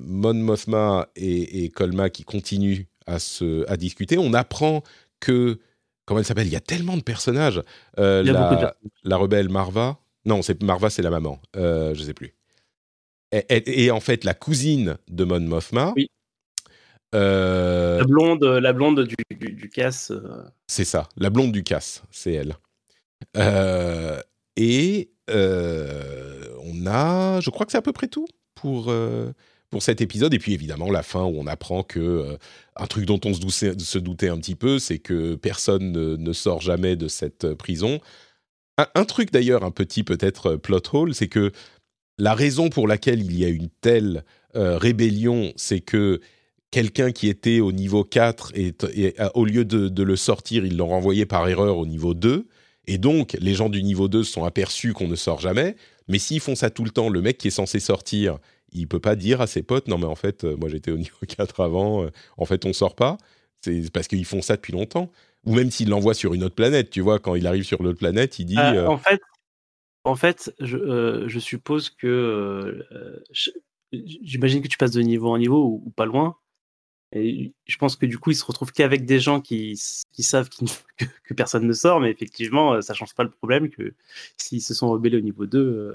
Mon 0.00 0.34
Mothma 0.34 1.08
et, 1.16 1.70
Colma 1.70 2.08
qui 2.08 2.22
continuent 2.22 2.84
à, 3.08 3.18
se, 3.18 3.68
à 3.68 3.76
discuter. 3.76 4.16
On 4.16 4.32
apprend 4.32 4.84
que 5.18 5.58
comment 6.04 6.20
elle 6.20 6.26
s'appelle? 6.26 6.46
Il 6.46 6.52
y 6.52 6.56
a 6.56 6.60
tellement 6.60 6.96
de 6.96 7.02
personnages. 7.02 7.60
la, 7.96 8.22
la, 9.02 9.16
rebelle 9.16 9.48
Marva, 9.48 9.98
non, 10.24 10.42
c'est 10.42 10.62
Marva, 10.62 10.90
c'est 10.90 11.02
la 11.02 11.10
maman. 11.10 11.40
Euh, 11.56 11.94
je 11.94 12.02
sais 12.02 12.14
plus. 12.14 12.34
Et, 13.32 13.90
en 13.90 14.00
fait 14.00 14.24
la 14.24 14.34
cousine 14.34 14.98
de 15.08 15.24
Mon 15.24 15.40
Mothma. 15.40 15.92
Oui. 15.96 16.08
Euh, 17.14 17.98
la 17.98 18.04
blonde, 18.04 18.44
la 18.44 18.72
blonde 18.72 19.04
du, 19.04 19.16
du, 19.30 19.68
casse. 19.68 20.10
Euh. 20.10 20.44
C'est 20.66 20.84
ça, 20.84 21.08
la 21.16 21.30
blonde 21.30 21.52
du 21.52 21.62
casse, 21.62 22.02
c'est 22.10 22.32
elle. 22.32 22.56
Euh, 23.36 24.20
et 24.56 25.10
on 25.28 26.86
a, 26.86 27.40
je 27.40 27.50
crois 27.50 27.64
que 27.64 27.72
c'est 27.72 27.78
à 27.78 27.82
peu 27.82 27.92
près 27.92 28.08
tout 28.08 28.26
pour 28.54 28.92
pour 29.70 29.82
cet 29.82 30.02
épisode. 30.02 30.34
Et 30.34 30.38
puis 30.38 30.52
évidemment 30.52 30.90
la 30.90 31.02
fin 31.02 31.24
où 31.24 31.38
on 31.38 31.46
apprend 31.46 31.82
que 31.82 32.36
un 32.76 32.86
truc 32.86 33.06
dont 33.06 33.20
on 33.24 33.32
se 33.32 33.40
doutait, 33.40 33.78
se 33.78 33.98
doutait 33.98 34.28
un 34.28 34.38
petit 34.38 34.56
peu, 34.56 34.78
c'est 34.78 34.98
que 34.98 35.36
personne 35.36 35.92
ne, 35.92 36.16
ne, 36.16 36.32
sort 36.32 36.60
jamais 36.60 36.96
de 36.96 37.08
cette 37.08 37.54
prison. 37.54 37.98
Un, 38.94 39.04
truc 39.04 39.32
d'ailleurs, 39.32 39.64
un 39.64 39.70
petit 39.70 40.04
peut-être 40.04 40.52
euh, 40.52 40.58
plot 40.58 40.82
hole, 40.92 41.14
c'est 41.14 41.28
que 41.28 41.52
la 42.18 42.34
raison 42.34 42.68
pour 42.68 42.86
laquelle 42.86 43.22
il 43.22 43.36
y 43.38 43.44
a 43.44 43.48
une 43.48 43.68
telle 43.80 44.24
euh, 44.54 44.78
rébellion, 44.78 45.52
c'est 45.56 45.80
que 45.80 46.20
quelqu'un 46.70 47.12
qui 47.12 47.28
était 47.28 47.60
au 47.60 47.72
niveau 47.72 48.04
4, 48.04 48.52
et, 48.54 48.74
au 49.34 49.44
lieu 49.44 49.64
de, 49.64 50.02
le 50.02 50.16
sortir, 50.16 50.64
ils 50.64 50.76
l'ont 50.76 50.88
renvoyé 50.88 51.26
par 51.26 51.48
erreur 51.48 51.78
au 51.78 51.86
niveau 51.86 52.14
2. 52.14 52.46
Et 52.86 52.98
donc, 52.98 53.36
les 53.40 53.54
gens 53.54 53.68
du 53.68 53.82
niveau 53.82 54.08
2 54.08 54.24
se 54.24 54.32
sont 54.32 54.44
aperçus 54.44 54.92
qu'on 54.92 55.08
ne 55.08 55.16
sort 55.16 55.40
jamais. 55.40 55.76
Mais 56.08 56.18
s'ils 56.18 56.40
font 56.40 56.54
ça 56.54 56.70
tout 56.70 56.84
le 56.84 56.90
temps, 56.90 57.08
le 57.08 57.22
mec 57.22 57.38
qui 57.38 57.48
est 57.48 57.52
censé 57.52 57.80
sortir, 57.80 58.38
il 58.72 58.88
peut 58.88 59.00
pas 59.00 59.16
dire 59.16 59.40
à 59.40 59.46
ses 59.46 59.62
potes, 59.62 59.86
non 59.86 59.98
mais 59.98 60.06
en 60.06 60.14
fait, 60.14 60.44
euh, 60.44 60.56
moi 60.56 60.68
j'étais 60.68 60.90
au 60.90 60.96
niveau 60.96 61.16
4 61.26 61.60
avant, 61.60 62.06
en 62.36 62.44
fait 62.44 62.64
on 62.64 62.72
sort 62.72 62.94
pas. 62.94 63.18
C'est 63.60 63.90
parce 63.92 64.08
qu'ils 64.08 64.24
font 64.24 64.42
ça 64.42 64.56
depuis 64.56 64.72
longtemps 64.72 65.10
ou 65.44 65.54
même 65.54 65.70
s'il 65.70 65.88
l'envoie 65.88 66.14
sur 66.14 66.34
une 66.34 66.44
autre 66.44 66.54
planète, 66.54 66.90
tu 66.90 67.00
vois, 67.00 67.18
quand 67.18 67.34
il 67.34 67.46
arrive 67.46 67.64
sur 67.64 67.82
l'autre 67.82 67.98
planète, 67.98 68.38
il 68.38 68.46
dit. 68.46 68.58
Euh, 68.58 68.84
euh, 68.84 68.86
en 68.86 68.98
fait, 68.98 69.20
en 70.04 70.16
fait, 70.16 70.54
je, 70.60 70.76
euh, 70.76 71.28
je 71.28 71.38
suppose 71.38 71.90
que 71.90 72.84
j'imagine 73.92 74.62
que 74.62 74.68
tu 74.68 74.78
passes 74.78 74.92
de 74.92 75.02
niveau 75.02 75.30
en 75.30 75.38
niveau 75.38 75.82
ou, 75.84 75.90
pas 75.90 76.06
loin. 76.06 76.36
Et 77.14 77.52
je 77.66 77.76
pense 77.76 77.96
que 77.96 78.06
du 78.06 78.18
coup, 78.18 78.30
il 78.30 78.36
se 78.36 78.44
retrouve 78.44 78.72
qu'avec 78.72 79.04
des 79.04 79.20
gens 79.20 79.42
qui, 79.42 79.78
qui 80.12 80.22
savent 80.22 80.48
que, 80.48 80.64
que, 81.24 81.34
personne 81.34 81.66
ne 81.66 81.72
sort, 81.74 82.00
mais 82.00 82.10
effectivement, 82.10 82.80
ça 82.80 82.94
change 82.94 83.14
pas 83.14 83.22
le 83.22 83.30
problème 83.30 83.68
que 83.68 83.94
s'ils 84.38 84.62
se 84.62 84.72
sont 84.72 84.88
rebellés 84.88 85.18
au 85.18 85.22
niveau 85.22 85.44
2, 85.44 85.94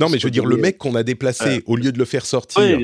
non, 0.00 0.08
mais 0.08 0.18
je 0.18 0.26
veux 0.26 0.30
dire, 0.30 0.46
le 0.46 0.56
mec 0.56 0.78
qu'on 0.78 0.94
a 0.94 1.02
déplacé, 1.02 1.62
au 1.66 1.76
lieu 1.76 1.92
de 1.92 1.98
le 1.98 2.04
faire 2.04 2.26
sortir, 2.26 2.78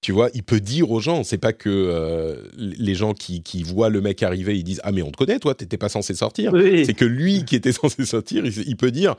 tu 0.00 0.12
vois, 0.12 0.30
il 0.34 0.42
peut 0.42 0.60
dire 0.60 0.90
aux 0.90 1.00
gens, 1.00 1.24
c'est 1.24 1.38
pas 1.38 1.52
que 1.52 1.68
euh, 1.68 2.36
les 2.56 2.94
gens 2.94 3.14
qui, 3.14 3.42
qui, 3.42 3.62
voient 3.62 3.88
le 3.88 4.00
mec 4.00 4.22
arriver, 4.22 4.56
ils 4.56 4.64
disent 4.64 4.80
Ah, 4.84 4.92
mais 4.92 5.02
on 5.02 5.10
te 5.10 5.16
connaît, 5.16 5.38
toi, 5.38 5.54
t'étais 5.54 5.78
pas 5.78 5.88
censé 5.88 6.14
sortir. 6.14 6.52
C'est 6.52 6.94
que 6.94 7.04
lui 7.04 7.44
qui 7.44 7.56
était 7.56 7.72
censé 7.72 8.04
sortir, 8.04 8.44
il, 8.44 8.76
peut 8.76 8.90
dire 8.90 9.16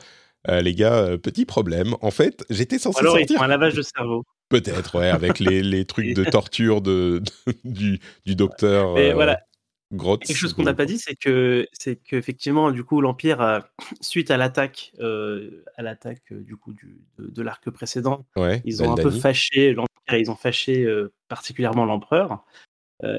euh, 0.47 0.61
Les 0.61 0.73
gars, 0.73 0.95
euh, 0.95 1.17
petit 1.17 1.45
problème, 1.45 1.95
en 2.01 2.11
fait, 2.11 2.45
j'étais 2.49 2.79
censé 2.79 2.99
Alors, 2.99 3.17
sortir. 3.17 3.41
Alors, 3.41 3.43
un 3.43 3.47
lavage 3.47 3.73
de 3.73 3.81
cerveau. 3.81 4.23
Peut-être, 4.49 4.97
ouais, 4.97 5.09
avec 5.09 5.39
les, 5.39 5.61
les, 5.61 5.85
trucs 5.85 6.13
de 6.13 6.23
torture 6.31 6.81
de, 6.81 7.21
du, 7.65 7.99
du, 8.25 8.35
docteur. 8.35 8.97
Et 8.97 9.13
voilà, 9.13 9.41
Grotte. 9.91 10.23
Quelque 10.23 10.37
chose 10.37 10.53
qu'on 10.53 10.63
n'a 10.63 10.75
pas 10.75 10.85
dit, 10.85 10.99
c'est 10.99 11.15
que 11.15 11.67
c'est 11.73 11.95
qu'effectivement, 11.95 12.71
du 12.71 12.83
coup, 12.83 13.01
l'Empire, 13.01 13.63
suite 14.01 14.29
à 14.29 14.37
l'attaque, 14.37 14.93
à 14.99 15.81
l'attaque 15.81 16.31
du 16.31 16.55
coup 16.57 16.73
de, 17.17 17.41
l'arc 17.41 17.69
précédent, 17.71 18.25
ils 18.65 18.83
ont 18.83 18.91
un 18.91 18.95
peu 18.95 19.11
fâché 19.11 19.73
l'Empire 19.73 20.13
et 20.13 20.19
ils 20.19 20.31
ont 20.31 20.35
fâché 20.35 20.87
particulièrement 21.27 21.85
l'Empereur. 21.85 22.45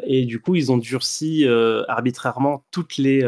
et 0.05 0.25
du 0.27 0.41
coup, 0.41 0.55
ils 0.55 0.71
ont 0.71 0.79
durci 0.79 1.45
arbitrairement 1.89 2.65
toutes 2.71 2.99
les 2.99 3.25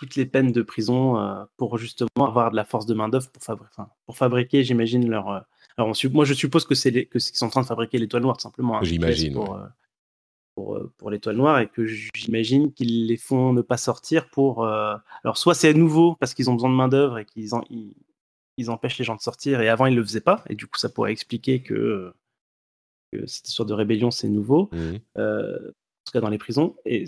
toutes 0.00 0.16
les 0.16 0.24
peines 0.24 0.50
de 0.50 0.62
prison 0.62 1.46
pour 1.58 1.76
justement 1.76 2.26
avoir 2.26 2.50
de 2.50 2.56
la 2.56 2.64
force 2.64 2.86
de 2.86 2.94
main 2.94 3.10
d'œuvre 3.10 3.30
pour, 3.30 3.56
pour 4.06 4.16
fabriquer, 4.16 4.64
j'imagine 4.64 5.08
leur. 5.08 5.28
alors 5.76 5.92
moi, 6.12 6.24
je 6.24 6.34
suppose 6.34 6.64
que 6.64 6.74
c'est 6.74 6.90
que 7.04 7.18
qu'ils 7.18 7.36
sont 7.36 7.46
en 7.46 7.50
train 7.50 7.60
de 7.60 7.66
fabriquer 7.66 7.98
l'étoile 7.98 8.22
noire 8.22 8.40
simplement. 8.40 8.78
Hein, 8.78 8.82
j'imagine 8.82 9.34
pour, 9.34 9.54
euh, 9.54 9.66
pour 10.98 11.10
l'étoile 11.10 11.36
noire 11.36 11.60
et 11.60 11.68
que 11.68 11.86
j'imagine 11.86 12.72
qu'ils 12.72 13.06
les 13.06 13.16
font 13.16 13.52
ne 13.52 13.62
pas 13.62 13.76
sortir 13.76 14.28
pour. 14.30 14.64
Euh, 14.64 14.94
alors, 15.24 15.38
soit 15.38 15.54
c'est 15.54 15.74
nouveau 15.74 16.16
parce 16.16 16.34
qu'ils 16.34 16.50
ont 16.50 16.54
besoin 16.54 16.70
de 16.70 16.74
main-d'œuvre 16.74 17.18
et 17.18 17.24
qu'ils 17.24 17.50
ils, 18.56 18.70
empêchent 18.70 18.98
les 18.98 19.04
gens 19.04 19.16
de 19.16 19.20
sortir 19.20 19.60
et 19.60 19.68
avant 19.68 19.86
ils 19.86 19.94
le 19.94 20.04
faisaient 20.04 20.20
pas 20.20 20.44
et 20.50 20.54
du 20.54 20.66
coup 20.66 20.78
ça 20.78 20.90
pourrait 20.90 21.12
expliquer 21.12 21.62
que, 21.62 22.12
cette 23.26 23.48
histoire 23.48 23.66
de 23.66 23.72
rébellion 23.72 24.10
c'est 24.10 24.28
nouveau, 24.28 24.68
mmh. 24.72 24.96
euh, 25.18 25.56
en 25.56 26.04
tout 26.04 26.12
cas 26.12 26.20
dans 26.20 26.28
les 26.28 26.38
prisons. 26.38 26.76
Et 26.84 27.06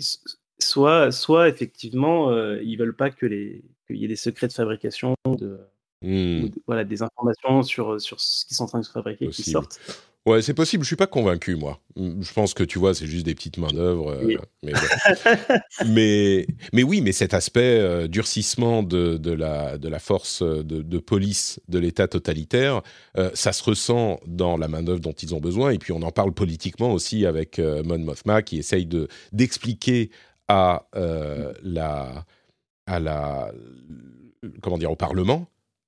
soit, 0.59 1.11
soit 1.11 1.47
effectivement 1.49 2.33
ils 2.57 2.75
veulent 2.75 2.95
pas 2.95 3.11
que 3.11 3.25
les 3.25 3.63
qu'il 3.87 3.97
y 3.97 4.05
ait 4.05 4.07
des 4.07 4.15
secrets 4.15 4.47
de 4.47 4.53
fabrication 4.53 5.15
de, 5.27 5.59
mmh. 6.01 6.47
voilà 6.65 6.83
des 6.83 7.03
informations 7.03 7.61
sur 7.61 8.01
sur 8.01 8.19
ce 8.19 8.45
qu'ils 8.45 8.55
sont 8.55 8.63
en 8.63 8.67
train 8.67 8.79
de 8.79 8.85
fabriquer 8.85 9.27
qui 9.27 9.43
sortent. 9.43 9.79
Ouais, 10.25 10.41
c'est 10.41 10.53
possible. 10.53 10.83
Je 10.83 10.87
suis 10.87 10.95
pas 10.95 11.07
convaincu, 11.07 11.55
moi. 11.55 11.81
Je 11.97 12.31
pense 12.33 12.53
que 12.53 12.63
tu 12.63 12.79
vois, 12.79 12.95
c'est 12.95 13.07
juste 13.07 13.25
des 13.25 13.35
petites 13.35 13.57
mains 13.57 13.73
d'œuvre. 13.73 14.13
Euh, 14.13 14.37
mais, 15.85 16.47
mais, 16.71 16.83
oui, 16.83 17.01
mais 17.01 17.11
cet 17.11 17.33
aspect 17.33 17.79
euh, 17.79 18.07
durcissement 18.07 18.83
de, 18.83 19.17
de, 19.17 19.31
la, 19.31 19.77
de 19.77 19.89
la 19.89 19.99
force 19.99 20.41
euh, 20.41 20.63
de, 20.63 20.97
police 20.99 21.59
de 21.67 21.77
l'État 21.77 22.07
totalitaire, 22.07 22.81
ça 23.33 23.51
se 23.51 23.63
ressent 23.63 24.19
dans 24.25 24.55
la 24.55 24.69
main 24.69 24.81
d'œuvre 24.81 25.01
dont 25.01 25.11
ils 25.11 25.35
ont 25.35 25.41
besoin. 25.41 25.71
Et 25.71 25.77
puis 25.77 25.91
on 25.91 26.01
en 26.01 26.11
parle 26.11 26.33
politiquement 26.33 26.93
aussi 26.93 27.25
avec 27.25 27.59
Mon 27.59 27.99
Mothma 27.99 28.41
qui 28.41 28.57
essaye 28.57 28.85
de 28.85 29.07
d'expliquer 29.33 30.09
à 30.47 30.87
la 30.93 32.25
à 32.85 32.99
la 32.99 33.51
comment 34.61 34.77
dire 34.77 34.91
au 34.91 34.95
Parlement 34.95 35.47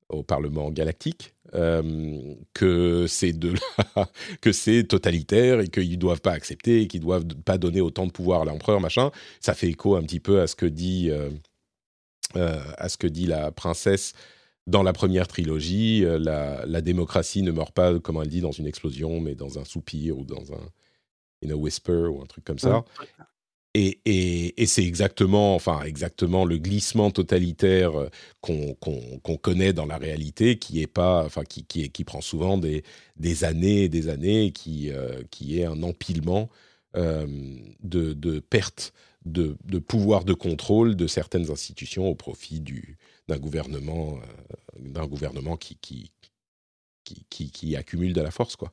au 0.09 0.23
Parlement 0.23 0.69
galactique 0.71 1.33
euh, 1.53 2.35
que 2.53 3.07
c'est 3.07 3.33
de 3.33 3.53
que 4.41 4.51
c'est 4.51 4.83
totalitaire 4.83 5.59
et 5.61 5.67
qu'ils 5.67 5.97
doivent 5.97 6.21
pas 6.21 6.33
accepter 6.33 6.81
et 6.81 6.87
qu'ils 6.87 7.01
doivent 7.01 7.25
pas 7.45 7.57
donner 7.57 7.81
autant 7.81 8.05
de 8.05 8.11
pouvoir 8.11 8.41
à 8.41 8.45
l'empereur 8.45 8.79
machin. 8.79 9.11
Ça 9.39 9.53
fait 9.53 9.67
écho 9.67 9.95
un 9.95 10.03
petit 10.03 10.19
peu 10.19 10.41
à 10.41 10.47
ce 10.47 10.55
que 10.55 10.65
dit 10.65 11.09
euh, 11.09 11.29
euh, 12.35 12.61
à 12.77 12.89
ce 12.89 12.97
que 12.97 13.07
dit 13.07 13.25
la 13.25 13.51
princesse 13.51 14.13
dans 14.67 14.83
la 14.83 14.93
première 14.93 15.27
trilogie 15.27 16.03
la, 16.03 16.65
la, 16.65 16.81
démocratie 16.81 17.43
ne 17.43 17.51
meurt 17.51 17.71
pas 17.71 17.99
comme 17.99 18.19
elle 18.19 18.29
dit 18.29 18.41
dans 18.41 18.51
une 18.51 18.65
explosion 18.65 19.19
mais 19.19 19.35
dans 19.35 19.59
un 19.59 19.65
soupir 19.65 20.17
ou 20.17 20.25
dans 20.25 20.53
un 20.53 20.69
in 21.45 21.51
a 21.51 21.55
whisper 21.55 22.07
ou 22.09 22.21
un 22.21 22.25
truc 22.25 22.43
comme 22.43 22.57
ça 22.57 22.83
et, 23.77 24.65
c'est 24.67 24.85
exactement, 24.85 25.53
enfin, 25.55 25.83
exactement 25.83 26.45
le 26.45 26.57
glissement 26.57 27.11
totalitaire 27.11 27.95
euh, 27.95 28.09
qu'on 28.41 29.37
connaît 29.37 29.73
dans 29.73 29.85
la 29.85 29.97
réalité, 29.97 30.57
qui 30.57 30.81
est 30.81 30.87
pas, 30.87 31.25
enfin, 31.25 31.43
qui, 31.43 32.03
prend 32.05 32.21
souvent 32.21 32.57
des, 32.57 32.83
années 33.43 33.83
et 33.83 33.89
des 33.89 34.07
années, 34.07 34.51
qui, 34.51 34.91
euh, 34.91 35.21
qui 35.29 35.59
est 35.59 35.65
un 35.65 35.83
empilement 35.83 36.49
euh, 36.95 37.27
de, 37.83 38.13
de 38.13 38.39
pertes 38.39 38.93
de, 39.25 39.57
pouvoir 39.79 40.23
de 40.23 40.33
contrôle 40.33 40.95
de 40.95 41.07
certaines 41.07 41.49
institutions 41.51 42.07
au 42.07 42.15
profit 42.15 42.63
d'un 43.27 43.37
gouvernement, 43.37 44.19
gouvernement 45.07 45.57
qui, 45.57 45.77
qui, 47.03 47.75
accumule 47.75 48.13
de 48.13 48.21
la 48.21 48.31
force, 48.31 48.55
quoi. 48.55 48.71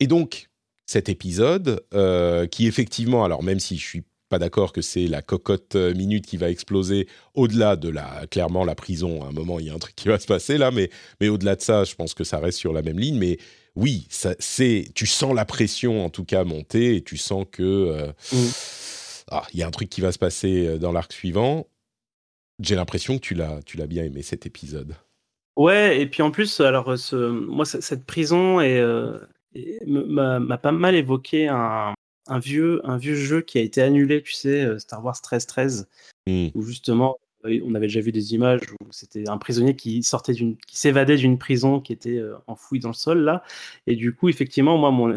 et 0.00 0.06
donc, 0.06 0.48
cet 0.88 1.10
épisode, 1.10 1.84
euh, 1.92 2.46
qui 2.46 2.66
effectivement, 2.66 3.22
alors 3.22 3.42
même 3.42 3.60
si 3.60 3.76
je 3.76 3.86
suis 3.86 4.04
pas 4.30 4.38
d'accord 4.38 4.72
que 4.72 4.80
c'est 4.80 5.06
la 5.06 5.20
cocotte 5.20 5.76
euh, 5.76 5.94
minute 5.94 6.26
qui 6.26 6.38
va 6.38 6.48
exploser 6.48 7.06
au-delà 7.34 7.76
de 7.76 7.90
la 7.90 8.26
clairement 8.30 8.64
la 8.64 8.74
prison. 8.74 9.22
À 9.22 9.28
un 9.28 9.32
moment, 9.32 9.58
il 9.58 9.66
y 9.66 9.70
a 9.70 9.74
un 9.74 9.78
truc 9.78 9.94
qui 9.94 10.08
va 10.08 10.18
se 10.18 10.26
passer 10.26 10.56
là, 10.56 10.70
mais 10.70 10.90
mais 11.20 11.28
au-delà 11.28 11.56
de 11.56 11.60
ça, 11.60 11.84
je 11.84 11.94
pense 11.94 12.14
que 12.14 12.24
ça 12.24 12.38
reste 12.38 12.58
sur 12.58 12.72
la 12.72 12.80
même 12.80 12.98
ligne. 12.98 13.18
Mais 13.18 13.36
oui, 13.76 14.06
ça, 14.08 14.34
c'est 14.38 14.88
tu 14.94 15.06
sens 15.06 15.34
la 15.34 15.44
pression 15.44 16.04
en 16.04 16.08
tout 16.08 16.24
cas 16.24 16.44
monter 16.44 16.96
et 16.96 17.02
tu 17.02 17.18
sens 17.18 17.44
que 17.50 17.62
euh, 17.62 18.12
mm. 18.32 18.50
ah, 19.30 19.46
il 19.52 19.60
y 19.60 19.62
a 19.62 19.66
un 19.66 19.70
truc 19.70 19.90
qui 19.90 20.00
va 20.00 20.10
se 20.10 20.18
passer 20.18 20.78
dans 20.78 20.92
l'arc 20.92 21.12
suivant. 21.12 21.66
J'ai 22.60 22.76
l'impression 22.76 23.18
que 23.18 23.22
tu 23.22 23.34
l'as 23.34 23.60
tu 23.66 23.76
l'as 23.76 23.86
bien 23.86 24.04
aimé 24.04 24.22
cet 24.22 24.46
épisode. 24.46 24.94
Ouais, 25.56 26.00
et 26.00 26.06
puis 26.06 26.22
en 26.22 26.30
plus, 26.30 26.60
alors 26.60 26.94
moi 27.12 27.66
cette 27.66 28.04
prison 28.04 28.60
est 28.60 28.80
m'a 29.86 30.58
pas 30.58 30.72
mal 30.72 30.94
évoqué 30.94 31.48
un, 31.48 31.94
vieux, 32.38 32.80
un 32.84 32.96
vieux 32.96 33.14
jeu 33.14 33.40
qui 33.40 33.58
a 33.58 33.62
été 33.62 33.82
annulé, 33.82 34.22
tu 34.22 34.32
sais, 34.32 34.64
euh, 34.64 34.78
Star 34.78 35.04
Wars 35.04 35.16
1313, 35.16 35.88
mmh. 36.26 36.48
où 36.54 36.62
justement, 36.62 37.18
euh, 37.44 37.60
on 37.64 37.74
avait 37.74 37.86
déjà 37.86 38.00
vu 38.00 38.12
des 38.12 38.34
images 38.34 38.60
où 38.80 38.86
c'était 38.90 39.28
un 39.28 39.38
prisonnier 39.38 39.76
qui 39.76 40.02
sortait 40.02 40.32
d'une, 40.32 40.56
qui 40.56 40.76
s'évadait 40.76 41.16
d'une 41.16 41.38
prison 41.38 41.80
qui 41.80 41.92
était 41.92 42.18
euh, 42.18 42.34
enfouie 42.46 42.80
dans 42.80 42.88
le 42.88 42.94
sol 42.94 43.20
là, 43.20 43.42
et 43.86 43.96
du 43.96 44.14
coup, 44.14 44.28
effectivement, 44.28 44.76
moi, 44.76 44.90
mon, 44.90 45.14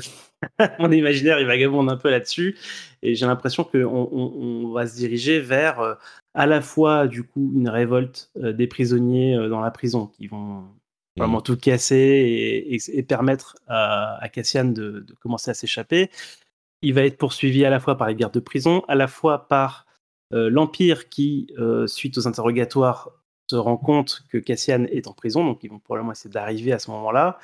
mon 0.80 0.92
imaginaire 0.92 1.40
il 1.40 1.48
vagabonde 1.48 1.90
un 1.90 1.98
peu 1.98 2.10
là-dessus, 2.10 2.58
et 3.02 3.16
j'ai 3.16 3.26
l'impression 3.26 3.64
qu'on 3.64 3.86
on, 3.86 4.72
va 4.72 4.88
se 4.88 4.96
diriger 4.96 5.40
vers 5.40 5.98
à 6.34 6.46
la 6.46 6.62
fois 6.62 7.08
du 7.08 7.24
coup 7.24 7.52
une 7.54 7.68
révolte 7.68 8.32
des 8.36 8.68
prisonniers 8.68 9.36
dans 9.50 9.60
la 9.60 9.72
prison 9.72 10.08
qui 10.08 10.28
vont 10.28 10.64
vraiment 11.18 11.40
mmh. 11.40 11.44
tout 11.44 11.58
casser 11.58 12.80
et, 12.88 13.04
permettre 13.04 13.56
à, 13.68 14.28
Cassian 14.32 14.66
de, 14.66 15.06
commencer 15.20 15.52
à 15.52 15.54
s'échapper. 15.54 16.10
Il 16.82 16.94
va 16.94 17.04
être 17.04 17.18
poursuivi 17.18 17.66
à 17.66 17.70
la 17.70 17.80
fois 17.80 17.98
par 17.98 18.08
les 18.08 18.16
gardes 18.16 18.34
de 18.34 18.40
prison, 18.40 18.84
à 18.88 18.96
la 18.96 19.08
fois 19.08 19.48
par 19.48 19.86
euh, 20.34 20.50
l'Empire 20.50 21.10
qui, 21.10 21.54
euh, 21.60 21.88
suite 21.88 22.18
aux 22.18 22.28
interrogatoires, 22.28 23.12
se 23.50 23.56
rend 23.56 23.78
compte 23.78 24.24
que 24.30 24.38
Cassian 24.38 24.86
est 24.86 25.08
en 25.08 25.14
prison, 25.14 25.46
donc 25.46 25.60
ils 25.64 25.70
vont 25.70 25.80
probablement 25.80 26.14
essayer 26.14 26.30
d'arriver 26.30 26.72
à 26.72 26.80
ce 26.80 26.90
moment-là. 26.92 27.38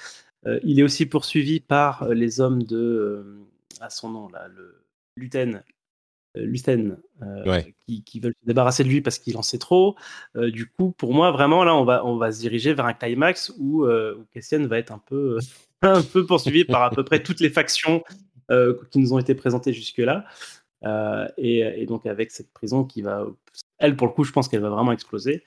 Euh, 0.46 0.60
il 0.64 0.80
est 0.80 0.84
aussi 0.84 1.06
poursuivi 1.06 1.60
par 1.60 2.08
les 2.08 2.40
hommes 2.40 2.64
de, 2.64 3.42
à 3.82 3.90
son 3.90 4.10
nom 4.10 4.30
là, 4.30 4.48
le 4.48 4.84
Luten, 5.18 5.64
Lucen, 6.46 6.98
euh, 7.24 7.62
qui, 8.06 8.20
veulent 8.20 8.36
se 8.40 8.46
débarrasser 8.46 8.84
de 8.84 8.90
lui 8.90 9.02
parce 9.02 9.18
qu'il 9.18 9.38
en 9.38 9.42
sait 9.42 9.58
trop. 9.58 9.96
Euh, 10.36 10.52
du 10.52 10.70
coup, 10.70 10.92
pour 10.92 11.14
moi, 11.14 11.32
vraiment, 11.32 11.64
là, 11.64 11.76
on 11.76 11.84
va, 11.84 12.06
on 12.06 12.18
va 12.18 12.32
se 12.32 12.40
diriger 12.40 12.74
vers 12.74 12.86
un 12.86 12.94
climax 12.94 13.52
où, 13.58 13.86
euh, 13.86 14.16
où 14.20 14.26
Cassian 14.34 14.66
va 14.68 14.78
être 14.78 14.92
un 14.92 15.00
peu, 15.00 15.40
un 15.82 16.04
peu 16.04 16.26
poursuivi 16.26 16.64
par 16.64 16.84
à 16.84 16.90
peu 16.92 17.04
près 17.04 17.24
toutes 17.24 17.40
les 17.40 17.50
factions 17.50 18.04
qui 18.92 19.00
nous 19.00 19.12
ont 19.12 19.20
été 19.20 19.36
présentées 19.36 19.74
jusque-là. 19.74 20.26
Et, 21.38 21.86
donc, 21.88 22.06
avec 22.06 22.32
cette 22.32 22.52
prison 22.54 22.86
qui 22.86 23.02
va. 23.02 23.26
Elle, 23.78 23.96
pour 23.98 24.08
le 24.08 24.14
coup, 24.14 24.24
je 24.24 24.32
pense 24.32 24.48
qu'elle 24.48 24.62
va 24.62 24.70
vraiment 24.70 24.94
exploser. 24.94 25.44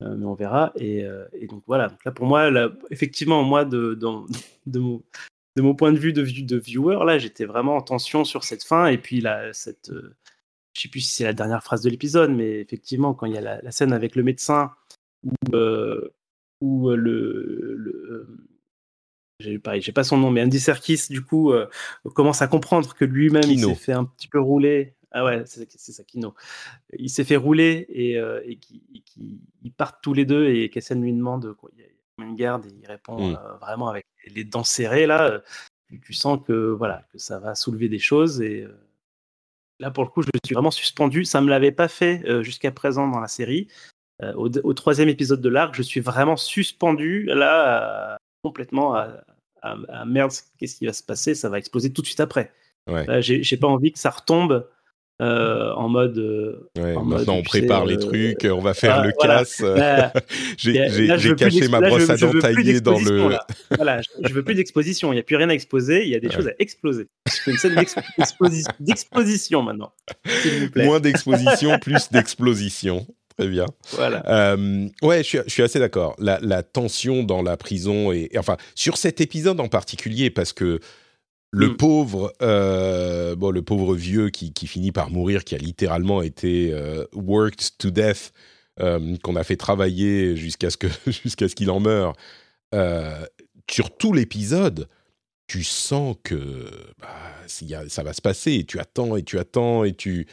mais 0.00 0.26
on 0.26 0.34
verra. 0.34 0.72
Et, 0.76 1.06
donc, 1.48 1.62
voilà. 1.66 1.88
Donc 1.88 2.04
là, 2.04 2.12
pour 2.12 2.26
moi, 2.26 2.50
effectivement, 2.90 3.42
moi, 3.42 3.64
de, 3.64 3.94
de, 3.94 4.06
mon, 4.06 5.02
de 5.56 5.62
mon 5.62 5.74
point 5.74 5.92
de 5.92 5.98
vue 5.98 6.12
de, 6.12 6.22
de 6.22 6.56
viewer, 6.56 6.98
là, 7.06 7.18
j'étais 7.18 7.46
vraiment 7.46 7.76
en 7.76 7.80
tension 7.80 8.24
sur 8.24 8.44
cette 8.44 8.64
fin. 8.64 8.88
Et 8.88 8.98
puis, 8.98 9.22
là, 9.22 9.50
cette, 9.54 9.90
je 10.72 10.82
sais 10.82 10.88
plus 10.88 11.00
si 11.00 11.14
c'est 11.14 11.24
la 11.24 11.32
dernière 11.32 11.62
phrase 11.62 11.82
de 11.82 11.90
l'épisode, 11.90 12.30
mais 12.30 12.60
effectivement, 12.60 13.14
quand 13.14 13.26
il 13.26 13.34
y 13.34 13.38
a 13.38 13.60
la, 13.62 13.70
scène 13.70 13.92
avec 13.92 14.16
le 14.16 14.22
médecin 14.22 14.72
où, 15.24 15.54
euh, 15.54 16.12
euh, 16.62 16.96
le, 16.96 17.76
le 17.76 17.92
euh, 18.10 18.38
j'ai 19.38 19.60
j'ai 19.80 19.92
pas 19.92 20.04
son 20.04 20.16
nom, 20.16 20.30
mais 20.30 20.42
Andy 20.42 20.60
Serkis 20.60 21.06
du 21.10 21.22
coup 21.22 21.52
commence 22.14 22.42
à 22.42 22.46
comprendre 22.46 22.94
que 22.94 23.04
lui-même 23.04 23.50
il 23.50 23.60
s'est 23.60 23.74
fait 23.74 23.92
un 23.92 24.04
petit 24.04 24.28
peu 24.28 24.40
rouler. 24.40 24.94
Ah 25.10 25.24
ouais, 25.24 25.42
c'est 25.46 25.68
ça, 25.92 26.04
Kino. 26.04 26.34
Il 26.96 27.10
s'est 27.10 27.24
fait 27.24 27.36
rouler 27.36 27.86
et, 27.88 28.14
et 28.14 28.56
qu'ils 28.56 29.72
partent 29.76 30.00
tous 30.00 30.14
les 30.14 30.24
deux 30.24 30.48
et 30.48 30.70
Cassian 30.70 31.00
lui 31.00 31.12
demande 31.12 31.54
quoi, 31.54 31.70
il 31.74 31.80
y 31.80 31.84
a 31.84 32.24
une 32.24 32.36
garde 32.36 32.66
et 32.66 32.74
il 32.80 32.86
répond 32.86 33.32
mmh. 33.32 33.38
vraiment 33.60 33.88
avec 33.88 34.06
les 34.28 34.44
dents 34.44 34.64
serrées 34.64 35.06
là. 35.06 35.42
Tu, 36.04 36.14
sens 36.14 36.38
que 36.46 36.70
voilà 36.70 37.04
que 37.12 37.18
ça 37.18 37.40
va 37.40 37.56
soulever 37.56 37.88
des 37.88 37.98
choses 37.98 38.40
et 38.40 38.66
Là, 39.82 39.90
pour 39.90 40.04
le 40.04 40.10
coup, 40.10 40.22
je 40.22 40.28
suis 40.44 40.54
vraiment 40.54 40.70
suspendu. 40.70 41.24
Ça 41.24 41.40
ne 41.40 41.46
me 41.46 41.50
l'avait 41.50 41.72
pas 41.72 41.88
fait 41.88 42.22
euh, 42.26 42.44
jusqu'à 42.44 42.70
présent 42.70 43.08
dans 43.08 43.18
la 43.18 43.26
série. 43.26 43.66
Euh, 44.22 44.32
au, 44.34 44.74
troisième 44.74 45.08
épisode 45.08 45.40
de 45.40 45.48
l'arc, 45.48 45.74
je 45.74 45.82
suis 45.82 45.98
vraiment 45.98 46.36
suspendu 46.36 47.24
là, 47.24 48.16
complètement 48.44 48.94
à, 48.94 50.04
merde, 50.06 50.30
qu'est-ce 50.58 50.76
qui 50.76 50.86
va 50.86 50.92
se 50.92 51.02
passer? 51.02 51.34
Ça 51.34 51.48
va 51.48 51.58
exploser 51.58 51.92
tout 51.92 52.00
de 52.00 52.06
suite 52.06 52.20
après. 52.20 52.52
Ouais. 52.88 53.20
J'ai 53.22 53.56
pas 53.56 53.66
envie 53.66 53.90
que 53.90 53.98
ça 53.98 54.10
retombe 54.10 54.68
en 55.22 55.88
mode. 55.88 56.18
maintenant, 56.76 57.36
on 57.36 57.42
prépare 57.42 57.86
les 57.86 57.98
trucs, 57.98 58.44
on 58.44 58.60
va 58.60 58.74
faire 58.74 59.02
le 59.02 59.12
casse. 59.12 59.62
j'ai 60.56 61.34
caché 61.36 61.68
ma 61.68 61.80
brosse 61.80 62.10
à 62.10 62.16
dents 62.16 62.38
taillée 62.40 62.80
dans 62.80 62.98
le. 62.98 63.32
Voilà, 63.76 64.00
je, 64.22 64.32
veux 64.32 64.42
plus 64.42 64.54
d'exposition. 64.54 65.12
Il 65.12 65.16
n'y 65.16 65.20
a 65.20 65.24
plus 65.24 65.36
rien 65.36 65.48
à 65.48 65.54
exposer. 65.54 66.02
Il 66.02 66.08
y 66.08 66.14
a 66.14 66.20
des 66.20 66.30
choses 66.30 66.48
à 66.48 66.52
exploser. 66.58 67.08
Je 67.26 67.50
une 67.50 67.56
scène 67.56 67.74
d'exposition 68.80 69.62
maintenant. 69.62 69.92
Moins 70.76 71.00
d'exposition, 71.00 71.78
plus 71.80 72.10
d'explosion. 72.10 73.06
Très 73.38 73.48
bien. 73.48 73.66
Voilà. 73.92 74.22
Euh, 74.28 74.88
ouais, 75.02 75.22
je 75.24 75.42
suis, 75.46 75.62
assez 75.62 75.78
d'accord. 75.78 76.16
La, 76.18 76.62
tension 76.62 77.22
dans 77.22 77.42
la 77.42 77.56
prison 77.56 78.12
et, 78.12 78.30
enfin 78.36 78.56
sur 78.74 78.96
cet 78.96 79.20
épisode 79.20 79.58
en 79.60 79.68
particulier 79.68 80.30
parce 80.30 80.52
que 80.52 80.80
le 81.52 81.68
mm. 81.68 81.76
pauvre, 81.76 82.32
euh, 82.42 83.36
bon, 83.36 83.50
le 83.50 83.62
pauvre 83.62 83.94
vieux 83.94 84.30
qui, 84.30 84.52
finit 84.66 84.90
par 84.90 85.10
mourir, 85.10 85.44
qui 85.44 85.54
a 85.54 85.58
littéralement 85.58 86.22
été 86.22 86.72
euh, 86.72 87.04
worked 87.14 87.76
to 87.78 87.90
death, 87.90 88.32
qu'on 88.78 89.36
a 89.36 89.44
fait 89.44 89.56
travailler 89.56 90.34
jusqu'à 90.34 90.70
ce 90.70 90.76
que 90.76 90.88
jusqu'à 91.06 91.48
ce 91.48 91.54
qu'il 91.54 91.70
en 91.70 91.78
meure. 91.78 92.14
sur 93.70 93.96
tout 93.96 94.12
l'épisode, 94.12 94.88
tu 95.46 95.62
sens 95.62 96.16
que 96.24 96.66
bah, 96.98 97.08
ça 97.46 98.02
va 98.02 98.12
se 98.12 98.22
passer. 98.22 98.54
Et 98.54 98.64
tu 98.64 98.80
attends 98.80 99.16
et 99.16 99.22
tu 99.22 99.38
attends 99.38 99.84
et 99.84 99.92
tu 99.92 100.26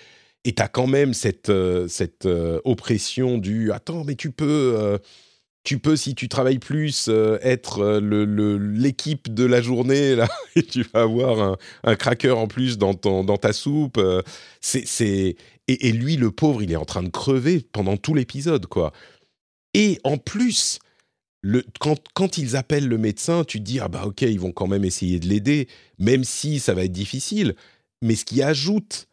et 0.45 0.55
as 0.58 0.67
quand 0.67 0.88
même 0.88 1.13
cette, 1.13 1.49
euh, 1.49 1.88
cette 1.88 2.25
euh, 2.25 2.62
oppression 2.63 3.38
du 3.38 3.71
attends, 3.71 4.03
mais 4.03 4.15
tu 4.15 4.32
peux, 4.32 4.75
euh, 4.77 4.97
tu 5.63 5.80
peux 5.80 5.95
si 5.95 6.15
tu 6.15 6.30
travailles 6.30 6.60
plus, 6.60 7.10
être 7.41 8.00
l'équipe 8.00 9.28
le, 9.28 9.34
de 9.34 9.43
la 9.45 9.62
journée, 9.62 10.15
là, 10.15 10.28
et 10.56 10.63
tu 10.63 10.84
vas 10.93 11.02
avoir 11.02 11.41
un, 11.41 11.58
un 11.84 11.95
cracker 11.95 12.32
en 12.32 12.48
plus 12.48 12.78
dans, 12.78 12.93
ton, 12.93 13.24
dans 13.24 13.38
ta 13.38 13.54
soupe. 13.54 14.00
c'est, 14.62 15.36
et, 15.67 15.91
lui, 15.91 16.17
le 16.17 16.32
pauvre, 16.32 16.63
il 16.63 16.72
est 16.72 16.78
en 16.78 16.86
train 16.86 17.04
de 17.04 17.10
crever 17.10 17.62
pendant 17.72 17.95
tout 17.95 18.15
l'épisode, 18.15 18.65
quoi. 18.65 18.91
Et 19.76 20.00
en 20.04 20.17
plus, 20.17 20.80
le, 21.41 21.63
quand, 21.80 22.00
quand, 22.15 22.39
ils 22.39 22.56
appellent 22.56 22.88
le 22.88 22.98
médecin, 22.98 23.43
tu 23.43 23.60
te 23.60 23.63
dis, 23.63 23.80
ah 23.80 23.88
bah 23.88 24.04
ok, 24.06 24.24
ils 24.24 24.39
vont 24.39 24.52
quand 24.52 24.65
même 24.65 24.84
essayer 24.84 25.19
de 25.19 25.28
l'aider, 25.28 25.67
même 26.00 26.24
si 26.24 26.60
ça 26.60 26.74
va 26.74 26.86
être 26.86 26.91
difficile. 26.91 27.56
Mais 28.02 28.15
ce 28.15 28.26
qui 28.26 28.41
ajoute 28.41 29.08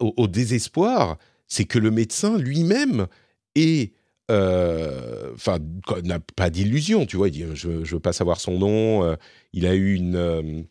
au, 0.00 0.28
désespoir, 0.28 1.18
c'est 1.48 1.64
que 1.64 1.78
le 1.78 1.90
médecin 1.90 2.38
lui-même 2.38 3.08
est 3.56 3.92
euh, 4.30 5.32
enfin, 5.34 5.58
n'a 6.04 6.20
pas 6.20 6.50
d'illusion, 6.50 7.04
tu 7.04 7.16
vois. 7.16 7.28
Il 7.28 7.32
dit, 7.32 7.44
je, 7.54 7.68
ne 7.68 7.84
veux 7.84 8.00
pas 8.00 8.12
savoir 8.12 8.40
son 8.40 8.58
nom. 8.58 9.04
Euh, 9.04 9.16
il 9.52 9.66
a 9.66 9.74
eu 9.74 9.94
une, 9.94 10.16
euh, 10.16 10.62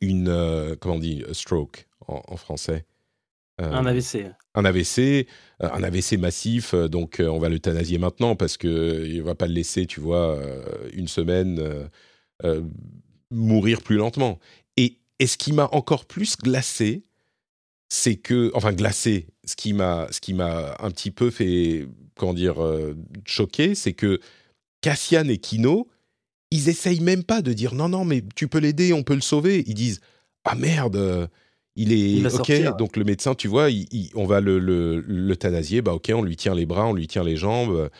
une 0.00 0.76
comment 0.80 0.96
on 0.96 0.98
dit, 0.98 1.24
stroke 1.32 1.88
en, 2.06 2.36
français. 2.36 2.84
un 3.58 3.86
AVC. 3.86 4.26
Un 4.54 4.64
AVC, 4.64 5.26
un 5.60 5.82
AVC 5.82 6.18
massif. 6.18 6.74
Donc, 6.74 7.20
on 7.20 7.38
va 7.38 7.48
l'euthanasier 7.48 7.98
maintenant 7.98 8.36
parce 8.36 8.56
que 8.56 9.06
il 9.06 9.22
va 9.22 9.34
pas 9.34 9.46
le 9.46 9.54
laisser, 9.54 9.86
tu 9.86 10.00
vois, 10.00 10.38
une 10.92 11.08
semaine 11.08 11.88
mourir 13.30 13.80
plus 13.82 13.96
lentement. 13.96 14.38
Et, 14.76 14.98
et 15.18 15.26
ce 15.26 15.38
qui 15.38 15.52
m'a 15.52 15.68
encore 15.72 16.04
plus 16.04 16.36
glacé, 16.36 17.04
c'est 17.88 18.16
que, 18.16 18.50
enfin 18.54 18.72
glacé, 18.72 19.28
ce 19.46 19.56
qui 19.56 19.72
m'a, 19.72 20.08
ce 20.10 20.20
qui 20.20 20.34
m'a 20.34 20.76
un 20.80 20.90
petit 20.90 21.10
peu 21.10 21.30
fait, 21.30 21.86
comment 22.16 22.34
dire, 22.34 22.62
euh, 22.62 22.94
choqué, 23.24 23.74
c'est 23.74 23.92
que 23.92 24.20
Cassian 24.80 25.28
et 25.28 25.38
Kino, 25.38 25.88
ils 26.50 26.68
essayent 26.68 27.00
même 27.00 27.24
pas 27.24 27.42
de 27.42 27.52
dire 27.52 27.74
non, 27.74 27.88
non, 27.88 28.04
mais 28.04 28.22
tu 28.34 28.48
peux 28.48 28.58
l'aider, 28.58 28.92
on 28.92 29.02
peut 29.02 29.14
le 29.14 29.20
sauver. 29.20 29.64
Ils 29.66 29.74
disent 29.74 30.00
ah 30.44 30.54
merde, 30.54 31.28
il 31.76 31.92
est 31.92 32.34
ok. 32.34 32.76
Donc 32.76 32.96
le 32.96 33.04
médecin, 33.04 33.34
tu 33.34 33.48
vois, 33.48 33.68
on 34.14 34.26
va 34.26 34.40
le, 34.40 34.58
le, 34.58 35.80
bah 35.82 35.92
ok, 35.94 36.10
on 36.14 36.22
lui 36.22 36.36
tient 36.36 36.54
les 36.54 36.66
bras, 36.66 36.86
on 36.86 36.92
lui 36.92 37.06
tient 37.06 37.24
les 37.24 37.36
jambes. 37.36 37.90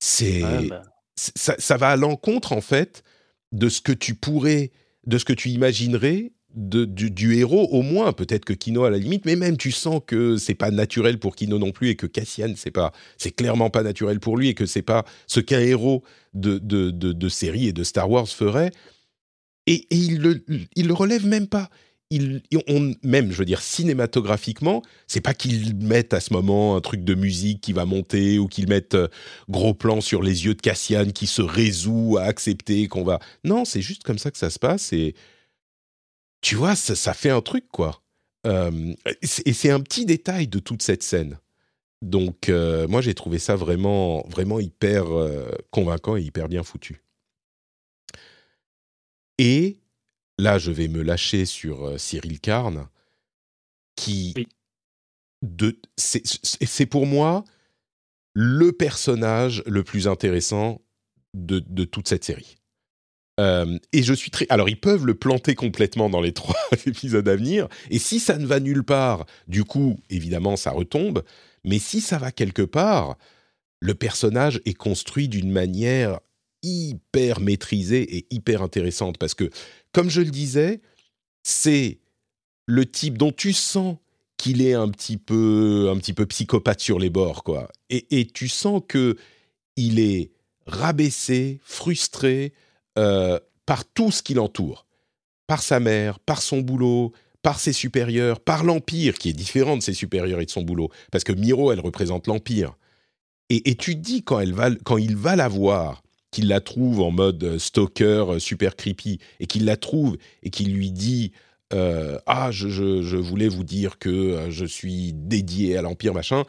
C'est 0.00 0.40
bah. 0.40 0.82
ça, 1.16 1.54
ça 1.58 1.76
va 1.76 1.90
à 1.90 1.96
l'encontre 1.96 2.52
en 2.52 2.60
fait 2.60 3.02
de 3.52 3.68
ce 3.68 3.80
que 3.80 3.92
tu 3.92 4.14
pourrais, 4.14 4.72
de 5.06 5.18
ce 5.18 5.24
que 5.24 5.32
tu 5.32 5.50
imaginerais 5.50 6.32
du, 6.54 7.36
héros 7.36 7.68
au 7.70 7.82
moins. 7.82 8.12
Peut-être 8.12 8.44
que 8.44 8.52
Kino 8.52 8.84
à 8.84 8.90
la 8.90 8.98
limite 8.98 9.24
mais 9.24 9.36
même 9.36 9.56
tu 9.56 9.72
sens 9.72 10.00
que 10.06 10.36
c'est 10.36 10.54
pas 10.54 10.70
naturel 10.70 11.18
pour 11.18 11.36
Kino 11.36 11.58
non 11.58 11.72
plus 11.72 11.90
et 11.90 11.96
que 11.96 12.06
Cassian 12.06 12.52
c'est 12.56 12.70
pas 12.70 12.92
c'est 13.18 13.32
clairement 13.32 13.70
pas 13.70 13.82
naturel 13.82 14.20
pour 14.20 14.36
lui 14.36 14.48
et 14.48 14.54
que 14.54 14.66
c'est 14.66 14.82
pas 14.82 15.04
ce 15.26 15.40
qu'un 15.40 15.60
héros 15.60 16.02
de, 16.34 16.58
de, 16.58 16.90
de, 16.90 17.28
série 17.28 17.68
et 17.68 17.72
de 17.72 17.84
Star 17.84 18.10
Wars 18.10 18.28
ferait. 18.28 18.72
Et, 19.66 19.86
il 19.90 20.18
le 20.18 20.44
il 20.74 20.86
le 20.86 20.94
relève 20.94 21.26
même 21.26 21.46
pas. 21.46 21.70
Il, 22.10 22.42
on, 22.68 22.94
même, 23.02 23.32
je 23.32 23.38
veux 23.38 23.44
dire, 23.46 23.60
cinématographiquement, 23.60 24.82
c'est 25.06 25.22
pas 25.22 25.32
qu'ils 25.32 25.74
mettent 25.74 26.12
à 26.12 26.20
ce 26.20 26.32
moment 26.32 26.76
un 26.76 26.80
truc 26.80 27.02
de 27.02 27.14
musique 27.14 27.60
qui 27.60 27.72
va 27.72 27.86
monter 27.86 28.38
ou 28.38 28.46
qu'ils 28.46 28.68
mettent 28.68 28.94
euh, 28.94 29.08
gros 29.48 29.74
plan 29.74 30.00
sur 30.00 30.22
les 30.22 30.44
yeux 30.44 30.54
de 30.54 30.60
Cassian 30.60 31.06
qui 31.06 31.26
se 31.26 31.40
résout 31.40 32.18
à 32.20 32.24
accepter 32.24 32.86
qu'on 32.88 33.04
va. 33.04 33.20
Non, 33.42 33.64
c'est 33.64 33.80
juste 33.80 34.02
comme 34.04 34.18
ça 34.18 34.30
que 34.30 34.38
ça 34.38 34.50
se 34.50 34.58
passe 34.58 34.92
et 34.92 35.14
tu 36.44 36.56
vois, 36.56 36.76
ça, 36.76 37.14
fait 37.14 37.30
un 37.30 37.40
truc, 37.40 37.64
quoi. 37.72 38.02
et 38.44 39.52
c'est 39.54 39.70
un 39.70 39.80
petit 39.80 40.04
détail 40.04 40.46
de 40.46 40.58
toute 40.58 40.82
cette 40.82 41.02
scène. 41.02 41.38
Donc, 42.02 42.50
euh, 42.50 42.86
moi, 42.86 43.00
j'ai 43.00 43.14
trouvé 43.14 43.38
ça 43.38 43.56
vraiment, 43.56 44.26
vraiment 44.28 44.60
hyper 44.60 45.06
euh, 45.06 45.50
convaincant 45.70 46.16
et 46.16 46.22
hyper 46.22 46.48
bien 46.50 46.62
foutu. 46.62 47.02
Et 49.38 49.78
là, 50.38 50.58
je 50.58 50.70
vais 50.70 50.88
me 50.88 51.02
lâcher 51.02 51.46
sur 51.46 51.86
euh, 51.86 51.96
Cyril 51.96 52.40
Carn, 52.40 52.88
qui, 53.96 54.34
c'est 55.96 56.86
pour 56.86 57.06
moi 57.06 57.44
le 58.34 58.72
personnage 58.72 59.62
le 59.64 59.82
plus 59.82 60.06
intéressant 60.06 60.82
de 61.32 61.84
toute 61.84 62.06
cette 62.06 62.24
série. 62.24 62.58
Euh, 63.40 63.78
et 63.92 64.02
je 64.02 64.14
suis 64.14 64.30
très. 64.30 64.46
Alors, 64.48 64.68
ils 64.68 64.78
peuvent 64.78 65.06
le 65.06 65.14
planter 65.14 65.54
complètement 65.54 66.08
dans 66.08 66.20
les 66.20 66.32
trois 66.34 66.54
épisodes 66.86 67.28
à 67.28 67.36
venir. 67.36 67.68
Et 67.90 67.98
si 67.98 68.20
ça 68.20 68.38
ne 68.38 68.46
va 68.46 68.60
nulle 68.60 68.84
part, 68.84 69.26
du 69.48 69.64
coup, 69.64 69.98
évidemment, 70.10 70.56
ça 70.56 70.70
retombe. 70.70 71.22
Mais 71.64 71.78
si 71.78 72.00
ça 72.00 72.18
va 72.18 72.30
quelque 72.30 72.62
part, 72.62 73.16
le 73.80 73.94
personnage 73.94 74.60
est 74.64 74.74
construit 74.74 75.28
d'une 75.28 75.50
manière 75.50 76.20
hyper 76.62 77.40
maîtrisée 77.40 78.16
et 78.16 78.26
hyper 78.30 78.62
intéressante. 78.62 79.18
Parce 79.18 79.34
que, 79.34 79.50
comme 79.92 80.10
je 80.10 80.20
le 80.20 80.30
disais, 80.30 80.80
c'est 81.42 81.98
le 82.66 82.86
type 82.86 83.18
dont 83.18 83.32
tu 83.32 83.52
sens 83.52 83.96
qu'il 84.36 84.62
est 84.62 84.74
un 84.74 84.88
petit 84.88 85.16
peu, 85.16 85.90
un 85.90 85.98
petit 85.98 86.12
peu 86.12 86.26
psychopathe 86.26 86.80
sur 86.80 86.98
les 86.98 87.10
bords, 87.10 87.44
quoi. 87.44 87.70
Et, 87.90 88.20
et 88.20 88.26
tu 88.26 88.48
sens 88.48 88.82
que 88.86 89.16
il 89.76 89.98
est 89.98 90.30
rabaissé, 90.66 91.60
frustré, 91.62 92.52
euh, 92.98 93.38
par 93.66 93.84
tout 93.84 94.10
ce 94.10 94.22
qui 94.22 94.34
l'entoure, 94.34 94.86
par 95.46 95.62
sa 95.62 95.80
mère, 95.80 96.18
par 96.20 96.42
son 96.42 96.60
boulot, 96.60 97.12
par 97.42 97.58
ses 97.60 97.72
supérieurs, 97.72 98.40
par 98.40 98.64
l'Empire, 98.64 99.14
qui 99.14 99.30
est 99.30 99.34
différent 99.34 99.76
de 99.76 99.82
ses 99.82 99.94
supérieurs 99.94 100.40
et 100.40 100.46
de 100.46 100.50
son 100.50 100.62
boulot, 100.62 100.90
parce 101.10 101.24
que 101.24 101.32
Miro, 101.32 101.72
elle 101.72 101.80
représente 101.80 102.26
l'Empire. 102.26 102.74
Et, 103.50 103.74
tu 103.74 103.94
dis 103.94 104.22
quand, 104.22 104.40
elle 104.40 104.54
va, 104.54 104.70
il 104.98 105.16
va 105.16 105.36
la 105.36 105.48
voir, 105.48 106.02
qu'il 106.30 106.48
la 106.48 106.60
trouve 106.60 107.00
en 107.02 107.10
mode 107.10 107.44
euh, 107.44 107.58
stalker 107.58 108.24
euh, 108.28 108.38
super 108.38 108.74
creepy, 108.74 109.18
et 109.38 109.46
qu'il 109.46 109.66
la 109.66 109.76
trouve 109.76 110.16
et 110.42 110.50
qu'il 110.50 110.74
lui 110.74 110.90
dit 110.90 111.32
Ah, 111.70 112.50
je, 112.50 112.68
je, 112.68 113.16
voulais 113.16 113.48
vous 113.48 113.64
dire 113.64 113.98
que 113.98 114.46
je 114.48 114.64
suis 114.64 115.12
dédié 115.12 115.76
à 115.76 115.82
l'Empire, 115.82 116.14
machin. 116.14 116.44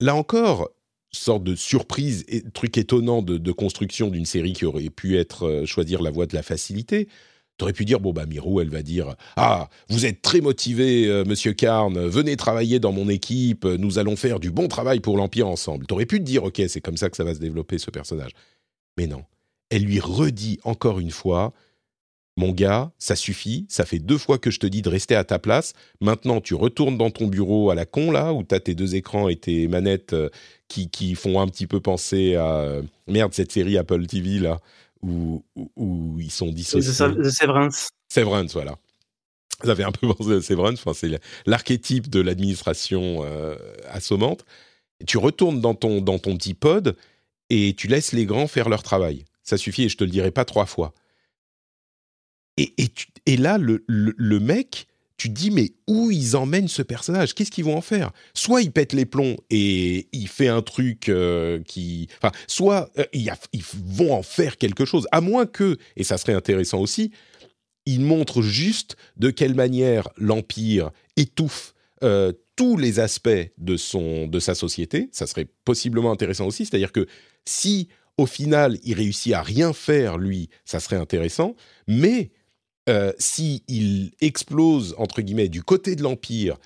Là 0.00 0.14
encore, 0.14 0.70
sorte 1.14 1.44
de 1.44 1.54
surprise, 1.54 2.24
et 2.28 2.42
truc 2.42 2.78
étonnant 2.78 3.22
de, 3.22 3.52
construction 3.52 4.08
d'une 4.08 4.24
série 4.24 4.54
qui 4.54 4.64
aurait 4.64 4.88
pu 4.90 5.18
être 5.18 5.46
euh, 5.46 5.66
choisir 5.66 6.02
la 6.02 6.10
voie 6.10 6.26
de 6.26 6.34
la 6.34 6.42
facilité. 6.42 7.08
T'aurais 7.58 7.74
pu 7.74 7.84
dire 7.84 8.00
bon 8.00 8.12
bah 8.12 8.24
Miro, 8.24 8.62
elle 8.62 8.70
va 8.70 8.82
dire 8.82 9.14
ah 9.36 9.68
vous 9.88 10.06
êtes 10.06 10.22
très 10.22 10.40
motivé 10.40 11.06
euh, 11.06 11.24
Monsieur 11.24 11.52
Carn, 11.52 11.98
venez 12.08 12.36
travailler 12.36 12.80
dans 12.80 12.92
mon 12.92 13.08
équipe, 13.10 13.66
nous 13.66 13.98
allons 13.98 14.16
faire 14.16 14.40
du 14.40 14.50
bon 14.50 14.68
travail 14.68 15.00
pour 15.00 15.18
l'empire 15.18 15.48
ensemble. 15.48 15.86
T'aurais 15.86 16.06
pu 16.06 16.18
te 16.18 16.24
dire 16.24 16.44
ok 16.44 16.62
c'est 16.66 16.80
comme 16.80 16.96
ça 16.96 17.10
que 17.10 17.16
ça 17.16 17.24
va 17.24 17.34
se 17.34 17.40
développer 17.40 17.76
ce 17.76 17.90
personnage, 17.90 18.32
mais 18.96 19.06
non. 19.06 19.24
Elle 19.68 19.84
lui 19.84 20.00
redit 20.00 20.60
encore 20.64 20.98
une 20.98 21.10
fois 21.10 21.52
mon 22.36 22.50
gars, 22.50 22.90
ça 22.98 23.14
suffit, 23.14 23.66
ça 23.68 23.84
fait 23.84 23.98
deux 23.98 24.16
fois 24.16 24.38
que 24.38 24.50
je 24.50 24.58
te 24.58 24.66
dis 24.66 24.80
de 24.80 24.88
rester 24.88 25.14
à 25.14 25.24
ta 25.24 25.38
place. 25.38 25.74
Maintenant, 26.00 26.40
tu 26.40 26.54
retournes 26.54 26.96
dans 26.96 27.10
ton 27.10 27.26
bureau 27.26 27.70
à 27.70 27.74
la 27.74 27.84
con, 27.84 28.10
là, 28.10 28.32
où 28.32 28.42
tu 28.42 28.54
as 28.54 28.60
tes 28.60 28.74
deux 28.74 28.94
écrans 28.94 29.28
et 29.28 29.36
tes 29.36 29.68
manettes 29.68 30.14
euh, 30.14 30.30
qui, 30.68 30.88
qui, 30.88 31.14
font 31.14 31.40
un 31.40 31.46
petit 31.46 31.66
peu 31.66 31.80
penser 31.80 32.36
à. 32.36 32.56
Euh, 32.60 32.82
merde, 33.06 33.34
cette 33.34 33.52
série 33.52 33.76
Apple 33.76 34.06
TV, 34.06 34.38
là, 34.38 34.60
où, 35.02 35.44
où, 35.76 36.18
ils 36.20 36.30
sont 36.30 36.50
dissociés. 36.50 36.90
The 36.90 37.30
Severance. 37.30 37.88
Severance, 38.08 38.54
voilà. 38.54 38.76
Ça 39.62 39.76
fait 39.76 39.84
un 39.84 39.92
peu 39.92 40.06
penser 40.14 40.32
à 40.32 40.40
Severance. 40.40 40.80
Enfin, 40.84 40.94
c'est 40.94 41.20
l'archétype 41.44 42.08
de 42.08 42.20
l'administration 42.20 43.24
euh, 43.24 43.56
assommante. 43.90 44.46
tu 45.06 45.18
retournes 45.18 45.60
dans 45.60 45.74
ton, 45.74 46.00
dans 46.00 46.18
ton 46.18 46.38
petit 46.38 46.54
pod 46.54 46.96
et 47.50 47.74
tu 47.74 47.88
laisses 47.88 48.12
les 48.12 48.24
grands 48.24 48.46
faire 48.46 48.70
leur 48.70 48.82
travail. 48.82 49.26
Ça 49.42 49.58
suffit 49.58 49.84
et 49.84 49.88
je 49.90 49.98
te 49.98 50.04
le 50.04 50.10
dirai 50.10 50.30
pas 50.30 50.46
trois 50.46 50.66
fois 50.66 50.94
et, 52.56 52.74
et, 53.26 53.36
là, 53.36 53.58
le, 53.58 54.40
mec, 54.40 54.86
tu 55.16 55.28
dis 55.28 55.50
mais 55.50 55.72
où 55.86 56.10
ils 56.10 56.36
emmènent 56.36 56.68
ce 56.68 56.82
personnage? 56.82 57.34
Qu'est-ce 57.34 57.50
qu'ils 57.50 57.64
vont 57.64 57.76
en 57.76 57.82
faire? 57.82 58.12
Soit 58.34 58.62
il 58.62 58.72
pète 58.72 58.92
les 58.92 59.06
plombs 59.06 59.36
et 59.50 60.08
il 60.12 60.28
fait 60.28 60.48
un 60.48 60.62
truc 60.62 61.08
euh, 61.08 61.62
qui, 61.62 62.08
enfin, 62.18 62.32
soit 62.46 62.90
euh, 62.98 63.04
ils 63.14 63.62
vont 63.86 64.14
en 64.14 64.22
faire 64.22 64.58
quelque 64.58 64.84
chose. 64.84 65.06
À 65.12 65.20
moins 65.20 65.46
que, 65.46 65.78
et 65.96 66.04
ça 66.04 66.18
serait 66.18 66.34
intéressant 66.34 66.78
aussi, 66.78 67.10
ils 67.86 68.00
montrent 68.00 68.42
juste 68.42 68.96
de 69.16 69.30
quelle 69.30 69.54
manière 69.54 70.08
l'empire 70.16 70.90
étouffe 71.16 71.74
euh, 72.02 72.32
tous 72.56 72.76
les 72.76 73.00
aspects 73.00 73.30
de 73.58 73.76
son 73.76 74.26
de 74.26 74.38
sa 74.38 74.54
société. 74.54 75.08
Ça 75.12 75.26
serait 75.26 75.46
possiblement 75.64 76.12
intéressant 76.12 76.46
aussi. 76.46 76.66
C'est-à-dire 76.66 76.92
que 76.92 77.06
si 77.44 77.88
au 78.18 78.26
final 78.26 78.78
il 78.84 78.94
réussit 78.94 79.32
à 79.32 79.42
rien 79.42 79.72
faire 79.72 80.18
lui, 80.18 80.50
ça 80.64 80.80
serait 80.80 80.96
intéressant. 80.96 81.56
Mais 81.86 82.30
euh, 82.88 83.12
si 83.18 83.62
il 83.68 84.10
explose 84.20 84.96
entre 84.98 85.22
guillemets 85.22 85.48
du 85.48 85.62
côté 85.62 85.94
de 85.94 86.02
l'empire, 86.02 86.56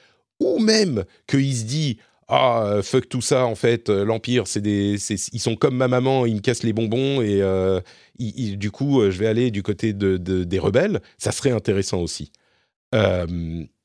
ou 0.41 0.59
même 0.59 1.05
qu'il 1.27 1.55
se 1.55 1.65
dit 1.65 1.99
ah 2.29 2.81
fuck 2.83 3.09
tout 3.09 3.21
ça 3.21 3.45
en 3.45 3.55
fait 3.55 3.89
euh, 3.89 4.05
l'empire 4.05 4.49
c'est 4.49 4.63
des 4.63 4.97
ils 5.33 5.39
sont 5.39 5.55
comme 5.55 5.77
ma 5.77 5.87
maman 5.87 6.27
ils 6.27 6.35
me 6.35 6.41
cassent 6.41 6.65
les 6.65 6.73
bonbons 6.73 7.21
et 7.21 7.41
euh, 7.43 7.81
du 8.19 8.71
coup 8.71 9.03
je 9.11 9.19
vais 9.19 9.27
aller 9.27 9.51
du 9.51 9.63
côté 9.63 9.93
de, 9.93 10.17
des 10.17 10.59
rebelles 10.59 11.03
ça 11.19 11.33
serait 11.33 11.51
intéressant 11.51 12.01
aussi. 12.01 12.33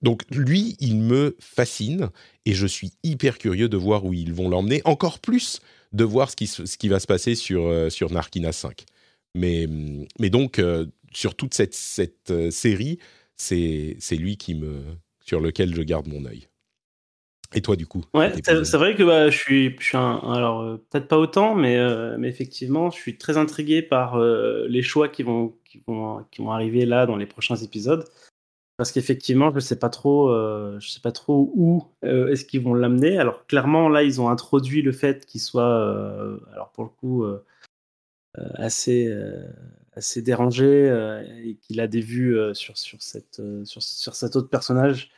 Donc 0.02 0.24
lui 0.32 0.78
il 0.80 0.96
me 0.96 1.36
fascine 1.40 2.10
et 2.46 2.54
je 2.54 2.66
suis 2.66 2.94
hyper 3.04 3.38
curieux 3.38 3.68
de 3.68 3.76
voir 3.76 4.06
où 4.06 4.14
ils 4.14 4.34
vont 4.34 4.48
l'emmener. 4.48 4.82
Encore 4.86 5.20
plus 5.20 5.60
de 5.92 6.06
voir 6.06 6.32
ce 6.32 6.38
qui, 6.38 6.48
ce 6.48 6.78
qui 6.78 6.88
va 6.88 7.02
se 7.02 7.08
passer 7.08 7.36
sur 7.36 7.92
sur 7.92 8.10
Narkina 8.10 8.54
5 8.54 8.86
mais 9.36 9.68
mais 10.20 10.30
donc 10.30 10.62
sur 11.14 11.36
toute 11.36 11.54
cette, 11.54 11.74
cette 11.74 12.32
euh, 12.32 12.52
série, 12.52 13.00
c'est 13.36 13.98
lui 14.12 14.38
qui 14.38 14.56
me, 14.56 14.82
sur 15.24 15.40
lequel 15.40 15.76
je 15.76 15.82
garde 15.82 16.08
mon 16.08 16.26
œil. 16.26 16.48
Et 17.54 17.62
toi, 17.62 17.76
du 17.76 17.86
coup 17.86 18.06
Ouais, 18.14 18.32
c'est 18.46 18.78
vrai 18.78 18.96
que 18.96 19.04
bah, 19.04 19.30
je 19.30 19.38
suis, 19.38 19.76
je 19.78 19.84
suis 19.84 19.98
un, 19.98 20.18
alors 20.20 20.62
euh, 20.62 20.78
peut-être 20.90 21.08
pas 21.08 21.18
autant, 21.18 21.54
mais, 21.54 21.78
euh, 21.78 22.16
mais 22.18 22.30
effectivement, 22.30 22.90
je 22.92 22.96
suis 22.96 23.18
très 23.18 23.38
intrigué 23.38 23.82
par 23.82 24.18
les 24.20 24.82
choix 24.82 25.10
qui 25.10 25.24
vont, 25.24 25.54
qui 25.66 25.82
vont, 25.86 26.24
qui 26.32 26.42
vont 26.42 26.52
arriver 26.52 26.86
là 26.86 27.06
dans 27.06 27.18
les 27.18 27.26
prochains 27.26 27.58
épisodes, 27.58 28.06
parce 28.78 28.94
qu'effectivement, 28.94 29.52
je 29.54 29.60
sais 29.60 29.78
pas 29.78 29.90
trop, 29.90 30.30
je 30.80 30.88
sais 30.88 31.02
pas 31.02 31.12
trop 31.12 31.52
où 31.54 31.84
est-ce 32.04 32.46
qu'ils 32.46 32.62
vont 32.62 32.74
l'amener. 32.74 33.18
Alors 33.18 33.46
clairement, 33.48 33.90
là, 33.90 34.04
ils 34.04 34.22
ont 34.22 34.30
introduit 34.30 34.82
le 34.82 34.94
fait 34.94 35.26
qu'il 35.26 35.42
soit, 35.42 35.76
alors 36.54 36.72
pour 36.74 36.86
le 36.86 36.90
coup, 36.90 37.26
assez 38.56 39.08
assez 39.94 40.22
dérangé 40.22 40.90
euh, 40.90 41.24
et 41.44 41.56
qu'il 41.56 41.80
a 41.80 41.88
des 41.88 42.02
vues 42.02 42.38
euh, 42.38 42.54
sur, 42.54 42.78
sur, 42.78 43.02
cette, 43.02 43.40
euh, 43.40 43.66
sur, 43.66 43.84
sur 43.84 44.16
cet 44.16 44.36
autre 44.36 44.50
personnage, 44.50 45.12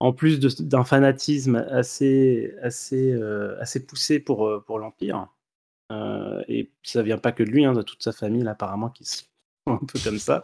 en 0.00 0.12
plus 0.12 0.38
d'un 0.38 0.84
fanatisme 0.84 1.56
assez, 1.70 2.54
assez, 2.60 3.12
assez 3.60 3.86
poussé 3.86 4.18
pour, 4.18 4.64
pour 4.66 4.80
l'Empire. 4.80 5.28
et 6.48 6.72
ça 6.82 7.02
vient 7.02 7.18
pas 7.18 7.30
que 7.30 7.44
de 7.44 7.50
lui, 7.50 7.64
hein, 7.64 7.72
de 7.72 7.82
toute 7.82 8.02
sa 8.02 8.12
famille, 8.12 8.42
là, 8.42 8.50
apparemment, 8.50 8.90
qui 8.90 9.04
sont 9.04 9.24
un 9.66 9.76
peu 9.76 10.00
comme 10.02 10.18
ça. 10.18 10.42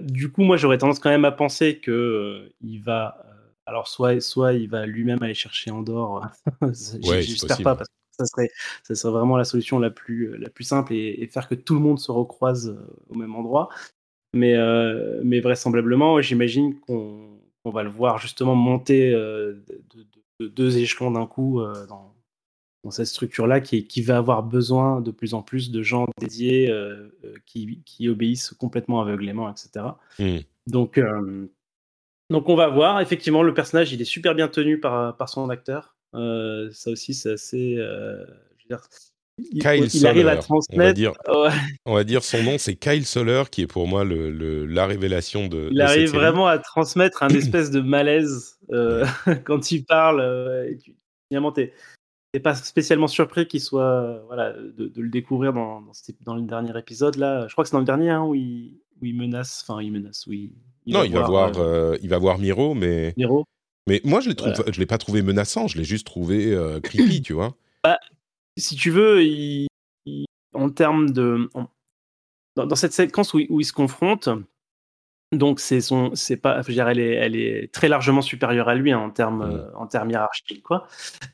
du 0.00 0.32
coup, 0.32 0.42
moi, 0.42 0.56
j'aurais 0.56 0.78
tendance 0.78 0.98
quand 0.98 1.10
même 1.10 1.24
à 1.24 1.30
penser 1.30 1.78
que 1.78 2.52
il 2.62 2.78
va, 2.78 3.24
alors 3.64 3.86
soit, 3.86 4.20
soit 4.20 4.54
il 4.54 4.68
va 4.68 4.86
lui-même 4.86 5.22
aller 5.22 5.34
chercher 5.34 5.70
Andorre. 5.70 6.28
J'espère 6.72 7.62
pas 7.62 7.76
parce 7.76 7.88
que 7.88 8.03
ça 8.18 8.26
serait, 8.26 8.50
ça 8.82 8.94
serait 8.94 9.12
vraiment 9.12 9.36
la 9.36 9.44
solution 9.44 9.78
la 9.78 9.90
plus, 9.90 10.36
la 10.38 10.48
plus 10.48 10.64
simple 10.64 10.94
et, 10.94 11.26
faire 11.26 11.48
que 11.48 11.54
tout 11.54 11.74
le 11.74 11.80
monde 11.80 11.98
se 11.98 12.12
recroise 12.12 12.68
euh, 12.68 12.86
au 13.08 13.14
même 13.14 13.34
endroit. 13.34 13.68
Mais, 14.34 14.54
euh, 14.54 15.20
mais 15.24 15.40
vraisemblablement, 15.40 16.20
j'imagine 16.20 16.78
qu'on 16.80 17.38
va 17.64 17.82
le 17.82 17.90
voir 17.90 18.18
justement 18.18 18.54
monter 18.54 19.12
euh, 19.12 19.62
de, 20.40 20.48
deux 20.48 20.78
échelons 20.78 21.12
d'un 21.12 21.26
coup 21.26 21.62
dans, 21.88 22.12
dans, 22.82 22.90
cette 22.90 23.06
structure-là 23.06 23.60
qui, 23.60 23.86
qui, 23.86 24.02
va 24.02 24.16
avoir 24.16 24.42
besoin 24.42 25.00
de 25.00 25.12
plus 25.12 25.32
en 25.32 25.42
plus 25.42 25.70
de 25.70 25.82
gens 25.82 26.06
dédiés 26.20 26.74
qui, 27.46 27.80
qui, 27.86 28.08
obéissent 28.08 28.50
complètement 28.50 29.00
aveuglément, 29.00 29.48
etc. 29.48 29.86
Mmh. 30.18 30.38
Donc, 30.66 31.00
donc 32.30 32.48
on 32.48 32.56
va 32.56 32.66
voir. 32.66 33.00
Effectivement, 33.00 33.44
le 33.44 33.54
personnage, 33.54 33.92
il 33.92 34.02
est 34.02 34.04
super 34.04 34.34
bien 34.34 34.48
tenu 34.48 34.80
par, 34.80 35.16
par 35.16 35.28
son 35.28 35.48
acteur. 35.50 35.93
Euh, 36.14 36.68
ça 36.72 36.90
aussi, 36.90 37.14
c'est 37.14 37.32
assez. 37.32 37.76
Euh, 37.76 38.24
je 38.58 38.64
veux 38.64 38.68
dire, 38.76 38.86
il, 39.38 39.60
Kyle 39.60 39.88
il 39.92 40.06
arrive 40.06 40.28
à 40.28 40.36
transmettre. 40.36 40.78
On 40.78 40.86
va 40.86 40.92
dire, 40.92 41.12
on 41.86 41.94
va 41.94 42.04
dire 42.04 42.22
son 42.22 42.42
nom, 42.42 42.56
c'est 42.58 42.76
Kyle 42.76 43.04
Soler, 43.04 43.42
qui 43.50 43.62
est 43.62 43.66
pour 43.66 43.88
moi 43.88 44.04
le, 44.04 44.64
la 44.66 44.86
révélation 44.86 45.48
de. 45.48 45.68
Il 45.72 45.80
arrive 45.80 46.12
vraiment 46.12 46.46
à 46.46 46.58
transmettre 46.58 47.22
un 47.22 47.28
espèce 47.28 47.70
de 47.70 47.80
malaise 47.80 48.58
euh, 48.72 49.04
quand 49.44 49.72
il 49.72 49.84
parle. 49.84 50.76
finalement, 51.28 51.50
tu 51.50 51.72
n'es 52.32 52.40
pas 52.40 52.54
spécialement 52.54 53.08
surpris 53.08 53.48
qu'il 53.48 53.60
soit. 53.60 54.22
voilà, 54.26 54.52
de, 54.52 54.92
le 54.96 55.08
découvrir 55.08 55.52
dans, 55.52 55.80
dans, 55.80 55.92
dans, 56.24 56.36
le 56.36 56.42
dernier 56.42 56.78
épisode. 56.78 57.16
là. 57.16 57.48
Je 57.48 57.52
crois 57.52 57.64
que 57.64 57.70
c'est 57.70 57.76
dans 57.76 57.80
le 57.80 57.86
dernier 57.86 58.10
hein, 58.10 58.22
où, 58.22 58.36
il, 58.36 58.78
où 59.02 59.04
il 59.04 59.16
menace. 59.16 59.64
Enfin, 59.66 59.82
il 59.82 59.90
menace, 59.90 60.28
oui. 60.28 60.52
non, 60.86 61.02
il 61.02 61.12
va 61.12 61.22
voir, 61.22 61.52
il 62.00 62.08
va 62.08 62.18
voir 62.18 62.38
Miro, 62.38 62.74
mais. 62.74 63.14
Miro. 63.16 63.46
Mais 63.86 64.00
moi, 64.04 64.20
je 64.20 64.30
ne 64.30 64.78
l'ai 64.78 64.86
pas 64.86 64.98
trouvé 64.98 65.22
menaçant, 65.22 65.66
je 65.66 65.76
l'ai 65.76 65.84
juste 65.84 66.06
trouvé 66.06 66.52
euh, 66.52 66.80
creepy, 66.82 67.22
tu 67.22 67.32
vois. 67.32 67.54
Bah, 67.82 67.98
si 68.56 68.76
tu 68.76 68.90
veux, 68.90 69.20
en 70.54 70.70
termes 70.70 71.10
de. 71.10 71.50
dans, 72.56 72.74
cette 72.76 72.92
séquence 72.92 73.34
où, 73.34 73.40
où 73.50 73.60
ils 73.60 73.66
se 73.66 73.72
confrontent, 73.72 74.30
donc 75.32 75.60
c'est 75.60 75.80
son, 75.80 76.14
c'est 76.14 76.36
pas, 76.36 76.62
je 76.62 76.72
dire, 76.72 76.88
elle 76.88 77.00
est, 77.00 77.14
elle 77.14 77.36
est 77.36 77.72
très 77.72 77.88
largement 77.88 78.22
supérieure 78.22 78.68
à 78.68 78.74
lui 78.74 78.92
hein, 78.92 78.98
en 78.98 79.10
termes, 79.10 79.46
mmh. 79.46 79.56
euh, 79.56 79.74
en 79.74 79.86
termes 79.86 80.10
hiérarchiques, 80.10 80.62
quoi. 80.62 80.86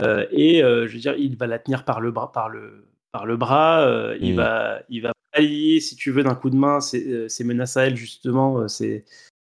Euh, 0.02 0.26
et 0.32 0.60
je 0.60 0.92
veux 0.92 0.98
dire, 0.98 1.14
il 1.16 1.36
va 1.36 1.46
la 1.46 1.58
tenir 1.58 1.84
par 1.84 2.00
le 2.00 2.10
bras, 2.10 2.32
par 2.32 2.48
le, 2.48 2.88
par 3.12 3.26
le 3.26 3.36
bras. 3.36 3.86
il 4.20 4.32
mmh. 4.32 4.36
va, 4.36 4.82
il 4.88 5.02
va 5.02 5.12
pallier, 5.32 5.78
si 5.78 5.94
tu 5.94 6.10
veux, 6.10 6.24
d'un 6.24 6.34
coup 6.34 6.50
de 6.50 6.56
main 6.56 6.80
ces, 6.80 7.28
menaces 7.44 7.76
à 7.76 7.86
elle 7.86 7.96
justement, 7.96 8.66
ces, 8.66 9.04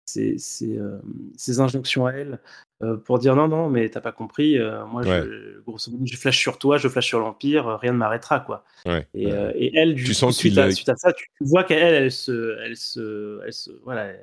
ces, 0.05 0.37
ces, 0.39 1.61
injonctions 1.61 2.07
à 2.07 2.13
elle. 2.13 2.41
Euh, 2.83 2.97
pour 2.97 3.19
dire 3.21 3.37
non, 3.37 3.47
non, 3.47 3.69
mais 3.69 3.89
t'as 3.89 4.01
pas 4.01 4.11
compris, 4.11 4.59
euh, 4.59 4.85
moi, 4.87 5.03
je, 5.03 5.61
grosso 5.61 5.91
modo, 5.93 6.05
je 6.05 6.17
flash 6.17 6.39
sur 6.39 6.59
toi, 6.59 6.79
je 6.79 6.89
flash 6.89 7.07
sur 7.07 7.21
l'Empire, 7.21 7.69
euh, 7.69 7.77
rien 7.77 7.93
ne 7.93 7.99
m'arrêtera, 7.99 8.41
quoi. 8.41 8.65
et, 9.15 9.29
et, 9.29 9.77
elle, 9.77 9.95
du 9.95 10.05
tu 10.05 10.15
sens 10.15 10.37
suite, 10.37 10.59
à, 10.59 10.71
suite, 10.73 10.89
à, 10.89 10.97
ça, 10.97 11.13
tu 11.13 11.29
vois 11.41 11.63
qu'elle, 11.63 11.95
elle 11.95 12.11
se, 12.11 12.59
elle 12.61 12.77
se, 12.77 13.41
elle 13.45 13.53
se, 13.53 13.71
voilà, 13.85 14.15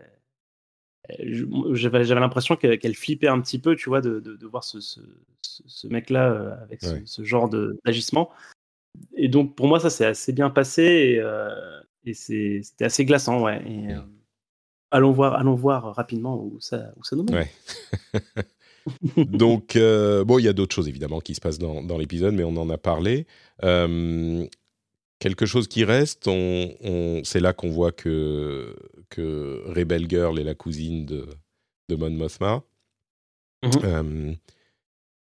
j'avais 1.71 2.03
l'impression 2.03 2.57
qu'elle 2.57 2.95
flippait 2.95 3.29
un 3.29 3.39
petit 3.39 3.59
peu, 3.59 3.77
tu 3.77 3.87
vois, 3.87 4.01
de, 4.01 4.19
de, 4.19 4.45
voir 4.45 4.65
ce, 4.65 4.81
ce, 4.81 4.99
ce 5.41 5.87
mec-là 5.87 6.59
avec 6.61 6.81
ce, 6.81 7.23
genre 7.23 7.49
d'agissement. 7.85 8.29
Et 9.15 9.29
donc, 9.29 9.55
pour 9.55 9.67
moi, 9.67 9.79
ça 9.79 9.89
s'est 9.89 10.05
assez 10.05 10.33
bien 10.33 10.49
passé 10.49 10.83
et, 10.83 11.23
et 12.05 12.13
c'était 12.13 12.85
assez 12.85 13.05
glaçant, 13.05 13.41
ouais. 13.41 13.63
Et, 13.65 13.95
allons 14.91 15.11
voir, 15.11 15.35
allons 15.35 15.55
voir 15.55 15.95
rapidement 15.95 16.41
où 16.41 16.57
ça, 16.59 16.91
où 16.97 17.03
ça 17.03 17.15
nous 17.15 17.23
mène. 17.23 17.47
Donc, 19.17 19.75
euh, 19.75 20.23
bon, 20.23 20.39
il 20.39 20.45
y 20.45 20.47
a 20.47 20.53
d'autres 20.53 20.73
choses 20.73 20.87
évidemment 20.87 21.19
qui 21.19 21.35
se 21.35 21.41
passent 21.41 21.59
dans, 21.59 21.83
dans 21.83 21.97
l'épisode, 21.97 22.33
mais 22.33 22.43
on 22.43 22.57
en 22.57 22.69
a 22.69 22.77
parlé. 22.77 23.27
Euh, 23.63 24.45
quelque 25.19 25.45
chose 25.45 25.67
qui 25.67 25.83
reste, 25.83 26.27
on, 26.27 27.21
c'est 27.23 27.39
là 27.39 27.53
qu'on 27.53 27.69
voit 27.69 27.91
que, 27.91 28.75
que 29.09 29.63
Rebel 29.67 30.09
Girl 30.09 30.39
est 30.39 30.43
la 30.43 30.55
cousine 30.55 31.05
de, 31.05 31.27
de 31.89 31.95
Mon 31.95 32.09
Mothma. 32.09 32.63
Mhm. 33.63 33.71
Euh, 33.83 34.33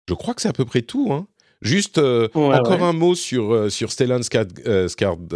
je 0.09 0.15
crois 0.15 0.35
que 0.35 0.43
c'est 0.43 0.49
à 0.49 0.53
peu 0.55 0.65
près 0.65 0.83
tout. 0.83 1.13
Hein. 1.13 1.27
Juste 1.61 1.99
encore 1.99 2.83
un 2.83 2.93
mot 2.93 3.15
sur, 3.15 3.71
sur 3.71 3.93
Stellan 3.93 4.21
Skarsgård, 4.21 5.29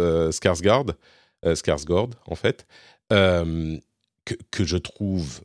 Skarsgård, 1.43 2.11
en 2.25 2.35
fait 2.35 2.67
que, 4.51 4.63
je 4.63 4.77
trouve 4.77 5.41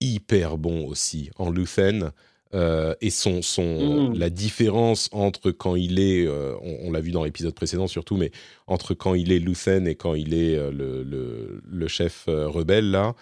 hyper 0.00 0.58
bon 0.58 0.86
aussi 0.86 1.30
en 1.36 1.50
Luthen. 1.50 2.12
Euh, 2.54 2.94
et 3.00 3.08
son, 3.08 3.40
son 3.40 4.10
mmh. 4.10 4.18
la 4.18 4.28
différence 4.28 5.08
entre 5.12 5.52
quand 5.52 5.74
il 5.74 5.98
est, 5.98 6.26
euh, 6.26 6.54
on, 6.60 6.92
l'a 6.92 7.00
vu 7.00 7.10
dans 7.10 7.24
l'épisode 7.24 7.54
précédent 7.54 7.86
surtout, 7.86 8.18
mais 8.18 8.30
entre 8.66 8.92
quand 8.92 9.14
il 9.14 9.32
est 9.32 9.38
Luthen 9.38 9.88
et 9.88 9.94
quand 9.94 10.12
il 10.12 10.34
est 10.34 10.58
euh, 10.58 10.70
le, 10.70 11.02
le, 11.02 11.62
le, 11.64 11.88
chef 11.88 12.24
rebelle 12.26 12.90
là, 12.90 13.14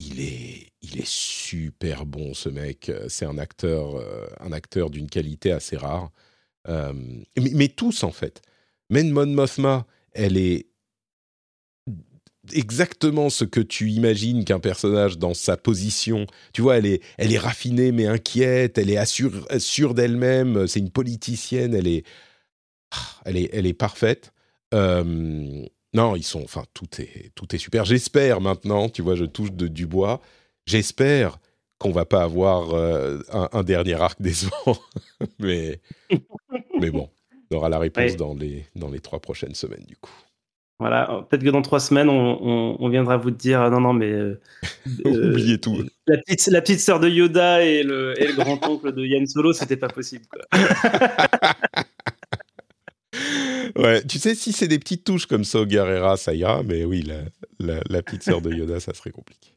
il 0.00 0.18
est, 0.22 0.72
il 0.80 0.98
est 0.98 1.06
super 1.06 2.06
bon 2.06 2.32
ce 2.32 2.48
mec. 2.48 2.90
C'est 3.08 3.26
un 3.26 3.36
acteur, 3.36 4.02
un 4.40 4.52
acteur 4.52 4.88
d'une 4.88 5.10
qualité 5.10 5.52
assez 5.52 5.76
rare. 5.76 6.10
Mais, 6.66 7.50
mais, 7.52 7.68
tous 7.68 8.02
en 8.02 8.12
fait. 8.12 8.40
Men 8.88 9.10
Mon 9.10 9.26
Mothma, 9.26 9.86
elle 10.12 10.38
est 10.38 10.66
exactement 12.52 13.30
ce 13.30 13.44
que 13.44 13.60
tu 13.60 13.90
imagines 13.90 14.44
qu'un 14.44 14.60
personnage 14.60 15.18
dans 15.18 15.34
sa 15.34 15.56
position. 15.56 16.26
Tu 16.52 16.62
vois, 16.62 16.78
elle 16.78 16.86
est, 16.86 17.02
elle 17.18 17.32
est 17.32 17.38
raffinée 17.38 17.92
mais 17.92 18.06
inquiète, 18.06 18.78
elle 18.78 18.90
est 18.90 19.04
sûre 19.58 19.94
d'elle-même, 19.94 20.66
c'est 20.66 20.80
une 20.80 20.90
politicienne, 20.90 21.74
elle 21.74 21.86
est, 21.86 22.04
elle 23.24 23.36
est, 23.36 23.50
elle 23.52 23.66
est 23.66 23.74
parfaite. 23.74 24.32
Euh, 24.74 25.64
non, 25.94 26.16
ils 26.16 26.24
sont, 26.24 26.42
enfin, 26.42 26.64
tout 26.74 27.00
est, 27.00 27.30
tout 27.34 27.54
est 27.54 27.58
super. 27.58 27.84
J'espère 27.84 28.40
maintenant, 28.40 28.88
tu 28.88 29.02
vois, 29.02 29.14
je 29.14 29.24
touche 29.24 29.52
de, 29.52 29.68
du 29.68 29.86
bois. 29.86 30.20
J'espère 30.66 31.38
qu'on 31.78 31.92
va 31.92 32.04
pas 32.04 32.22
avoir 32.22 32.74
un, 33.52 33.62
dernier 33.62 33.94
arc 33.94 34.20
décevant, 34.20 34.78
mais 35.38 35.80
mais 36.80 36.90
bon, 36.90 37.10
on 37.50 37.56
aura 37.56 37.68
la 37.68 37.78
réponse 37.78 38.16
dans 38.16 38.34
les 38.34 38.66
dans 38.74 38.88
les 38.88 39.00
trois 39.00 39.20
prochaines 39.20 39.54
semaines 39.54 39.84
du 39.86 39.96
coup. 39.96 40.14
Voilà, 40.80 41.24
peut-être 41.28 41.44
que 41.44 41.50
dans 41.50 41.62
trois 41.62 41.78
semaines, 41.78 42.08
on, 42.08 42.88
viendra 42.88 43.16
vous 43.16 43.30
dire 43.30 43.70
non, 43.70 43.80
non, 43.80 43.92
mais. 43.92 44.10
Euh, 44.10 44.40
Oubliez 45.04 45.58
tout. 45.58 45.84
La 46.06 46.18
petite, 46.18 46.46
la 46.48 46.60
petite 46.60 46.80
sœur 46.80 46.98
de 46.98 47.08
Yoda 47.08 47.64
et 47.64 47.84
le, 47.84 48.20
et 48.20 48.26
le 48.26 48.34
grand-oncle 48.34 48.92
de 48.92 49.04
Yann 49.04 49.26
Solo, 49.26 49.52
c'était 49.52 49.76
pas 49.76 49.88
possible. 49.88 50.24
Quoi. 50.28 50.42
ouais, 53.76 54.02
tu 54.02 54.18
sais, 54.18 54.34
si 54.34 54.52
c'est 54.52 54.68
des 54.68 54.80
petites 54.80 55.04
touches 55.04 55.26
comme 55.26 55.44
ça 55.44 55.60
au 55.60 55.66
Guerrera, 55.66 56.16
ça 56.16 56.34
ira, 56.34 56.64
mais 56.64 56.84
oui, 56.84 57.08
la, 57.60 57.80
la, 57.88 58.02
petite 58.02 58.24
sœur 58.24 58.40
de 58.40 58.52
Yoda, 58.52 58.80
ça 58.80 58.92
serait 58.94 59.12
compliqué. 59.12 59.54